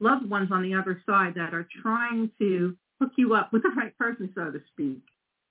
[0.00, 3.70] loved ones on the other side that are trying to hook you up with the
[3.70, 5.02] right person, so to speak,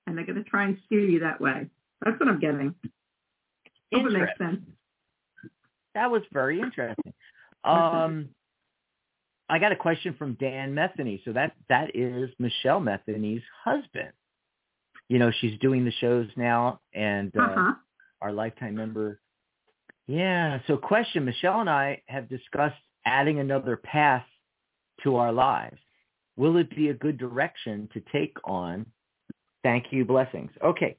[0.05, 1.67] and they're going to try and steer you that way.
[2.03, 2.75] That's what I'm getting.
[3.93, 4.61] Hope it makes sense.
[5.95, 7.13] That was very interesting.
[7.63, 8.29] Um,
[9.47, 11.23] I got a question from Dan Metheny.
[11.23, 14.09] So that that is Michelle Metheny's husband.
[15.09, 17.73] You know, she's doing the shows now, and uh, Uh-huh.
[18.19, 19.19] our lifetime member.
[20.07, 20.59] Yeah.
[20.65, 24.25] So, question: Michelle and I have discussed adding another path
[25.03, 25.77] to our lives.
[26.35, 28.87] Will it be a good direction to take on?
[29.61, 30.49] Thank you, blessings.
[30.63, 30.97] Okay.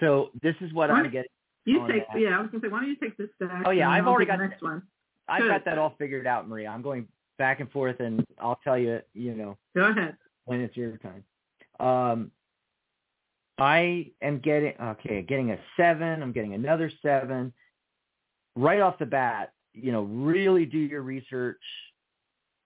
[0.00, 1.30] So this is what I'm getting.
[1.64, 2.20] You take that.
[2.20, 2.38] yeah.
[2.38, 3.62] I was going to say, why don't you take this back?
[3.64, 4.82] Oh, yeah, I've already got the next one.
[5.28, 5.48] I've Good.
[5.50, 6.68] got that all figured out, Maria.
[6.68, 7.06] I'm going
[7.38, 10.16] back and forth, and I'll tell you, you know, Go ahead.
[10.44, 11.24] when it's your time.
[11.78, 12.30] Um,
[13.58, 16.22] I am getting okay, getting a seven.
[16.22, 17.52] I'm getting another seven.
[18.56, 21.60] Right off the bat, you know, really do your research.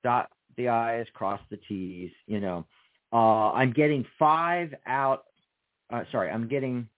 [0.03, 2.11] Dot the i's, cross the t's.
[2.27, 2.67] You know,
[3.13, 5.25] uh, I'm getting five out.
[5.93, 6.89] Uh, sorry, I'm getting.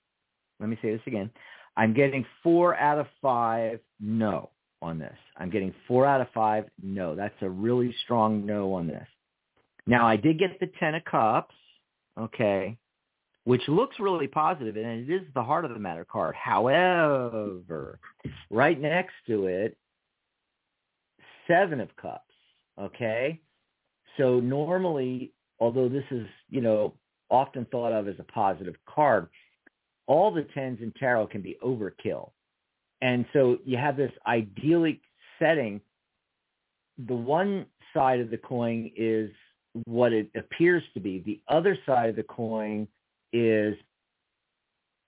[0.61, 1.31] Let me say this again.
[1.79, 3.79] I'm getting four out of five.
[4.01, 4.51] No
[4.83, 5.17] on this.
[5.37, 6.65] I'm getting four out of five.
[6.83, 9.07] No, that's a really strong no on this.
[9.87, 11.55] Now I did get the Ten of Cups,
[12.19, 12.77] okay,
[13.45, 16.35] which looks really positive, and it is the heart of the matter card.
[16.35, 18.01] However,
[18.51, 19.79] right next to it,
[21.47, 22.35] Seven of Cups,
[22.79, 23.41] okay.
[24.17, 26.95] So normally, although this is you know
[27.31, 29.29] often thought of as a positive card,
[30.09, 32.33] all the tens in tarot can be overkill,
[33.01, 34.99] and so you have this idyllic
[35.39, 35.81] setting.
[37.07, 39.31] The one side of the coin is
[39.85, 41.21] what it appears to be.
[41.21, 42.89] The other side of the coin
[43.33, 43.77] is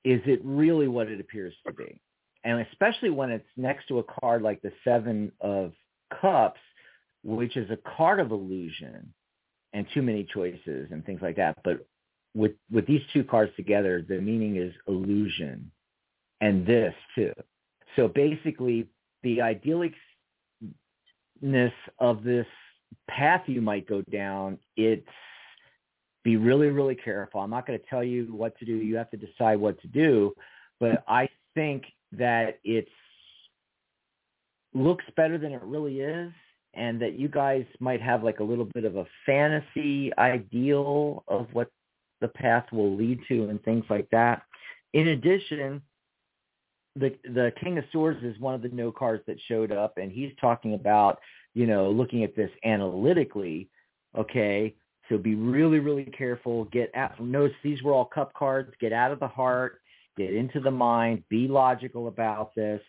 [0.05, 2.01] is it really what it appears to be?
[2.45, 5.73] And especially when it's next to a card like the Seven of
[6.21, 6.61] Cups,
[7.23, 9.13] which is a card of illusion
[9.75, 11.59] and too many choices and things like that.
[11.65, 11.87] But
[12.35, 15.71] with with these two cards together, the meaning is illusion
[16.41, 17.33] and this too.
[17.97, 18.89] So basically
[19.23, 19.93] the idyllicness
[21.99, 22.47] of this
[23.09, 25.07] path you might go down, it's
[26.23, 27.41] be really, really careful.
[27.41, 28.73] I'm not going to tell you what to do.
[28.73, 30.35] You have to decide what to do.
[30.79, 32.91] But I think that it's
[34.73, 36.33] looks better than it really is
[36.75, 41.49] and that you guys might have like a little bit of a fantasy ideal of
[41.53, 41.71] what
[42.21, 44.43] the path will lead to and things like that.
[44.93, 45.83] In addition,
[46.97, 50.11] the the King of Swords is one of the no cards that showed up, and
[50.11, 51.21] he's talking about
[51.55, 53.69] you know looking at this analytically.
[54.17, 54.75] Okay,
[55.09, 56.65] so be really really careful.
[56.67, 57.21] Get out.
[57.21, 58.73] Notice these were all cup cards.
[58.81, 59.81] Get out of the heart.
[60.17, 61.23] Get into the mind.
[61.29, 62.83] Be logical about this.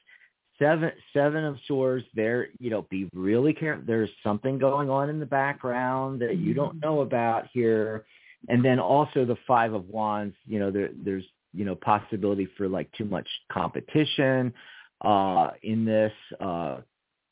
[0.57, 2.05] Seven seven of swords.
[2.15, 3.83] There, you know, be really careful.
[3.85, 6.87] There's something going on in the background that you don't mm-hmm.
[6.87, 8.05] know about here.
[8.49, 10.35] And then also the five of wands.
[10.45, 14.53] You know, there, there's you know possibility for like too much competition
[15.01, 16.13] uh, in this.
[16.39, 16.77] Uh,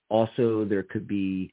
[0.10, 1.52] also, there could be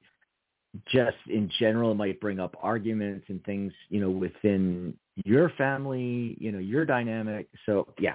[0.89, 6.37] just in general, it might bring up arguments and things you know within your family,
[6.39, 7.49] you know your dynamic.
[7.65, 8.15] So yeah,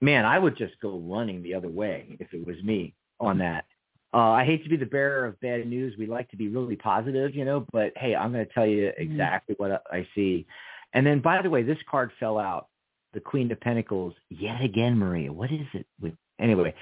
[0.00, 3.64] man, I would just go running the other way if it was me on that.
[4.14, 5.94] Uh, I hate to be the bearer of bad news.
[5.98, 8.86] We like to be really positive, you know, but hey, I'm going to tell you
[8.86, 9.02] mm-hmm.
[9.02, 9.70] exactly mm-hmm.
[9.70, 10.46] what I see.
[10.94, 12.68] And then, by the way, this card fell out
[13.12, 15.32] the Queen of Pentacles yet again, Maria.
[15.32, 16.74] What is it with anyway?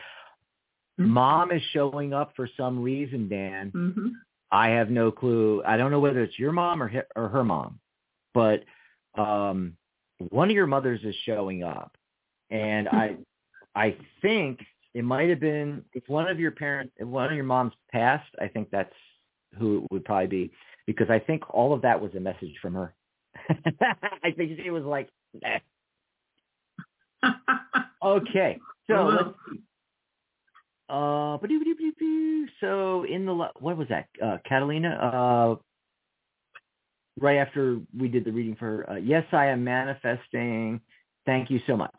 [1.01, 1.11] Mm-hmm.
[1.11, 3.73] Mom is showing up for some reason, Dan.
[3.75, 4.09] Mm-hmm.
[4.53, 5.63] I have no clue.
[5.67, 7.81] I don't know whether it's your mom or her, or her mom,
[8.33, 8.63] but
[9.19, 9.77] um,
[10.31, 11.97] one of your mothers is showing up,
[12.51, 13.17] and I,
[13.75, 14.61] I think
[14.97, 18.35] it might have been if one of your parents, if one of your moms passed.
[18.41, 18.95] I think that's
[19.59, 20.53] who it would probably be
[20.87, 22.95] because I think all of that was a message from her.
[23.51, 25.11] I think she was like,
[28.03, 29.61] okay, so let's see.
[30.89, 31.37] Uh,
[32.63, 34.89] so in the what was that, uh, Catalina?
[34.89, 35.57] Uh,
[37.21, 40.81] right after we did the reading for uh, yes, I am manifesting.
[41.27, 41.95] Thank you so much.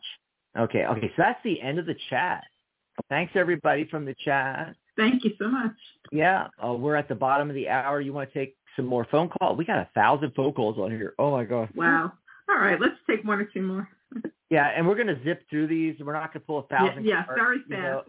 [0.58, 2.42] Okay, okay, so that's the end of the chat.
[3.08, 4.74] Thanks everybody from the chat.
[4.96, 5.72] Thank you so much.
[6.10, 8.00] Yeah, uh, we're at the bottom of the hour.
[8.00, 9.56] You want to take some more phone calls?
[9.56, 11.14] We got a thousand phone calls on here.
[11.18, 11.68] Oh my god.
[11.74, 12.12] Wow.
[12.48, 13.88] All right, let's take one or two more.
[14.50, 15.96] Yeah, and we're going to zip through these.
[16.00, 17.04] We're not going to pull a thousand.
[17.04, 17.70] Yeah, yeah very fast.
[17.70, 18.02] Know,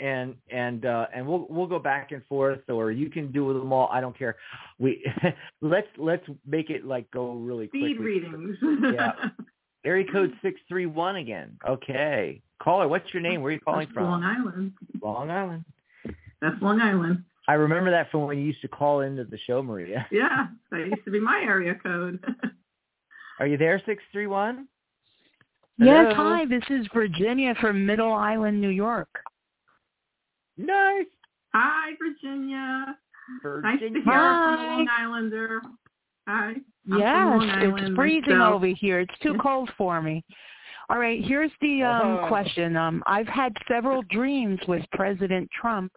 [0.00, 3.72] and and uh, and we'll we'll go back and forth, or you can do them
[3.72, 3.88] all.
[3.90, 4.36] I don't care.
[4.78, 5.04] We
[5.60, 8.04] let's let's make it like go really Speed quickly.
[8.04, 8.56] readings.
[8.94, 9.12] yeah.
[9.84, 10.16] Area mm-hmm.
[10.16, 11.56] code six three one again.
[11.68, 12.88] Okay, caller.
[12.88, 13.42] What's your name?
[13.42, 14.04] Where are you calling That's from?
[14.04, 14.72] Long Island.
[15.02, 15.64] Long Island.
[16.40, 17.24] That's Long Island.
[17.46, 20.06] I remember that from when you used to call into the show, Maria.
[20.12, 22.22] Yeah, that used to be my area code.
[23.40, 24.68] are you there, six three one?
[25.78, 26.44] Yes, hi.
[26.44, 29.08] This is Virginia from Middle Island, New York.
[30.56, 31.06] Nice.
[31.54, 32.96] Hi, Virginia.
[33.42, 33.62] Virginia.
[33.62, 34.56] Nice to hear hi.
[34.56, 35.62] from a Long Islander.
[36.28, 36.52] Hi.
[36.92, 38.56] I'm yes, it's freezing myself.
[38.56, 39.00] over here.
[39.00, 40.22] It's too cold for me.
[40.90, 42.28] All right, here's the um, Oh.
[42.28, 42.76] question.
[42.76, 45.90] Um, I've had several dreams with President Trump,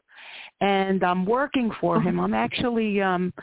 [0.62, 2.18] and I'm working for him.
[2.20, 3.34] I'm actually um,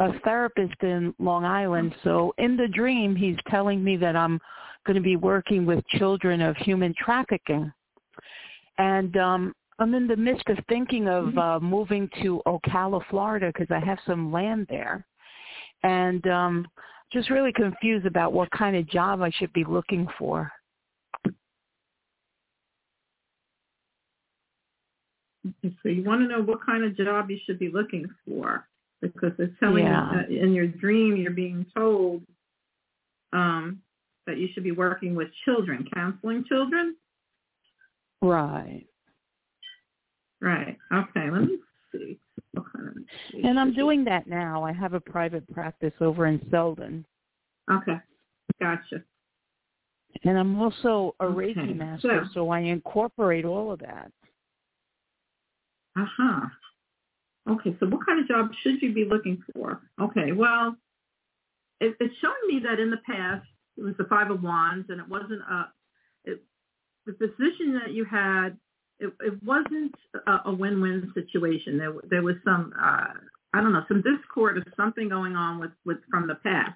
[0.00, 1.94] a therapist in Long Island.
[2.04, 4.38] So in the dream, he's telling me that I'm
[4.86, 7.72] going to be working with children of human trafficking.
[8.76, 13.70] And um, I'm in the midst of thinking of uh, moving to Ocala, Florida, because
[13.70, 15.06] I have some land there.
[15.84, 16.66] And um,
[17.12, 20.50] just really confused about what kind of job I should be looking for.
[25.46, 28.66] Okay, So you want to know what kind of job you should be looking for
[29.02, 30.10] because it's telling Yeah.
[30.10, 32.22] you that in your dream you're being told
[33.34, 33.82] um,
[34.26, 36.96] that you should be working with children, counseling children.
[38.22, 38.86] Right.
[40.40, 40.78] Right.
[40.92, 41.30] Okay.
[41.30, 41.58] Let me
[41.92, 42.18] see.
[42.54, 42.94] What kind of
[43.44, 44.64] And I'm doing that now.
[44.64, 47.04] I have a private practice over in Selden.
[47.70, 47.96] Okay.
[48.60, 49.02] Gotcha.
[50.24, 54.12] And I'm also a Okay, Reiki master, so- so I incorporate all of that.
[55.96, 56.40] Uh huh.
[57.50, 59.80] Okay, so what kind of job should you be looking for?
[60.00, 60.76] Okay, well,
[61.80, 65.00] it, it's showing me that in the past it was the Five of Wands, and
[65.00, 65.68] it wasn't a
[66.24, 66.42] it,
[67.06, 68.56] the position that you had.
[69.00, 69.94] It, it wasn't
[70.26, 71.78] a, a win-win situation.
[71.78, 73.06] There, there was some uh,
[73.52, 76.74] I don't know, some discord or something going on with with from the past.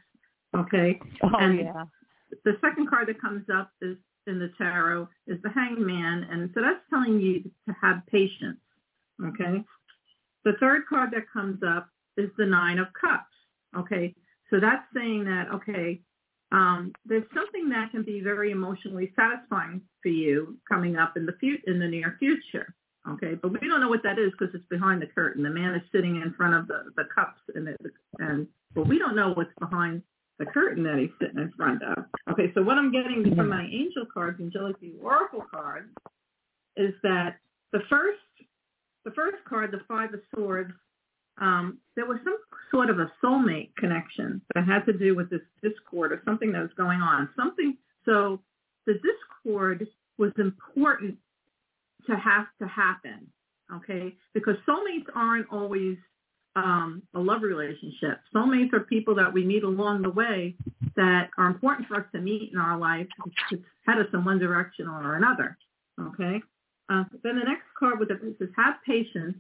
[0.57, 1.85] Okay, Oh And- yeah.
[2.45, 3.97] the second card that comes up is
[4.27, 8.59] in the tarot is the hangman and so that's telling you to have patience
[9.25, 9.65] okay
[10.45, 11.89] the third card that comes up
[12.19, 13.33] is the nine of cups
[13.75, 14.15] okay
[14.51, 15.99] so that's saying that okay
[16.51, 21.33] um, there's something that can be very emotionally satisfying for you coming up in the
[21.41, 22.75] fu- in the near future
[23.09, 25.75] okay but we don't know what that is because it's behind the curtain the man
[25.75, 27.81] is sitting in front of the, the cups and it,
[28.19, 30.03] and but we don't know what's behind
[30.39, 32.05] the curtain that he's sitting in front of.
[32.31, 35.89] Okay, so what I'm getting from my angel cards, angelic oracle cards,
[36.77, 37.39] is that
[37.73, 38.19] the first
[39.05, 40.73] the first card, the Five of Swords,
[41.41, 42.37] um, there was some
[42.71, 46.61] sort of a soulmate connection that had to do with this discord or something that
[46.61, 47.29] was going on.
[47.37, 48.41] Something so
[48.87, 49.87] the discord
[50.17, 51.17] was important
[52.09, 53.27] to have to happen,
[53.73, 54.15] okay?
[54.33, 55.97] Because soulmates aren't always
[56.57, 58.19] um, a love relationship.
[58.35, 60.57] Soulmates are people that we meet along the way
[60.97, 63.07] that are important for us to meet in our life
[63.51, 65.57] to head us in one direction or another,
[66.01, 66.41] okay?
[66.91, 69.37] Uh, then the next card with it says, have patience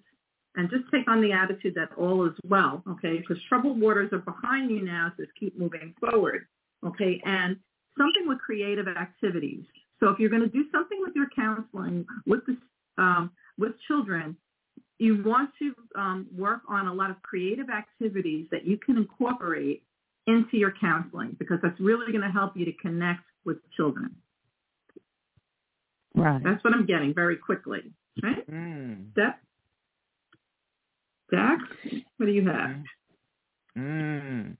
[0.58, 3.18] and just take on the attitude that all is well, okay?
[3.18, 6.46] Because troubled waters are behind you now, so just keep moving forward,
[6.84, 7.22] okay?
[7.24, 7.56] And
[7.96, 9.64] something with creative activities.
[10.00, 12.56] So if you're going to do something with your counseling with the,
[13.00, 14.36] um, with children,
[14.98, 19.84] you want to um, work on a lot of creative activities that you can incorporate
[20.26, 24.16] into your counseling because that's really going to help you to connect with children.
[26.16, 26.42] Right.
[26.42, 27.92] That's what I'm getting very quickly.
[28.20, 28.50] Right?
[28.50, 29.12] Mm.
[29.12, 29.38] Step.
[31.30, 31.62] Dax,
[32.16, 32.76] what do you have?
[33.76, 34.56] Mm.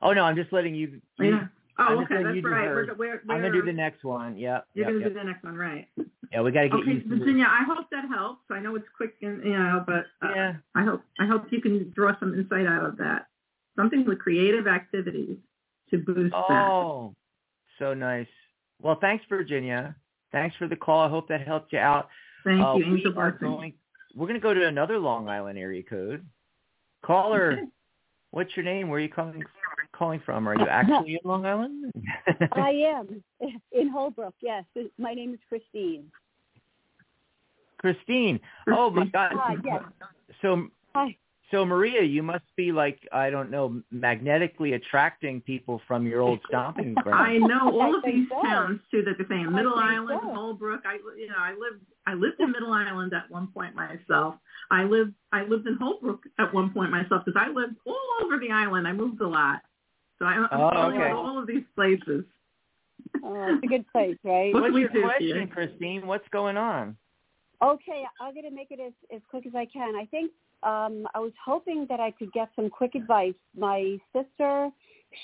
[0.00, 1.00] Oh no, I'm just letting you.
[1.18, 1.46] you Yeah.
[1.78, 2.66] Oh, I'm okay, that's you right.
[2.66, 4.36] We're, we're, I'm gonna do the next one.
[4.36, 4.66] Yep.
[4.74, 5.08] You're yep, gonna yep.
[5.08, 5.88] do the next one, right?
[6.30, 7.18] Yeah, we got to get Okay, this.
[7.18, 7.46] Virginia.
[7.48, 8.42] I hope that helps.
[8.50, 10.54] I know it's quick and you know, but uh, Yeah.
[10.74, 13.26] I hope I hope you can draw some insight out of that.
[13.76, 15.36] Something with creative activities
[15.90, 16.68] to boost that.
[16.68, 17.14] Oh,
[17.78, 18.26] so nice.
[18.80, 19.94] Well, thanks, Virginia.
[20.30, 21.00] Thanks for the call.
[21.00, 22.08] I hope that helped you out.
[22.44, 23.74] Thank Uh, you, we Angel are going.
[24.14, 26.24] We're going to go to another Long Island area code.
[27.04, 27.62] Caller,
[28.30, 28.88] what's your name?
[28.88, 29.42] Where are you calling
[29.92, 30.48] calling from?
[30.48, 31.92] Are you actually in Long Island?
[32.52, 33.22] I am
[33.72, 34.34] in Holbrook.
[34.40, 34.64] Yes,
[34.98, 36.10] my name is Christine.
[37.78, 38.38] Christine.
[38.68, 39.32] Oh my God.
[39.34, 39.82] Hi, yes.
[40.40, 41.16] So Hi.
[41.52, 46.40] So Maria, you must be like I don't know, magnetically attracting people from your old
[46.48, 47.20] stomping ground.
[47.28, 48.42] I know all I of these so.
[48.42, 50.34] towns too that they're saying Middle Island, so.
[50.34, 50.80] Holbrook.
[50.84, 54.36] I you know I lived I lived in Middle Island at one point myself.
[54.70, 58.38] I lived I lived in Holbrook at one point myself because I lived all over
[58.38, 58.88] the island.
[58.88, 59.60] I moved a lot,
[60.18, 61.12] so I, I'm Oh, familiar okay.
[61.12, 62.24] with all of these places.
[63.22, 64.54] Oh, it's a good place, right?
[64.54, 65.46] What What's your question, you?
[65.48, 66.06] Christine?
[66.06, 66.96] What's going on?
[67.62, 69.94] Okay, I'm going to make it as, as quick as I can.
[69.94, 73.34] I think um, I was hoping that I could get some quick advice.
[73.56, 74.70] My sister,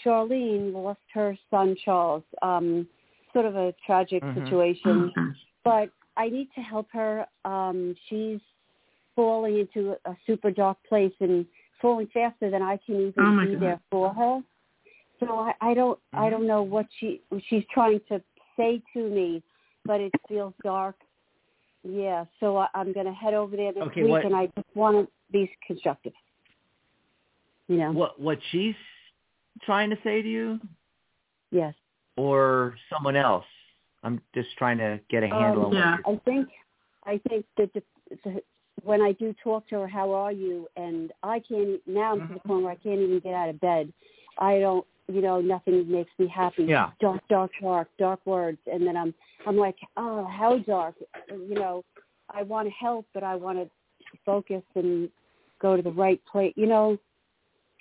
[0.04, 2.24] Charlene, lost her son, Charles.
[2.42, 2.88] Um,
[3.32, 4.36] sort of a tragic Mhm.
[4.36, 5.12] Oh, situation.
[5.64, 7.26] but I need to help her.
[7.44, 8.40] Um, she's
[9.14, 11.46] falling into a super dark place and
[11.80, 13.60] falling faster than I can even Oh, be God.
[13.60, 14.42] there for her.
[15.20, 16.30] So I, I don't I Mhm.
[16.30, 18.22] don't know what she she's trying to
[18.56, 19.42] say to me,
[19.84, 20.96] but it feels dark.
[21.84, 24.46] Yeah, so I, I'm going to head over there this Okay, week, what- and I
[24.46, 26.12] just want to be constructive.
[27.68, 28.74] You know, What what she's
[29.62, 30.60] trying to say to you,
[31.50, 31.74] yes.
[32.16, 33.44] or someone else?
[34.02, 35.96] I'm just trying to get a handle Um, on yeah.
[36.06, 36.48] I think
[37.04, 37.82] I think that the,
[38.24, 38.42] the,
[38.84, 40.68] when I do talk to her, how are you?
[40.76, 42.12] And I can't now.
[42.12, 42.44] I'm to the Mhm.
[42.44, 43.92] point where I can't even get out of bed.
[44.38, 46.64] I don't, you know, nothing makes me happy.
[46.64, 46.92] Yeah.
[47.00, 49.12] Dark, dark, dark, dark words, and then I'm
[49.46, 50.94] I'm like, oh, how dark?
[51.28, 51.84] You know,
[52.30, 53.68] I want to help, but I want to
[54.24, 55.10] focus and
[55.60, 56.52] go to the right place.
[56.56, 56.98] You know,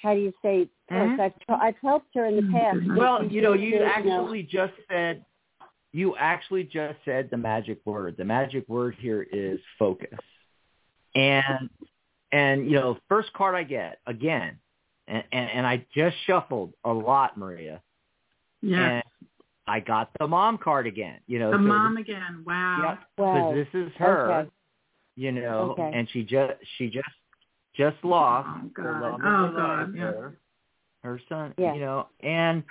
[0.02, 0.70] how do you say?
[0.92, 1.20] Mhm.
[1.20, 2.78] I've I've helped her in the past.
[2.78, 2.98] Mhm.
[2.98, 5.26] Well, you know, you good, actually just said
[5.94, 8.16] you actually just said the magic word.
[8.18, 10.20] The magic word here is focus.
[11.16, 11.70] And
[12.32, 14.60] and you know, first card I get again,
[15.08, 17.82] and and, and I just shuffled a lot, Maria.
[18.62, 18.80] Yes.
[18.80, 19.04] And
[19.68, 21.20] I got the mom card again.
[21.28, 22.44] You know, the so mom again.
[22.46, 22.78] Wow.
[22.90, 23.00] Yep.
[23.18, 23.34] Wow.
[23.34, 24.32] because this is her.
[24.32, 24.50] Okay.
[25.18, 25.92] You know, Okay.
[25.94, 27.10] and she just she just
[27.76, 29.02] just lost Oh, God.
[29.02, 30.02] love Oh, her God, life, yeah.
[30.04, 30.38] her,
[31.04, 31.54] her son.
[31.58, 31.74] Yeah.
[31.74, 32.64] You know, and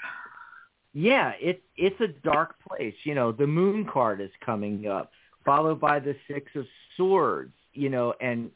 [0.95, 2.95] yeah, it's it's a dark place.
[3.03, 5.11] You know, the moon card is coming up,
[5.45, 6.65] followed by the six of
[6.97, 7.53] swords.
[7.73, 8.51] You know, and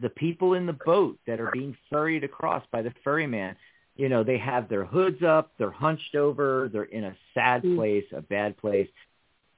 [0.00, 3.54] the people in the boat that are being ferried across by the ferryman.
[3.96, 7.76] You know, they have their hoods up, they're hunched over, they're in a sad Mm.
[7.76, 8.88] place, a bad place.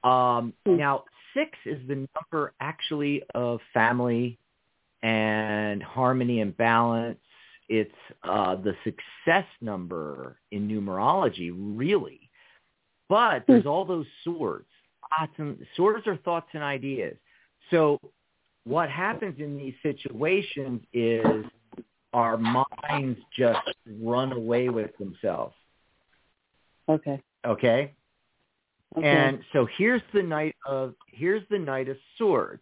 [0.03, 0.77] Um, Mm.
[0.77, 4.37] now, six is the number actually of family
[5.01, 7.19] and harmony and balance.
[7.69, 7.91] It's
[8.23, 12.29] uh, the success number in numerology, really.
[13.09, 14.67] But there's all those swords.
[15.19, 17.15] Thoughts swords are thoughts and ideas.
[17.69, 17.99] So
[18.65, 21.45] what happens in these situations is
[22.13, 23.59] our minds just
[24.01, 25.55] run away with themselves.
[26.87, 27.21] Okay.
[27.45, 27.93] Okay?
[28.97, 29.07] Okay.
[29.07, 32.61] And so here's the knight of here's the knight of swords.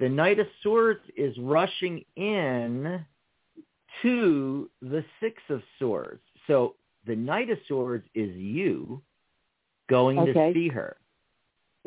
[0.00, 3.04] The knight of swords is rushing in
[4.02, 6.22] to the six of swords.
[6.46, 6.76] So
[7.06, 9.02] the knight of swords is you
[9.88, 10.32] going Okay.
[10.32, 10.96] to see her.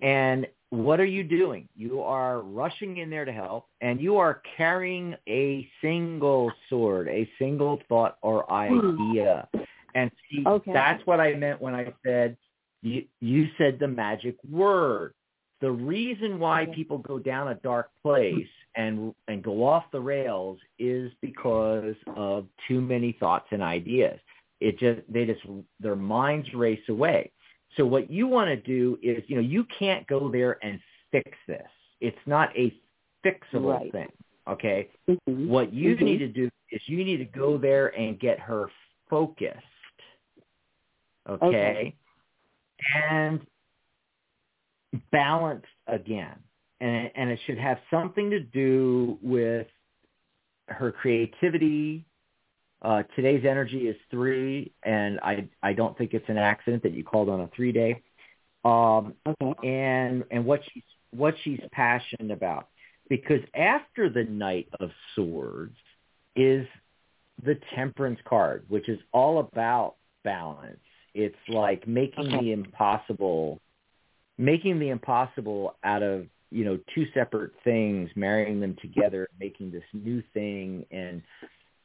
[0.02, 1.68] And what are you doing?
[1.76, 7.30] You are rushing in there to help, and you are carrying a single sword, a
[7.38, 9.12] single thought or hmm.
[9.12, 9.48] idea.
[9.96, 10.72] And see, Okay.
[10.72, 12.38] that's what I meant when I said
[12.82, 15.14] you, you said the magic word.
[15.62, 20.58] The reason why people go down a dark place and and go off the rails
[20.80, 24.20] is because of too many thoughts and ideas.
[24.60, 25.42] It just they just
[25.80, 27.32] their minds race away.
[27.78, 30.80] So what you want to do is, you know, you can't go there and
[31.12, 31.62] fix this.
[32.00, 32.74] It's not a
[33.24, 33.92] fixable Right.
[33.92, 34.12] thing.
[34.48, 34.90] Okay.
[35.08, 35.48] Mhm.
[35.48, 36.02] What you Mhm.
[36.02, 38.72] need to do is you need to go there and get her
[39.10, 39.58] focused.
[41.30, 41.46] Okay.
[41.46, 41.96] Okay.
[42.96, 43.42] And
[45.12, 46.36] balanced again.
[46.80, 49.68] And and it should have something to do with
[50.68, 52.06] her creativity.
[52.82, 57.04] Uh, today's energy is three, and I I don't think it's an accident that you
[57.04, 58.02] called on a three day.
[58.66, 59.68] Um, Okay.
[59.68, 62.70] and and what she's what she's passionate about
[63.10, 65.76] because after the knight of swords
[66.36, 66.66] is
[67.44, 70.80] the temperance card which is all about balance
[71.14, 72.40] it's like making Okay.
[72.46, 73.60] the impossible
[74.38, 79.84] making the impossible out of you know two separate things marrying them together making this
[79.94, 81.22] new thing and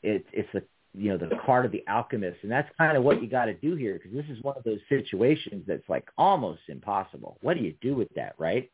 [0.03, 0.62] it's it's a
[0.94, 2.39] you know the card of the alchemist.
[2.43, 4.65] And that's kind of what you got to do here because this is one of
[4.65, 7.39] those situations that's like almost impossible.
[7.43, 8.70] What do you do with that right?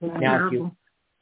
[0.00, 0.70] Now if you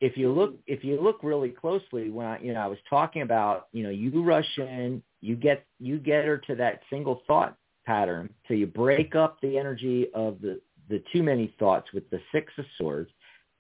[0.01, 3.23] if you look if you look really closely when I you know I was talking
[3.23, 7.57] about you know you rush in you get you get her to that single thought
[7.85, 8.33] pattern.
[8.49, 12.53] So you break up the energy of the the too many thoughts with the six
[12.59, 13.11] of swords.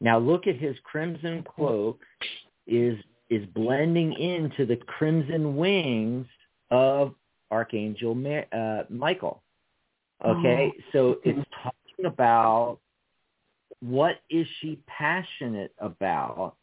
[0.00, 2.00] Now look at his crimson cloak
[2.66, 2.98] is
[3.30, 6.26] is blending into the crimson wings
[6.70, 7.14] of
[7.50, 9.42] archangel Ma- uh, Michael.
[10.24, 10.72] Okay?
[10.92, 12.78] So it's talking about
[13.80, 16.56] what is she passionate about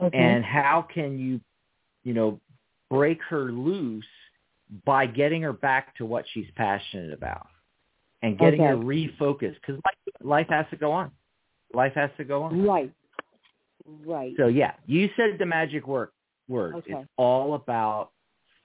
[0.00, 0.18] Okay.
[0.18, 1.40] and how can you
[2.04, 2.38] you know
[2.90, 4.04] break her loose
[4.84, 7.46] by getting her back to what she's passionate about
[8.22, 8.84] and getting her Okay.
[8.84, 11.10] refocused because life, life has to go on
[11.74, 12.92] life has to go on right.
[14.04, 14.32] Right.
[14.36, 16.08] so yeah you said the magic word
[16.48, 16.92] word Okay.
[16.94, 18.10] it's all about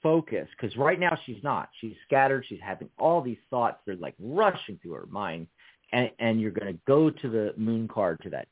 [0.01, 4.15] focus because right now she's not she's scattered she's having all these thoughts they're like
[4.19, 5.45] rushing through her mind
[5.91, 8.47] and and you're going to go to the moon card to that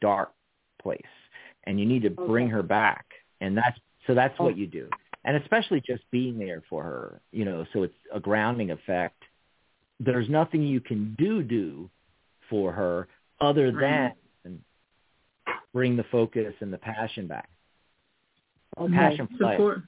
[0.00, 0.32] dark
[0.80, 1.00] place
[1.64, 3.04] and you need to bring her back
[3.40, 4.44] and that's so that's Oh.
[4.44, 4.88] what you do
[5.24, 9.22] and especially just being there for her you know so it's a grounding effect
[10.00, 11.88] there's nothing you can do do
[12.50, 13.08] for her
[13.40, 14.12] other than
[15.72, 17.48] bring the focus and the passion back
[18.78, 18.92] okay.
[18.92, 19.82] passion Support,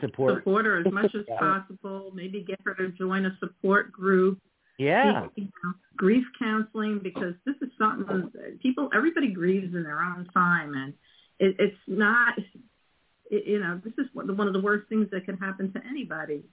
[0.00, 1.38] support support her as much as Yeah.
[1.38, 2.10] possible.
[2.14, 4.38] Maybe get her to join a support group.
[4.78, 10.26] yeah You know, grief counseling because this is something people, everybody grieves in their own
[10.32, 10.94] time, and
[11.38, 12.38] it, it's not.
[13.32, 15.80] It, you know, this is one one of the worst things that can happen to
[15.88, 16.44] anybody.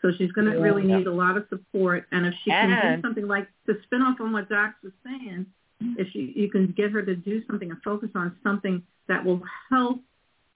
[0.00, 0.62] So she's going to Yeah.
[0.66, 4.02] really need a lot of support, and if she can do something like to spin
[4.02, 5.46] off on what Dax was saying,
[6.02, 9.42] if you you can get her to do something and focus on something that will
[9.68, 10.00] help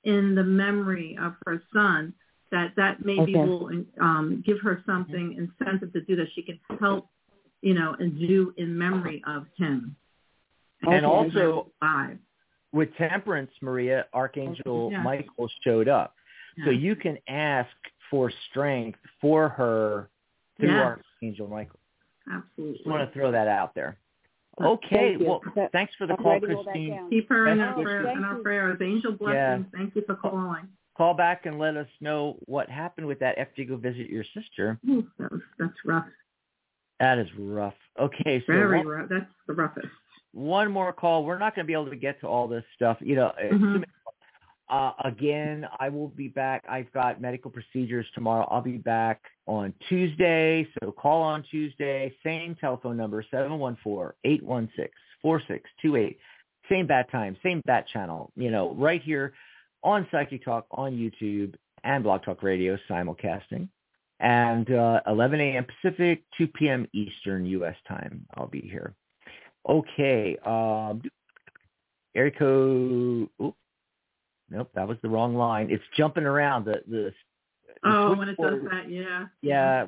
[0.05, 2.15] in the memory of her son,
[2.51, 3.45] that that maybe Okay.
[3.45, 3.71] will
[4.01, 7.09] um, give her something incentive to do that she can help,
[7.61, 9.95] you know, and do in memory of him.
[10.83, 11.05] And Okay.
[11.05, 12.19] also five.
[12.77, 15.03] With temperance, Maria, Archangel Yeah.
[15.03, 16.15] Michael showed up.
[16.65, 17.69] So you can ask
[18.11, 20.09] for strength for her
[20.59, 20.99] through Yes.
[21.21, 21.81] Archangel Michael.
[22.31, 22.77] absolutely.
[22.79, 23.97] Just want to throw that out there.
[24.61, 25.17] Okay.
[25.17, 25.29] Thank.
[25.29, 27.11] Well, That- thanks for the I'm call, writing all that Christine.
[27.11, 28.81] Keep her in our, prayer, in our prayers.
[28.81, 29.67] Angel blessings.
[29.73, 30.67] Thank you for calling.
[30.97, 34.25] Call back and let us know what happened with that after you go visit your
[34.25, 34.79] sister.
[34.89, 36.07] Ooh, that was, that's rough.
[37.01, 37.75] That is rough.
[37.99, 39.11] Okay, so Very rough.
[39.11, 39.89] That's the roughest.
[40.37, 41.25] One more call.
[41.25, 42.99] We're not going to be able to get to all this stuff.
[43.01, 43.85] You know, too Mhm.
[44.69, 46.65] Uh, again, I will be back.
[46.69, 48.49] I've got medical procedures tomorrow.
[48.51, 50.67] I'll be back on Tuesday.
[50.81, 52.13] So call on Tuesday.
[52.25, 56.19] Same telephone number, 714-816-4628.
[56.69, 59.35] Same bat time, same bat channel, you know, right here
[59.85, 61.55] on Psychic Talk on YouTube
[61.85, 63.69] and Blog Talk Radio simulcasting.
[64.19, 65.65] And uh, 11 a.m.
[65.65, 66.89] Pacific, 2 p.m.
[66.93, 67.77] Eastern U.S.
[67.87, 68.27] time.
[68.35, 68.97] I'll be here.
[69.69, 70.37] Okay.
[70.45, 71.03] Um,
[72.15, 73.29] area code.
[73.43, 73.57] Oops.
[74.49, 75.69] Nope, that was the wrong line.
[75.71, 77.13] It's jumping around the the.
[77.83, 79.27] the Oh, when it does that, yeah.
[79.43, 79.87] Yeah.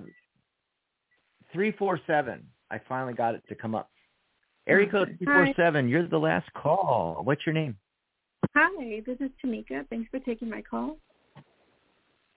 [1.52, 2.46] Three four seven.
[2.70, 3.90] I finally got it to come up.
[4.66, 5.88] Area code three four seven.
[5.88, 7.20] You're the last call.
[7.22, 7.76] What's your name?
[8.55, 9.88] Hi, this is Tamika.
[9.88, 10.98] Thanks for taking my call.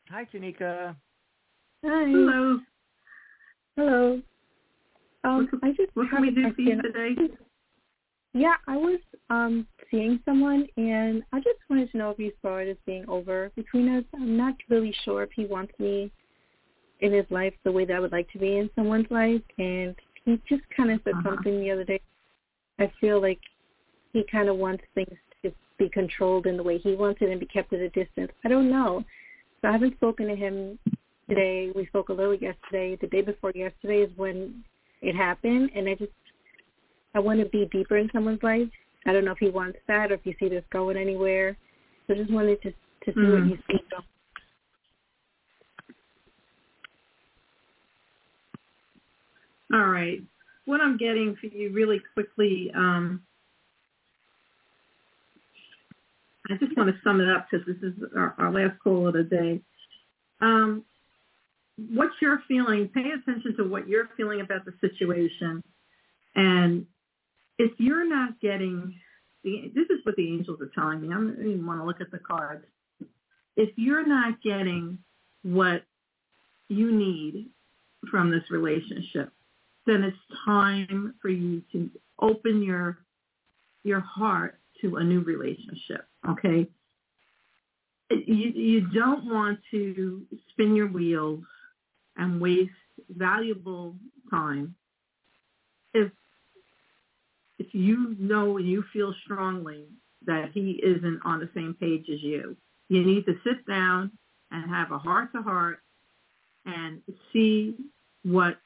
[0.10, 0.96] Hi, Tanika.
[1.86, 2.06] Hi.
[2.06, 2.60] Hello.
[3.76, 4.22] Hello.
[5.24, 7.16] Um, I just What can we do for you today?
[8.34, 9.00] Yeah, I was
[9.30, 13.06] um seeing someone, and I just wanted to know if you saw it as being
[13.08, 14.04] over between us.
[14.14, 16.12] I'm not really sure if he wants me
[17.02, 19.96] in his life the way that I would like to be in someone's life, and
[20.26, 21.36] he just kind of said uh-huh.
[21.36, 22.02] something the other day.
[22.80, 23.40] I feel like
[24.14, 27.40] he kind of wants things to be controlled in the way he wants it and
[27.40, 28.32] be kept at a distance.
[28.46, 29.04] I don't know.
[29.62, 30.80] So I haven't spoken to him
[31.30, 31.72] today.
[31.76, 32.98] We spoke a little yesterday.
[33.00, 34.64] The day before yesterday is when
[35.02, 36.12] it happened, and I just
[37.14, 38.70] I want to be deeper in someone's life.
[39.06, 41.58] I don't know if he wants that or if you see this going anywhere.
[42.08, 43.34] So I just wanted to to see mm.
[43.34, 43.80] what you see.
[49.74, 50.22] All right.
[50.66, 53.22] What I'm getting for you really quickly, um,
[56.50, 59.14] I just want to sum it up because this is our, our, last call of
[59.14, 59.62] the day.
[60.42, 60.84] Um,
[61.78, 65.64] what you're feeling, pay attention to what you're feeling about the situation.
[66.36, 66.86] And
[67.58, 68.94] if you're not getting,
[69.44, 71.10] the, this is what the angels are telling me.
[71.10, 72.66] I don't even want to look at the cards.
[73.56, 75.00] If you're not getting
[75.44, 75.84] what
[76.70, 77.50] you need
[78.10, 79.32] from this relationship,
[79.86, 81.90] then it's time for you to
[82.20, 83.00] open your
[83.84, 86.06] your heart to a new relationship.
[86.30, 86.70] Okay.
[88.10, 90.22] You you don't want to
[90.52, 91.44] spin your wheels
[92.18, 92.72] and waste
[93.10, 93.96] valuable
[94.30, 94.76] time
[95.94, 96.12] if
[97.60, 99.86] if you know and you feel strongly
[100.26, 102.56] that he isn't on the same page as you.
[102.90, 104.12] You need to sit down
[104.52, 105.80] and have a heart to heart
[106.66, 107.02] and
[107.32, 107.76] see
[108.24, 108.58] what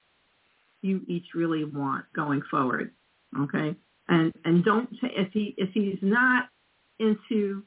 [0.82, 2.92] you each really want going forward.
[3.40, 3.76] Okay,
[4.08, 6.50] and and don't if he if he's not
[7.00, 7.64] into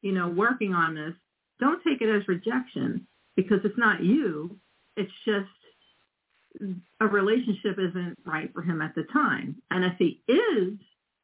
[0.00, 1.14] you know working on this,
[1.60, 4.56] don't take it as rejection because it's not you.
[4.96, 5.48] It's just
[7.00, 9.56] a relationship isn't right for him at the time.
[9.70, 10.74] And if he is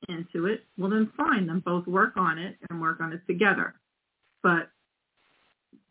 [0.09, 3.75] into it, well then fine, then both work on it and work on it together.
[4.43, 4.71] But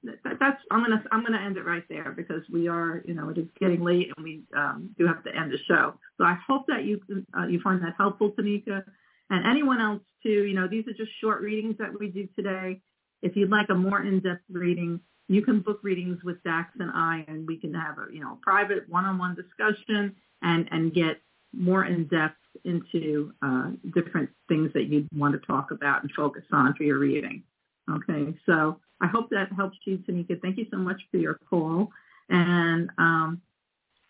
[0.04, 3.38] that's I'm gonna I'm gonna end it right there because we are you know it
[3.38, 5.96] is getting late and we um, do have to end the show.
[6.18, 7.02] So I hope that you
[7.38, 8.84] uh, you find that helpful, Tanika,
[9.30, 10.46] and anyone else too.
[10.46, 12.82] You know these are just short readings that we do today.
[13.22, 17.26] If you'd like a more in-depth reading, you can book readings with Dax and I,
[17.28, 21.22] and we can have a you know private one-on-one discussion and and get
[21.54, 26.44] more in depth into uh, different things that you'd want to talk about and focus
[26.52, 27.44] on for your reading.
[27.90, 30.42] Okay, so I hope that helps you, Tanika.
[30.42, 31.90] Thank you so much for your call.
[32.30, 33.42] And um,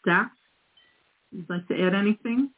[0.06, 0.32] Dax,
[1.32, 2.50] would like to add anything?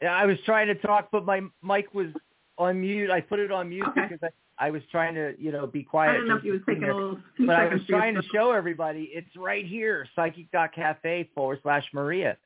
[0.00, 2.08] Yeah, I was trying to talk, but my mic was
[2.56, 3.10] on mute.
[3.10, 4.02] I put it on mute okay.
[4.02, 4.28] because I,
[4.60, 6.10] I was trying to, you know, be quiet.
[6.10, 7.18] I don't know if you was taking a little.
[7.38, 12.36] But I was trying to show everybody it's right here, psychic.cafe forward slash Maria,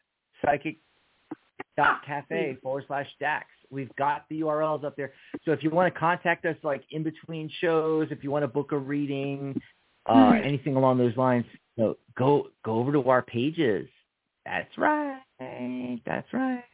[0.44, 0.78] psychic.cafe
[2.62, 3.46] forward slash Dax.
[3.70, 5.12] We've got the URLs up there.
[5.44, 8.48] So if you want to contact us like in between shows, if you want to
[8.48, 9.58] book a reading,
[10.06, 10.46] uh, mm-hmm.
[10.46, 13.88] anything along those lines, you know, go go over to our pages.
[14.44, 15.20] That's right.
[16.04, 16.64] That's right.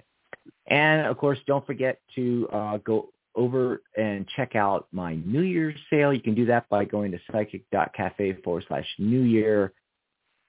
[0.66, 5.76] And of course, don't forget to uh, go over and check out my New Year's
[5.88, 6.12] sale.
[6.12, 9.72] You can do that by going to psychic.cafe forward slash New Year.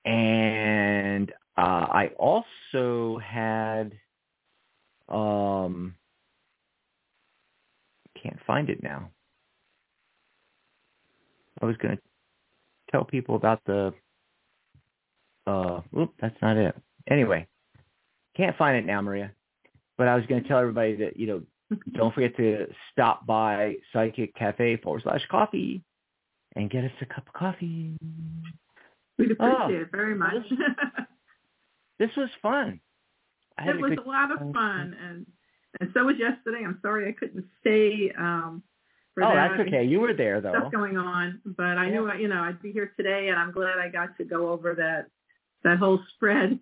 [0.06, 3.94] And uh, I also had
[5.08, 5.96] um,
[8.22, 9.10] can't find it now.
[11.62, 12.02] I was going to
[12.92, 13.94] tell people about the.
[15.46, 16.76] Uh, oop, that's not it.
[17.10, 17.48] Anyway,
[18.38, 19.32] can't find it now, Maria.
[19.98, 21.42] But I was going to tell everybody that you know,
[21.94, 25.84] don't forget to stop by Psychic Cafe forward slash coffee
[26.56, 27.98] and get us a cup of coffee.
[29.18, 30.44] We'd appreciate oh, it very much.
[32.00, 32.80] this was fun.
[33.60, 35.26] It was a lot of fun, and
[35.80, 36.64] and so was yesterday.
[36.66, 38.64] I'm sorry I couldn't stay um,
[39.14, 39.50] for oh, that.
[39.58, 39.84] that's okay.
[39.84, 40.54] You were there though.
[40.58, 41.92] Stuff going on, but I yeah.
[41.92, 44.74] knew you know I'd be here today, and I'm glad I got to go over
[44.76, 45.08] that
[45.64, 46.60] that whole spread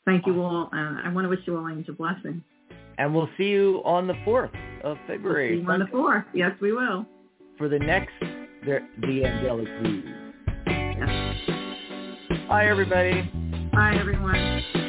[0.05, 0.69] Thank you all.
[0.73, 2.43] Uh, I want to wish you all angel blessing.
[2.97, 4.51] And we'll see you on the 4th
[4.83, 5.59] of February.
[5.59, 6.25] We'll on the 4th.
[6.33, 7.05] Yes, we will.
[7.57, 8.13] For the next
[8.65, 10.03] the, the angelic view.
[12.47, 13.31] Hi, everybody.
[13.73, 14.82] Hi, everyone.